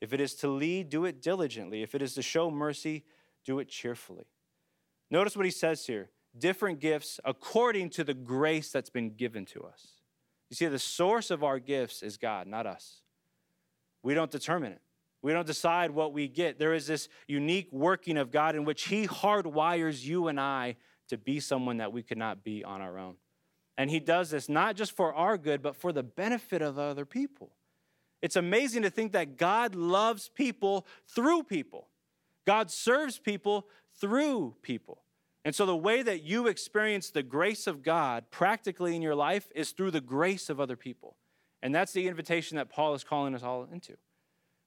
If 0.00 0.12
it 0.12 0.20
is 0.20 0.34
to 0.36 0.48
lead, 0.48 0.90
do 0.90 1.04
it 1.04 1.22
diligently. 1.22 1.82
If 1.82 1.94
it 1.94 2.02
is 2.02 2.14
to 2.14 2.22
show 2.22 2.50
mercy, 2.50 3.04
do 3.44 3.58
it 3.58 3.68
cheerfully. 3.68 4.26
Notice 5.10 5.36
what 5.36 5.46
he 5.46 5.50
says 5.50 5.86
here 5.86 6.10
different 6.38 6.78
gifts 6.78 7.18
according 7.24 7.90
to 7.90 8.04
the 8.04 8.14
grace 8.14 8.70
that's 8.70 8.90
been 8.90 9.10
given 9.10 9.44
to 9.46 9.62
us. 9.62 9.88
You 10.50 10.56
see, 10.56 10.66
the 10.66 10.78
source 10.78 11.30
of 11.30 11.42
our 11.42 11.58
gifts 11.58 12.02
is 12.02 12.16
God, 12.16 12.46
not 12.46 12.66
us. 12.66 13.02
We 14.02 14.14
don't 14.14 14.30
determine 14.30 14.72
it. 14.72 14.80
We 15.20 15.32
don't 15.32 15.46
decide 15.46 15.90
what 15.90 16.12
we 16.12 16.28
get. 16.28 16.58
There 16.58 16.74
is 16.74 16.86
this 16.86 17.08
unique 17.26 17.68
working 17.72 18.16
of 18.16 18.30
God 18.30 18.54
in 18.54 18.64
which 18.64 18.84
He 18.84 19.06
hardwires 19.06 20.04
you 20.04 20.28
and 20.28 20.38
I 20.38 20.76
to 21.08 21.18
be 21.18 21.40
someone 21.40 21.78
that 21.78 21.92
we 21.92 22.02
could 22.02 22.18
not 22.18 22.44
be 22.44 22.64
on 22.64 22.80
our 22.80 22.98
own. 22.98 23.16
And 23.76 23.90
He 23.90 24.00
does 24.00 24.30
this 24.30 24.48
not 24.48 24.76
just 24.76 24.92
for 24.92 25.14
our 25.14 25.38
good, 25.38 25.62
but 25.62 25.76
for 25.76 25.92
the 25.92 26.02
benefit 26.02 26.62
of 26.62 26.78
other 26.78 27.04
people. 27.04 27.52
It's 28.20 28.36
amazing 28.36 28.82
to 28.82 28.90
think 28.90 29.12
that 29.12 29.36
God 29.36 29.74
loves 29.74 30.28
people 30.28 30.86
through 31.06 31.44
people. 31.44 31.88
God 32.46 32.70
serves 32.70 33.18
people 33.18 33.68
through 34.00 34.56
people. 34.62 35.02
And 35.44 35.54
so, 35.54 35.64
the 35.64 35.76
way 35.76 36.02
that 36.02 36.24
you 36.24 36.46
experience 36.46 37.10
the 37.10 37.22
grace 37.22 37.66
of 37.66 37.82
God 37.82 38.24
practically 38.30 38.94
in 38.94 39.02
your 39.02 39.14
life 39.14 39.48
is 39.54 39.70
through 39.70 39.92
the 39.92 40.00
grace 40.00 40.50
of 40.50 40.60
other 40.60 40.76
people. 40.76 41.16
And 41.62 41.74
that's 41.74 41.92
the 41.92 42.06
invitation 42.06 42.56
that 42.56 42.68
Paul 42.68 42.94
is 42.94 43.02
calling 43.02 43.34
us 43.34 43.42
all 43.42 43.66
into. 43.72 43.94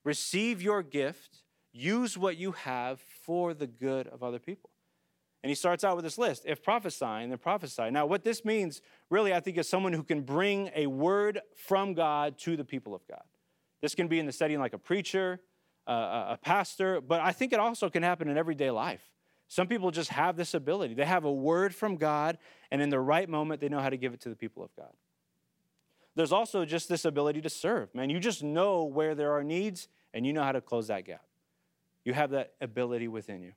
Receive 0.04 0.62
your 0.62 0.82
gift, 0.82 1.44
use 1.72 2.18
what 2.18 2.38
you 2.38 2.54
have 2.54 3.00
for 3.00 3.54
the 3.54 3.68
good 3.68 4.08
of 4.08 4.24
other 4.24 4.40
people. 4.40 4.71
And 5.44 5.50
he 5.50 5.56
starts 5.56 5.84
out 5.84 5.96
with 5.96 6.06
this 6.06 6.18
list 6.18 6.44
if 6.46 6.62
prophesying, 6.62 7.30
then 7.30 7.38
prophesy. 7.40 7.90
Now, 7.90 8.06
what 8.06 8.24
this 8.24 8.46
means, 8.46 8.82
really, 9.10 9.34
I 9.34 9.40
think, 9.40 9.58
is 9.58 9.68
someone 9.68 9.94
who 9.94 10.04
can 10.04 10.22
bring 10.22 10.70
a 10.76 10.88
word 10.88 11.42
from 11.56 11.94
God 11.94 12.38
to 12.40 12.56
the 12.56 12.64
people 12.64 12.94
of 12.94 13.02
God. 13.08 13.24
This 13.82 13.96
can 13.96 14.08
be 14.08 14.20
in 14.20 14.28
the 14.28 14.32
setting 14.32 14.60
like 14.60 14.74
a 14.74 14.78
preacher, 14.78 15.40
uh, 15.88 16.36
a 16.36 16.40
pastor, 16.42 17.02
but 17.02 17.22
I 17.22 17.32
think 17.32 17.54
it 17.54 17.60
also 17.60 17.90
can 17.90 18.04
happen 18.04 18.28
in 18.28 18.38
everyday 18.38 18.70
life. 18.70 19.02
Some 19.48 19.68
people 19.68 19.92
just 19.92 20.12
have 20.12 20.38
this 20.38 20.54
ability. 20.54 20.94
They 20.94 21.06
have 21.06 21.26
a 21.26 21.32
word 21.32 21.74
from 21.76 21.98
God, 21.98 22.38
and 22.70 22.82
in 22.82 22.90
the 22.90 23.00
right 23.00 23.28
moment, 23.28 23.60
they 23.60 23.68
know 23.68 23.80
how 23.80 23.90
to 23.90 23.98
give 23.98 24.14
it 24.14 24.22
to 24.22 24.30
the 24.30 24.36
people 24.36 24.64
of 24.64 24.70
God. 24.78 24.94
There's 26.16 26.32
also 26.32 26.66
just 26.66 26.88
this 26.88 27.04
ability 27.04 27.42
to 27.42 27.50
serve. 27.50 27.94
Man, 27.96 28.10
you 28.10 28.20
just 28.20 28.44
know 28.44 28.84
where 28.84 29.16
there 29.16 29.32
are 29.34 29.44
needs, 29.44 29.88
and 30.14 30.26
you 30.26 30.34
know 30.34 30.44
how 30.44 30.52
to 30.52 30.62
close 30.62 30.88
that 30.88 31.06
gap. 31.06 31.26
You 32.06 32.14
have 32.14 32.30
that 32.32 32.54
ability 32.62 33.08
within 33.08 33.42
you. 33.42 33.54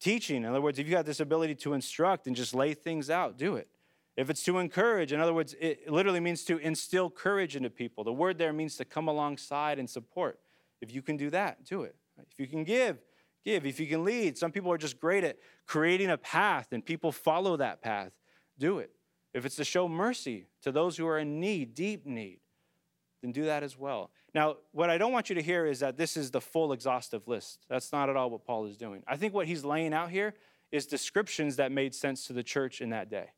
Teaching, 0.00 0.38
in 0.38 0.46
other 0.46 0.62
words, 0.62 0.78
if 0.78 0.88
you 0.88 0.96
have 0.96 1.04
this 1.04 1.20
ability 1.20 1.54
to 1.56 1.74
instruct 1.74 2.26
and 2.26 2.34
just 2.34 2.54
lay 2.54 2.72
things 2.72 3.10
out, 3.10 3.36
do 3.36 3.56
it. 3.56 3.68
If 4.16 4.30
it's 4.30 4.42
to 4.44 4.58
encourage, 4.58 5.12
in 5.12 5.20
other 5.20 5.34
words, 5.34 5.54
it 5.60 5.90
literally 5.90 6.20
means 6.20 6.44
to 6.44 6.58
instill 6.58 7.10
courage 7.10 7.54
into 7.54 7.70
people. 7.70 8.02
The 8.02 8.12
word 8.12 8.38
there 8.38 8.52
means 8.52 8.76
to 8.76 8.84
come 8.84 9.08
alongside 9.08 9.78
and 9.78 9.88
support. 9.88 10.38
If 10.80 10.92
you 10.94 11.02
can 11.02 11.16
do 11.16 11.30
that, 11.30 11.64
do 11.64 11.82
it. 11.82 11.94
If 12.30 12.38
you 12.38 12.46
can 12.46 12.64
give, 12.64 12.98
give. 13.44 13.66
If 13.66 13.78
you 13.78 13.86
can 13.86 14.04
lead, 14.04 14.36
some 14.36 14.52
people 14.52 14.72
are 14.72 14.78
just 14.78 14.98
great 14.98 15.22
at 15.22 15.38
creating 15.66 16.10
a 16.10 16.18
path 16.18 16.68
and 16.72 16.84
people 16.84 17.12
follow 17.12 17.56
that 17.58 17.82
path, 17.82 18.12
do 18.58 18.78
it. 18.78 18.90
If 19.32 19.44
it's 19.44 19.56
to 19.56 19.64
show 19.64 19.86
mercy 19.86 20.46
to 20.62 20.72
those 20.72 20.96
who 20.96 21.06
are 21.06 21.18
in 21.18 21.40
need, 21.40 21.74
deep 21.74 22.04
need, 22.06 22.40
then 23.22 23.32
do 23.32 23.44
that 23.44 23.62
as 23.62 23.78
well. 23.78 24.10
Now, 24.34 24.56
what 24.72 24.90
I 24.90 24.98
don't 24.98 25.12
want 25.12 25.28
you 25.28 25.34
to 25.34 25.42
hear 25.42 25.66
is 25.66 25.80
that 25.80 25.96
this 25.96 26.16
is 26.16 26.30
the 26.30 26.40
full 26.40 26.72
exhaustive 26.72 27.26
list. 27.28 27.60
That's 27.68 27.92
not 27.92 28.08
at 28.08 28.16
all 28.16 28.30
what 28.30 28.44
Paul 28.44 28.66
is 28.66 28.76
doing. 28.76 29.02
I 29.06 29.16
think 29.16 29.34
what 29.34 29.46
he's 29.46 29.64
laying 29.64 29.92
out 29.92 30.10
here 30.10 30.34
is 30.70 30.86
descriptions 30.86 31.56
that 31.56 31.72
made 31.72 31.94
sense 31.94 32.26
to 32.26 32.32
the 32.32 32.42
church 32.42 32.80
in 32.80 32.90
that 32.90 33.10
day. 33.10 33.30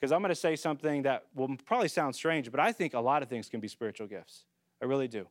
Because 0.00 0.12
I'm 0.12 0.20
going 0.20 0.30
to 0.30 0.34
say 0.34 0.56
something 0.56 1.02
that 1.02 1.26
will 1.34 1.56
probably 1.66 1.88
sound 1.88 2.14
strange, 2.14 2.50
but 2.50 2.58
I 2.58 2.72
think 2.72 2.94
a 2.94 3.00
lot 3.00 3.22
of 3.22 3.28
things 3.28 3.48
can 3.48 3.60
be 3.60 3.68
spiritual 3.68 4.06
gifts. 4.06 4.44
I 4.82 4.86
really 4.86 5.08
do. 5.08 5.26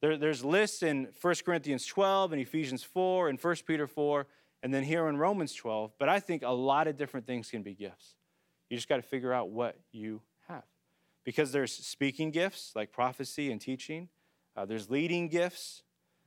There, 0.00 0.16
there's 0.16 0.44
lists 0.44 0.82
in 0.82 1.08
1 1.20 1.34
Corinthians 1.44 1.86
12 1.86 2.32
and 2.32 2.40
Ephesians 2.40 2.82
4 2.82 3.28
and 3.28 3.42
1 3.42 3.56
Peter 3.66 3.86
4, 3.86 4.26
and 4.62 4.72
then 4.72 4.82
here 4.82 5.08
in 5.08 5.16
Romans 5.16 5.54
12, 5.54 5.92
but 5.98 6.08
I 6.08 6.20
think 6.20 6.42
a 6.42 6.50
lot 6.50 6.86
of 6.86 6.96
different 6.96 7.26
things 7.26 7.50
can 7.50 7.62
be 7.62 7.74
gifts. 7.74 8.14
You 8.68 8.76
just 8.76 8.88
got 8.88 8.96
to 8.96 9.02
figure 9.02 9.32
out 9.32 9.50
what 9.50 9.76
you. 9.90 10.20
Because 11.24 11.52
there's 11.52 11.72
speaking 11.72 12.30
gifts 12.30 12.72
like 12.74 12.92
prophecy 12.92 13.52
and 13.52 13.60
teaching, 13.60 14.08
uh, 14.56 14.64
there's 14.64 14.90
leading 14.90 15.28
gifts 15.28 15.82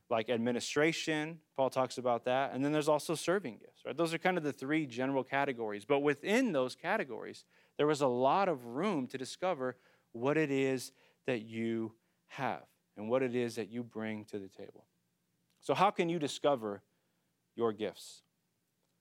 like 0.10 0.30
administration. 0.30 1.40
Paul 1.58 1.70
talks 1.70 1.98
about 1.98 2.26
that. 2.26 2.54
And 2.54 2.64
then 2.64 2.72
there's 2.72 2.88
also 2.88 3.16
serving 3.16 3.58
gifts, 3.58 3.82
right? 3.86 3.98
Those 3.98 4.14
are 4.14 4.18
kind 4.18 4.38
of 4.38 4.44
the 4.44 4.54
three 4.54 4.86
general 4.86 5.24
categories. 5.24 5.86
But 5.86 6.00
within 6.00 6.52
those 6.52 6.76
categories, 6.76 7.46
there 7.78 7.88
was 7.88 8.02
a 8.02 8.08
lot 8.08 8.48
of 8.48 8.66
room 8.66 9.08
to 9.08 9.18
discover 9.18 9.76
what 10.12 10.38
it 10.38 10.52
is 10.52 10.92
that 11.26 11.42
you 11.42 11.94
have 12.28 12.64
and 12.98 13.10
what 13.10 13.24
it 13.24 13.36
is 13.36 13.56
that 13.56 13.70
you 13.70 13.84
bring 13.84 14.26
to 14.26 14.40
the 14.40 14.48
table. 14.48 14.86
So, 15.62 15.74
how 15.74 15.90
can 15.92 16.10
you 16.10 16.20
discover 16.20 16.84
your 17.56 17.74
gifts? 17.74 18.22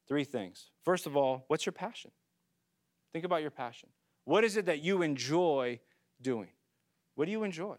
Three 0.09 0.25
things. 0.25 0.71
First 0.85 1.07
of 1.07 1.17
all, 1.17 1.45
what's 1.49 1.67
your 1.67 1.73
passion? 1.73 2.11
Think 3.13 3.25
about 3.25 3.43
your 3.43 3.51
passion. 3.51 3.89
What 4.25 4.45
is 4.45 4.57
it 4.57 4.67
that 4.67 4.81
you 4.81 5.03
enjoy 5.03 5.81
doing? 6.21 6.49
What 7.15 7.27
do 7.27 7.33
you 7.33 7.43
enjoy? 7.43 7.77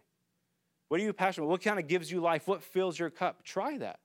What 0.90 1.00
are 1.00 1.04
you 1.04 1.14
passionate? 1.14 1.48
What 1.48 1.62
kind 1.62 1.80
of 1.80 1.88
gives 1.88 2.12
you 2.12 2.20
life? 2.20 2.48
What 2.48 2.62
fills 2.62 3.00
your 3.00 3.10
cup? 3.10 3.44
Try 3.44 3.78
that. 3.78 4.00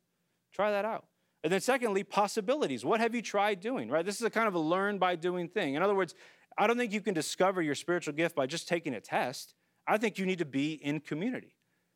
Try 0.52 0.70
that 0.70 0.84
out. 0.84 1.04
And 1.44 1.52
then 1.52 1.60
secondly, 1.60 2.02
possibilities. 2.02 2.84
What 2.84 3.00
have 3.00 3.14
you 3.14 3.22
tried 3.22 3.60
doing? 3.60 3.90
Right? 3.90 4.04
This 4.04 4.16
is 4.16 4.22
a 4.22 4.30
kind 4.30 4.48
of 4.48 4.54
a 4.54 4.58
learn 4.58 4.98
by 4.98 5.16
doing 5.16 5.48
thing. 5.48 5.74
In 5.74 5.82
other 5.82 5.94
words, 5.94 6.14
I 6.56 6.66
don't 6.66 6.76
think 6.76 6.92
you 6.92 7.00
can 7.00 7.14
discover 7.14 7.62
your 7.62 7.74
spiritual 7.74 8.14
gift 8.14 8.34
by 8.34 8.46
just 8.46 8.66
taking 8.66 8.94
a 8.94 9.00
test. 9.00 9.54
I 9.86 9.98
think 9.98 10.18
you 10.18 10.26
need 10.26 10.38
to 10.38 10.44
be 10.44 10.72
in 10.72 11.00
community. 11.00 11.54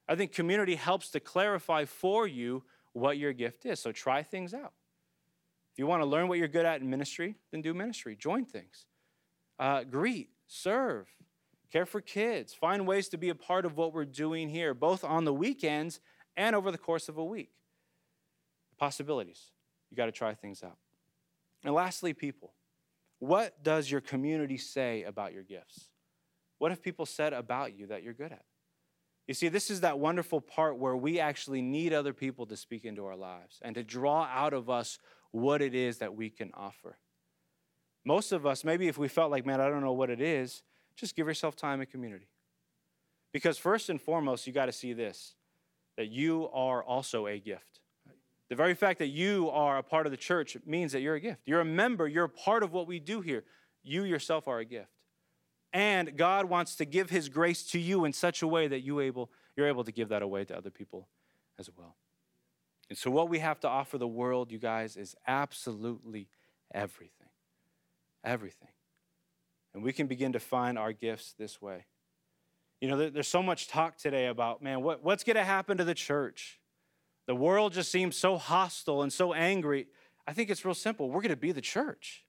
I 0.08 0.14
think 0.14 0.32
community 0.32 0.74
helps 0.74 1.10
to 1.10 1.20
clarify 1.20 1.84
for 1.84 2.26
you 2.26 2.64
what 2.92 3.18
your 3.18 3.32
gift 3.32 3.66
is. 3.66 3.80
So 3.80 3.92
try 3.92 4.22
things 4.22 4.54
out. 4.54 4.72
If 5.72 5.78
you 5.78 5.86
want 5.86 6.02
to 6.02 6.06
learn 6.06 6.28
what 6.28 6.38
you're 6.38 6.48
good 6.48 6.66
at 6.66 6.80
in 6.80 6.90
ministry, 6.90 7.36
then 7.50 7.62
do 7.62 7.72
ministry. 7.72 8.14
Join 8.14 8.44
things. 8.44 8.86
Uh, 9.62 9.84
greet, 9.84 10.28
serve, 10.48 11.06
care 11.70 11.86
for 11.86 12.00
kids. 12.00 12.52
Find 12.52 12.84
ways 12.84 13.08
to 13.10 13.16
be 13.16 13.28
a 13.28 13.34
part 13.36 13.64
of 13.64 13.76
what 13.76 13.92
we're 13.94 14.04
doing 14.04 14.48
here, 14.48 14.74
both 14.74 15.04
on 15.04 15.24
the 15.24 15.32
weekends 15.32 16.00
and 16.36 16.56
over 16.56 16.72
the 16.72 16.78
course 16.78 17.08
of 17.08 17.16
a 17.16 17.24
week. 17.24 17.52
Possibilities. 18.76 19.52
You 19.88 19.96
got 19.96 20.06
to 20.06 20.12
try 20.12 20.34
things 20.34 20.64
out. 20.64 20.78
And 21.64 21.72
lastly, 21.74 22.12
people. 22.12 22.54
What 23.20 23.62
does 23.62 23.88
your 23.88 24.00
community 24.00 24.58
say 24.58 25.04
about 25.04 25.32
your 25.32 25.44
gifts? 25.44 25.90
What 26.58 26.72
have 26.72 26.82
people 26.82 27.06
said 27.06 27.32
about 27.32 27.78
you 27.78 27.86
that 27.86 28.02
you're 28.02 28.14
good 28.14 28.32
at? 28.32 28.42
You 29.28 29.34
see, 29.34 29.46
this 29.46 29.70
is 29.70 29.82
that 29.82 30.00
wonderful 30.00 30.40
part 30.40 30.76
where 30.76 30.96
we 30.96 31.20
actually 31.20 31.62
need 31.62 31.92
other 31.92 32.12
people 32.12 32.46
to 32.46 32.56
speak 32.56 32.84
into 32.84 33.06
our 33.06 33.14
lives 33.14 33.60
and 33.62 33.76
to 33.76 33.84
draw 33.84 34.24
out 34.24 34.54
of 34.54 34.68
us 34.68 34.98
what 35.30 35.62
it 35.62 35.72
is 35.72 35.98
that 35.98 36.16
we 36.16 36.30
can 36.30 36.50
offer. 36.52 36.98
Most 38.04 38.32
of 38.32 38.46
us, 38.46 38.64
maybe 38.64 38.88
if 38.88 38.98
we 38.98 39.08
felt 39.08 39.30
like, 39.30 39.46
man, 39.46 39.60
I 39.60 39.68
don't 39.68 39.82
know 39.82 39.92
what 39.92 40.10
it 40.10 40.20
is, 40.20 40.62
just 40.96 41.14
give 41.14 41.26
yourself 41.26 41.56
time 41.56 41.80
and 41.80 41.90
community. 41.90 42.28
Because 43.32 43.58
first 43.58 43.88
and 43.88 44.00
foremost, 44.00 44.46
you 44.46 44.52
got 44.52 44.66
to 44.66 44.72
see 44.72 44.92
this 44.92 45.34
that 45.96 46.08
you 46.08 46.48
are 46.54 46.82
also 46.82 47.26
a 47.26 47.38
gift. 47.38 47.80
The 48.48 48.56
very 48.56 48.74
fact 48.74 48.98
that 48.98 49.08
you 49.08 49.50
are 49.50 49.78
a 49.78 49.82
part 49.82 50.06
of 50.06 50.10
the 50.10 50.16
church 50.16 50.56
means 50.66 50.92
that 50.92 51.00
you're 51.00 51.14
a 51.14 51.20
gift. 51.20 51.42
You're 51.46 51.60
a 51.60 51.66
member, 51.66 52.08
you're 52.08 52.24
a 52.24 52.30
part 52.30 52.62
of 52.62 52.72
what 52.72 52.86
we 52.86 52.98
do 52.98 53.20
here. 53.20 53.44
You 53.82 54.04
yourself 54.04 54.48
are 54.48 54.58
a 54.58 54.64
gift. 54.64 54.90
And 55.72 56.16
God 56.16 56.46
wants 56.46 56.76
to 56.76 56.84
give 56.84 57.10
his 57.10 57.28
grace 57.28 57.62
to 57.70 57.78
you 57.78 58.04
in 58.04 58.12
such 58.12 58.42
a 58.42 58.46
way 58.46 58.68
that 58.68 58.80
you 58.80 59.00
able, 59.00 59.30
you're 59.56 59.68
able 59.68 59.84
to 59.84 59.92
give 59.92 60.10
that 60.10 60.22
away 60.22 60.44
to 60.44 60.56
other 60.56 60.70
people 60.70 61.08
as 61.58 61.70
well. 61.76 61.96
And 62.90 62.98
so, 62.98 63.10
what 63.10 63.30
we 63.30 63.38
have 63.38 63.58
to 63.60 63.68
offer 63.68 63.96
the 63.96 64.06
world, 64.06 64.52
you 64.52 64.58
guys, 64.58 64.96
is 64.96 65.16
absolutely 65.26 66.28
everything. 66.74 67.21
Everything. 68.24 68.68
And 69.74 69.82
we 69.82 69.92
can 69.92 70.06
begin 70.06 70.32
to 70.32 70.40
find 70.40 70.78
our 70.78 70.92
gifts 70.92 71.34
this 71.38 71.60
way. 71.60 71.86
You 72.80 72.88
know, 72.88 73.10
there's 73.10 73.28
so 73.28 73.42
much 73.42 73.68
talk 73.68 73.96
today 73.96 74.26
about, 74.26 74.62
man, 74.62 74.82
what, 74.82 75.04
what's 75.04 75.24
going 75.24 75.36
to 75.36 75.44
happen 75.44 75.78
to 75.78 75.84
the 75.84 75.94
church? 75.94 76.58
The 77.26 77.34
world 77.34 77.72
just 77.72 77.90
seems 77.90 78.16
so 78.16 78.36
hostile 78.36 79.02
and 79.02 79.12
so 79.12 79.32
angry. 79.32 79.86
I 80.26 80.32
think 80.32 80.50
it's 80.50 80.64
real 80.64 80.74
simple. 80.74 81.08
We're 81.08 81.20
going 81.20 81.30
to 81.30 81.36
be 81.36 81.52
the 81.52 81.60
church. 81.60 82.24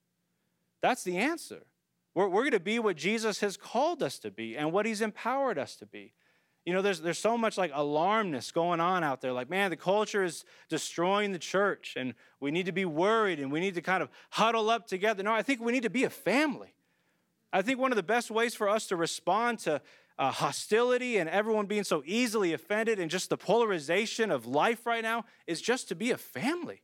That's 0.80 1.02
the 1.02 1.16
answer. 1.16 1.66
We're, 2.14 2.28
we're 2.28 2.42
going 2.42 2.52
to 2.52 2.60
be 2.60 2.78
what 2.78 2.96
Jesus 2.96 3.40
has 3.40 3.56
called 3.56 4.02
us 4.02 4.18
to 4.20 4.30
be 4.30 4.56
and 4.56 4.72
what 4.72 4.86
he's 4.86 5.00
empowered 5.00 5.58
us 5.58 5.76
to 5.76 5.86
be. 5.86 6.12
You 6.64 6.72
know, 6.72 6.80
there's, 6.80 7.00
there's 7.00 7.18
so 7.18 7.36
much 7.36 7.58
like 7.58 7.70
alarmness 7.74 8.50
going 8.50 8.80
on 8.80 9.04
out 9.04 9.20
there. 9.20 9.32
Like, 9.32 9.50
man, 9.50 9.70
the 9.70 9.76
culture 9.76 10.24
is 10.24 10.44
destroying 10.70 11.32
the 11.32 11.38
church 11.38 11.94
and 11.96 12.14
we 12.40 12.50
need 12.50 12.66
to 12.66 12.72
be 12.72 12.86
worried 12.86 13.38
and 13.38 13.52
we 13.52 13.60
need 13.60 13.74
to 13.74 13.82
kind 13.82 14.02
of 14.02 14.08
huddle 14.30 14.70
up 14.70 14.86
together. 14.86 15.22
No, 15.22 15.32
I 15.32 15.42
think 15.42 15.60
we 15.60 15.72
need 15.72 15.82
to 15.82 15.90
be 15.90 16.04
a 16.04 16.10
family. 16.10 16.74
I 17.52 17.60
think 17.62 17.78
one 17.78 17.92
of 17.92 17.96
the 17.96 18.02
best 18.02 18.30
ways 18.30 18.54
for 18.54 18.68
us 18.68 18.86
to 18.86 18.96
respond 18.96 19.58
to 19.60 19.82
uh, 20.18 20.30
hostility 20.30 21.18
and 21.18 21.28
everyone 21.28 21.66
being 21.66 21.84
so 21.84 22.02
easily 22.06 22.52
offended 22.52 22.98
and 22.98 23.10
just 23.10 23.28
the 23.28 23.36
polarization 23.36 24.30
of 24.30 24.46
life 24.46 24.86
right 24.86 25.02
now 25.02 25.24
is 25.46 25.60
just 25.60 25.88
to 25.88 25.94
be 25.94 26.10
a 26.10 26.16
family, 26.16 26.82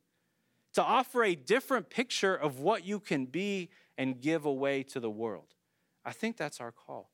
to 0.75 0.83
offer 0.83 1.25
a 1.25 1.35
different 1.35 1.91
picture 1.91 2.35
of 2.35 2.61
what 2.61 2.85
you 2.85 3.01
can 3.01 3.27
be 3.27 3.71
and 3.97 4.21
give 4.21 4.45
away 4.45 4.83
to 4.83 5.01
the 5.01 5.11
world. 5.11 5.55
I 6.05 6.13
think 6.13 6.37
that's 6.37 6.61
our 6.61 6.73
call. 6.73 7.11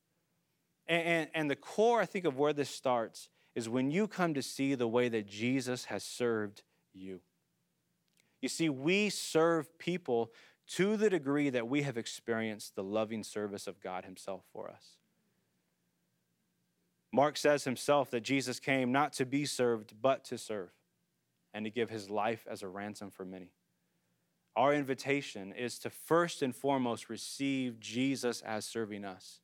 And, 0.89 1.03
and, 1.03 1.31
and, 1.35 1.51
the 1.51 1.57
core, 1.57 2.01
I 2.01 2.07
think, 2.07 2.25
of 2.25 2.39
where 2.39 2.53
this 2.53 2.71
starts 2.71 3.29
is 3.55 3.69
when 3.69 3.91
you 3.91 4.07
come 4.07 4.35
to 4.35 4.43
see 4.43 4.75
the 4.75 4.87
way 4.87 5.09
that 5.09 5.27
Jesus 5.27 5.87
has 5.87 6.05
served 6.05 6.63
you. 6.93 7.21
You 8.41 8.49
see, 8.49 8.69
we 8.69 9.11
serve 9.11 9.79
people 9.79 10.31
to 10.69 10.97
the 10.97 11.11
degree 11.11 11.51
that 11.51 11.69
we 11.69 11.83
have 11.83 11.97
experienced 11.97 12.77
the 12.77 12.85
loving 12.85 13.25
service 13.25 13.67
of 13.67 13.81
God 13.81 14.05
Himself 14.05 14.43
for 14.53 14.71
us. 14.71 14.97
Mark 17.17 17.39
says 17.39 17.65
himself 17.65 18.11
that 18.11 18.23
Jesus 18.23 18.61
came 18.61 18.93
not 18.93 19.15
to 19.15 19.25
be 19.25 19.47
served, 19.47 19.95
but 20.03 20.23
to 20.25 20.37
serve, 20.37 20.69
and 21.55 21.65
to 21.65 21.71
give 21.71 21.89
his 21.89 22.11
life 22.11 22.47
as 22.47 22.63
a 22.63 22.69
ransom 22.69 23.11
for 23.11 23.25
many. 23.25 23.53
Our 24.55 24.75
invitation 24.75 25.53
is 25.53 25.79
to 25.79 25.89
first 25.89 26.43
and 26.43 26.55
foremost 26.55 27.09
receive 27.09 27.81
Jesus 27.81 28.43
as 28.43 28.67
serving 28.67 29.07
us, 29.07 29.41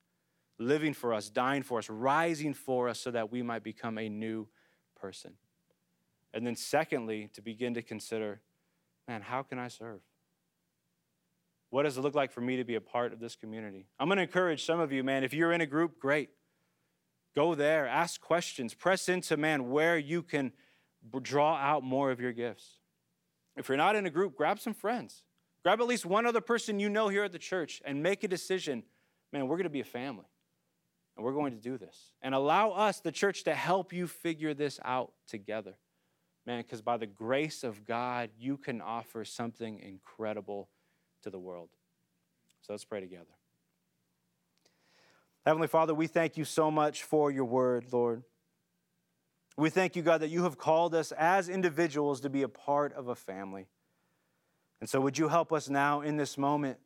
living 0.63 0.95
for 0.95 1.13
us, 1.13 1.29
dying 1.29 1.63
for 1.63 1.79
us, 1.79 1.91
rising 1.91 2.55
for 2.55 2.89
us 2.89 3.01
so 3.01 3.11
that 3.11 3.31
we 3.31 3.43
might 3.43 3.63
become 3.63 3.99
a 3.99 4.09
new 4.09 4.49
person. 4.97 5.35
And 6.33 6.47
then, 6.47 6.57
secondly, 6.57 7.29
to 7.35 7.43
begin 7.43 7.75
to 7.75 7.83
consider 7.83 8.41
man, 9.09 9.21
how 9.21 9.43
can 9.43 9.59
I 9.59 9.69
serve? 9.69 10.01
What 11.71 11.83
does 11.83 11.99
it 11.99 12.03
look 12.03 12.15
like 12.15 12.31
for 12.31 12.41
me 12.41 12.57
to 12.59 12.65
be 12.65 12.77
a 12.77 12.81
part 12.81 13.13
of 13.13 13.19
this 13.19 13.35
community? 13.35 13.87
I'm 13.99 14.09
going 14.09 14.17
to 14.17 14.23
encourage 14.23 14.65
some 14.65 14.79
of 14.79 14.93
you, 14.93 15.03
man, 15.03 15.25
if 15.25 15.35
you're 15.35 15.53
in 15.53 15.61
a 15.61 15.67
group, 15.67 15.99
great. 15.99 16.31
Go 17.35 17.55
there, 17.55 17.87
ask 17.87 18.21
questions, 18.21 18.75
press 18.75 19.09
into, 19.09 19.37
man, 19.37 19.71
where 19.71 19.99
you 19.99 20.23
can 20.23 20.53
draw 21.23 21.57
out 21.57 21.83
more 21.83 22.11
of 22.11 22.21
your 22.21 22.33
gifts. 22.33 22.79
If 23.57 23.69
you're 23.69 23.77
not 23.77 23.97
in 23.97 24.07
a 24.07 24.11
group, 24.11 24.37
grab 24.37 24.61
some 24.61 24.75
friends. 24.75 25.23
Grab 25.63 25.81
at 25.81 25.87
least 25.87 26.07
one 26.07 26.27
other 26.27 26.41
person 26.41 26.79
you 26.79 26.89
know 26.89 27.09
here 27.09 27.25
at 27.25 27.33
the 27.33 27.39
church 27.39 27.83
and 27.85 28.03
make 28.03 28.23
a 28.23 28.29
decision 28.29 28.83
man, 29.33 29.49
we're 29.49 29.57
going 29.57 29.65
to 29.65 29.71
be 29.71 29.81
a 29.81 29.85
family 29.85 30.27
and 31.23 31.27
we're 31.29 31.41
going 31.41 31.53
to 31.53 31.61
do 31.61 31.79
this. 31.79 32.14
And 32.20 32.35
allow 32.35 32.73
us, 32.73 32.99
the 32.99 33.12
church, 33.12 33.45
to 33.45 33.55
help 33.55 33.93
you 33.93 34.09
figure 34.09 34.55
this 34.55 34.81
out 34.85 35.12
together. 35.29 35.75
Man, 36.45 36.61
because 36.62 36.83
by 36.83 36.97
the 36.97 37.07
grace 37.07 37.62
of 37.62 37.85
God, 37.87 38.31
you 38.41 38.57
can 38.57 38.81
offer 38.81 39.25
something 39.25 39.79
incredible 39.79 40.68
to 41.23 41.31
the 41.31 41.39
world. 41.39 41.68
So 42.62 42.73
let's 42.73 42.85
pray 42.85 42.99
together. 42.99 43.31
Heavenly 45.47 45.68
Father, 45.68 45.95
we 45.95 46.09
thank 46.09 46.37
you 46.37 46.45
so 46.45 46.73
much 46.73 47.05
for 47.05 47.31
your 47.31 47.45
word, 47.45 47.87
Lord. 47.93 48.25
We 49.57 49.70
thank 49.70 49.95
you, 49.95 50.03
God, 50.03 50.23
that 50.23 50.29
you 50.29 50.43
have 50.43 50.59
called 50.59 50.93
us 50.93 51.12
as 51.12 51.49
individuals 51.49 52.20
to 52.23 52.31
be 52.31 52.43
a 52.43 52.49
part 52.49 52.93
of 52.95 53.07
a 53.07 53.14
family. 53.14 53.68
And 54.81 54.91
so, 54.91 55.01
would 55.01 55.16
you 55.16 55.29
help 55.29 55.53
us 55.53 55.68
now 55.68 56.01
in 56.01 56.16
this 56.16 56.37
moment 56.37 56.79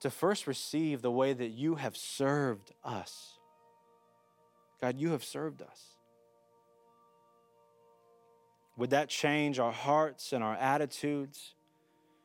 to 0.00 0.10
first 0.10 0.46
receive 0.46 1.02
the 1.02 1.10
way 1.10 1.32
that 1.32 1.48
you 1.48 1.76
have 1.76 1.96
served 1.96 2.72
us? 2.84 3.38
God, 4.80 4.98
you 4.98 5.10
have 5.10 5.24
served 5.24 5.62
us. 5.62 5.96
Would 8.76 8.90
that 8.90 9.08
change 9.08 9.58
our 9.58 9.72
hearts 9.72 10.32
and 10.32 10.44
our 10.44 10.54
attitudes? 10.54 11.54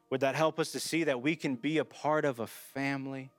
Would 0.09 0.22
that 0.22 0.36
help 0.36 0.59
us 0.59 0.74
to 0.74 0.80
see 0.80 1.05
that 1.05 1.22
we 1.22 1.36
can 1.36 1.55
be 1.55 1.78
a 1.78 1.86
part 1.86 2.26
of 2.26 2.39
a 2.39 2.47
family? 2.47 3.32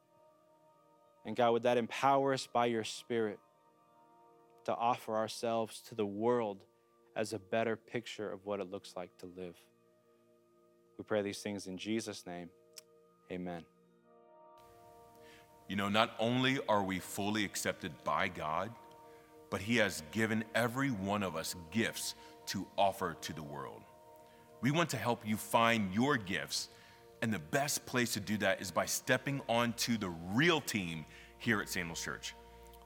And 1.27 1.37
God, 1.37 1.53
would 1.53 1.63
that 1.65 1.77
empower 1.77 2.33
us 2.33 2.49
by 2.51 2.67
your 2.67 2.85
Spirit 2.85 3.39
to 4.65 4.75
offer 4.75 5.15
ourselves 5.15 5.83
to 5.89 5.95
the 5.95 6.07
world 6.07 6.65
as 7.15 7.35
a 7.35 7.39
better 7.39 7.77
picture 7.77 8.33
of 8.33 8.47
what 8.47 8.61
it 8.61 8.71
looks 8.71 8.95
like 8.97 9.11
to 9.19 9.27
live? 9.27 9.57
We 10.97 11.05
pray 11.05 11.21
these 11.21 11.41
things 11.41 11.67
in 11.67 11.77
Jesus' 11.77 12.27
name. 12.27 12.49
Amen. 13.31 13.65
You 15.73 15.77
know, 15.77 15.89
not 15.89 16.11
only 16.19 16.59
are 16.69 16.83
we 16.83 16.99
fully 16.99 17.47
accepted 17.47 17.93
by 18.05 18.29
God, 18.29 18.71
but 19.49 19.63
He 19.63 19.77
has 19.77 20.03
given 20.13 20.45
every 20.55 20.91
one 20.91 21.23
of 21.23 21.35
us 21.35 21.57
gifts 21.71 22.15
to 22.49 22.67
offer 22.77 23.17
to 23.23 23.33
the 23.33 23.43
world. 23.43 23.81
We 24.61 24.71
want 24.71 24.91
to 24.91 24.99
help 24.99 25.27
you 25.27 25.39
find 25.39 25.91
your 25.95 26.19
gifts 26.19 26.69
and 27.23 27.33
the 27.33 27.39
best 27.39 27.87
place 27.87 28.13
to 28.13 28.21
do 28.21 28.37
that 28.37 28.61
is 28.61 28.71
by 28.71 28.85
stepping 28.85 29.41
onto 29.49 29.97
the 29.97 30.11
real 30.35 30.61
team 30.61 31.07
here 31.39 31.63
at 31.63 31.71
Sandals 31.71 32.03
Church. 32.03 32.35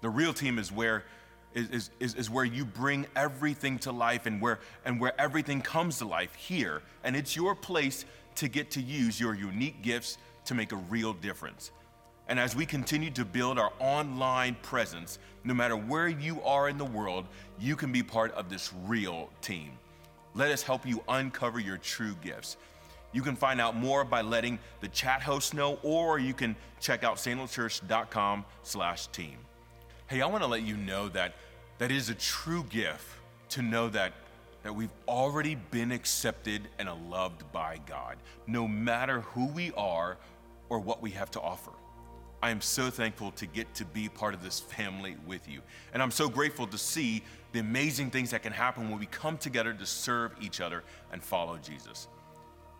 The 0.01 0.09
real 0.09 0.33
team 0.33 0.57
is 0.57 0.71
where 0.71 1.07
is, 1.55 1.91
is, 1.99 2.15
is 2.15 2.31
where 2.31 2.45
you 2.45 2.65
bring 2.65 3.09
everything 3.17 3.81
to 3.81 3.91
life 3.91 4.27
and 4.27 4.41
where 4.41 4.61
and 4.85 5.01
where 5.01 5.21
everything 5.21 5.61
comes 5.61 5.99
to 5.99 6.05
life 6.05 6.37
here. 6.37 6.83
And 7.03 7.17
it's 7.17 7.35
your 7.35 7.57
place 7.57 8.05
to 8.37 8.47
get 8.47 8.71
to 8.73 8.81
use 8.81 9.19
your 9.19 9.35
unique 9.35 9.83
gifts 9.83 10.19
to 10.45 10.55
make 10.55 10.71
a 10.71 10.77
real 10.77 11.15
difference. 11.15 11.73
And 12.29 12.41
as 12.41 12.57
we 12.57 12.67
continue 12.67 13.11
to 13.13 13.25
build 13.25 13.59
our 13.59 13.73
online 13.79 14.57
presence, 14.63 15.19
no 15.45 15.55
matter 15.55 15.77
where 15.77 16.09
you 16.09 16.43
are 16.43 16.69
in 16.69 16.77
the 16.77 16.85
world, 16.85 17.27
you 17.59 17.77
can 17.77 17.93
be 17.93 18.03
part 18.03 18.33
of 18.33 18.51
this 18.51 18.73
real 18.85 19.31
team. 19.41 19.73
Let 20.35 20.51
us 20.51 20.63
help 20.63 20.85
you 20.85 21.03
uncover 21.09 21.61
your 21.61 21.79
true 21.79 22.17
gifts. 22.23 22.57
You 23.13 23.23
can 23.23 23.37
find 23.37 23.61
out 23.61 23.77
more 23.77 24.05
by 24.05 24.23
letting 24.23 24.59
the 24.81 24.89
chat 24.89 25.23
host 25.23 25.55
know, 25.55 25.79
or 25.83 26.19
you 26.19 26.35
can 26.35 26.57
check 26.81 27.05
out 27.05 27.17
sandalschurch.com 27.17 28.45
slash 28.63 29.07
team. 29.09 29.37
Hey, 30.09 30.21
I 30.21 30.27
want 30.27 30.43
to 30.43 30.49
let 30.49 30.63
you 30.63 30.77
know 30.77 31.09
that 31.11 31.35
that 31.79 31.91
is 31.91 32.11
a 32.11 32.15
true 32.15 32.65
gift 32.65 33.07
to 33.51 33.63
know 33.63 33.89
that 33.91 34.13
that 34.67 34.75
we've 34.75 34.91
already 35.07 35.55
been 35.55 35.93
accepted 35.93 36.69
and 36.81 36.89
loved 37.09 37.51
by 37.53 37.79
God, 37.87 38.17
no 38.49 38.67
matter 38.67 39.21
who 39.21 39.47
we 39.47 39.71
are 39.77 40.17
or 40.69 40.81
what 40.81 41.01
we 41.01 41.13
have 41.13 41.31
to 41.31 41.41
offer. 41.41 41.71
I 42.47 42.51
am 42.51 42.61
so 42.61 42.91
thankful 42.91 43.33
to 43.33 43.47
get 43.47 43.75
to 43.75 43.85
be 43.85 44.09
part 44.09 44.33
of 44.33 44.41
this 44.41 44.61
family 44.61 45.17
with 45.27 45.49
you. 45.49 45.63
And 45.93 46.01
I'm 46.01 46.13
so 46.13 46.29
grateful 46.29 46.69
to 46.69 46.79
see 46.79 47.25
the 47.51 47.59
amazing 47.59 48.13
things 48.13 48.31
that 48.31 48.45
can 48.45 48.53
happen 48.53 48.89
when 48.89 49.01
we 49.01 49.07
come 49.07 49.37
together 49.37 49.73
to 49.73 49.85
serve 49.85 50.31
each 50.41 50.61
other 50.61 50.85
and 51.11 51.21
follow 51.21 51.59
Jesus. 51.59 52.07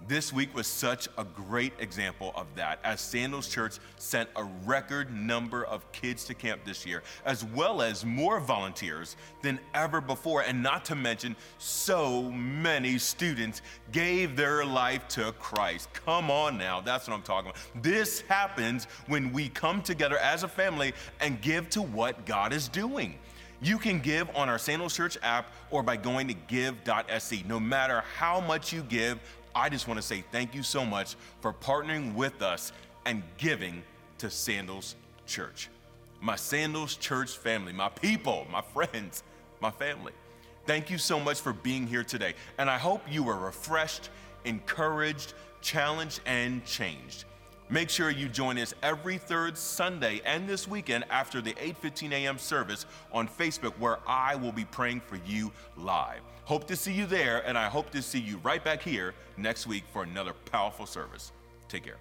This 0.09 0.33
week 0.33 0.55
was 0.55 0.69
such 0.69 1.09
a 1.19 1.25
great 1.25 1.73
example 1.81 2.33
of 2.37 2.47
that, 2.55 2.79
as 2.85 3.01
Sandals 3.01 3.49
Church 3.49 3.79
sent 3.97 4.29
a 4.37 4.45
record 4.65 5.13
number 5.13 5.65
of 5.65 5.91
kids 5.91 6.25
to 6.27 6.35
camp 6.35 6.65
this 6.65 6.87
year, 6.87 7.03
as 7.25 7.45
well 7.45 7.83
as 7.83 8.05
more 8.05 8.39
volunteers 8.39 9.17
than 9.43 9.59
ever 9.75 10.01
before. 10.01 10.43
And 10.43 10.63
not 10.63 10.85
to 10.87 10.95
mention, 10.95 11.35
so 11.59 12.31
many 12.31 12.99
students 12.99 13.63
gave 13.91 14.37
their 14.37 14.65
life 14.65 15.09
to 15.09 15.33
Christ. 15.41 15.93
Come 15.93 16.31
on 16.31 16.57
now, 16.57 16.81
that's 16.81 17.09
what 17.09 17.15
I'm 17.15 17.23
talking 17.23 17.51
about. 17.51 17.83
This 17.83 18.21
happens 18.21 18.85
when 19.09 19.33
we 19.33 19.49
come 19.49 19.83
together 19.83 20.19
as 20.19 20.45
a 20.45 20.49
family 20.49 20.93
and 21.21 21.41
give 21.41 21.69
to 21.71 21.83
what 21.83 22.27
God 22.27 22.53
is 22.53 22.69
doing. 22.69 23.19
You 23.63 23.79
can 23.79 24.01
give 24.01 24.29
on 24.37 24.49
our 24.49 24.59
Sandals 24.59 24.95
Church 24.95 25.17
app 25.23 25.51
or 25.71 25.83
by 25.83 25.97
going 25.97 26.29
to 26.29 26.35
give.sc. 26.35 27.45
No 27.47 27.59
matter 27.59 28.05
how 28.17 28.39
much 28.41 28.73
you 28.73 28.83
give, 28.83 29.19
I 29.57 29.71
just 29.71 29.89
want 29.89 29.97
to 29.97 30.03
say 30.03 30.23
thank 30.33 30.55
you 30.55 30.63
so 30.63 30.85
much 30.85 31.17
for 31.41 31.51
partnering 31.51 32.15
with 32.15 32.43
us 32.43 32.73
and 33.07 33.23
giving 33.39 33.83
to 34.19 34.29
Sandals 34.29 34.97
Church. 35.27 35.71
My 36.21 36.37
Sandals 36.37 36.95
Church 36.97 37.39
family, 37.39 37.73
my 37.73 37.89
people, 37.89 38.47
my 38.53 38.61
friends, 38.61 39.23
my 39.63 39.71
family. 39.71 40.13
Thank 40.67 40.91
you 40.91 40.99
so 40.99 41.19
much 41.19 41.41
for 41.41 41.55
being 41.55 41.87
here 41.87 42.05
today. 42.05 42.35
And 42.59 42.69
I 42.69 42.77
hope 42.77 43.01
you 43.11 43.23
were 43.23 43.39
refreshed, 43.39 44.11
encouraged, 44.45 45.33
challenged, 45.63 46.21
and 46.27 46.63
changed. 46.67 47.25
Make 47.71 47.89
sure 47.89 48.11
you 48.11 48.29
join 48.29 48.59
us 48.59 48.75
every 48.83 49.17
third 49.17 49.57
Sunday 49.57 50.21
and 50.27 50.47
this 50.47 50.69
weekend 50.69 51.05
after 51.09 51.41
the 51.41 51.55
8:15 51.55 52.13
a.m. 52.13 52.37
service 52.37 52.85
on 53.11 53.27
Facebook 53.27 53.73
where 53.79 54.01
I 54.07 54.35
will 54.35 54.53
be 54.53 54.67
praying 54.67 55.01
for 55.01 55.19
you 55.27 55.51
live. 55.79 56.21
Hope 56.47 56.69
to 56.69 56.77
see 56.77 56.93
you 56.93 57.07
there 57.07 57.45
and 57.45 57.59
I 57.59 57.67
hope 57.67 57.91
to 57.91 58.01
see 58.01 58.21
you 58.21 58.37
right 58.45 58.63
back 58.63 58.81
here 58.81 59.15
next 59.37 59.67
week 59.67 59.83
for 59.93 60.05
another 60.05 60.33
powerful 60.33 60.87
service. 60.87 61.33
Take 61.69 61.83
care. 61.83 61.97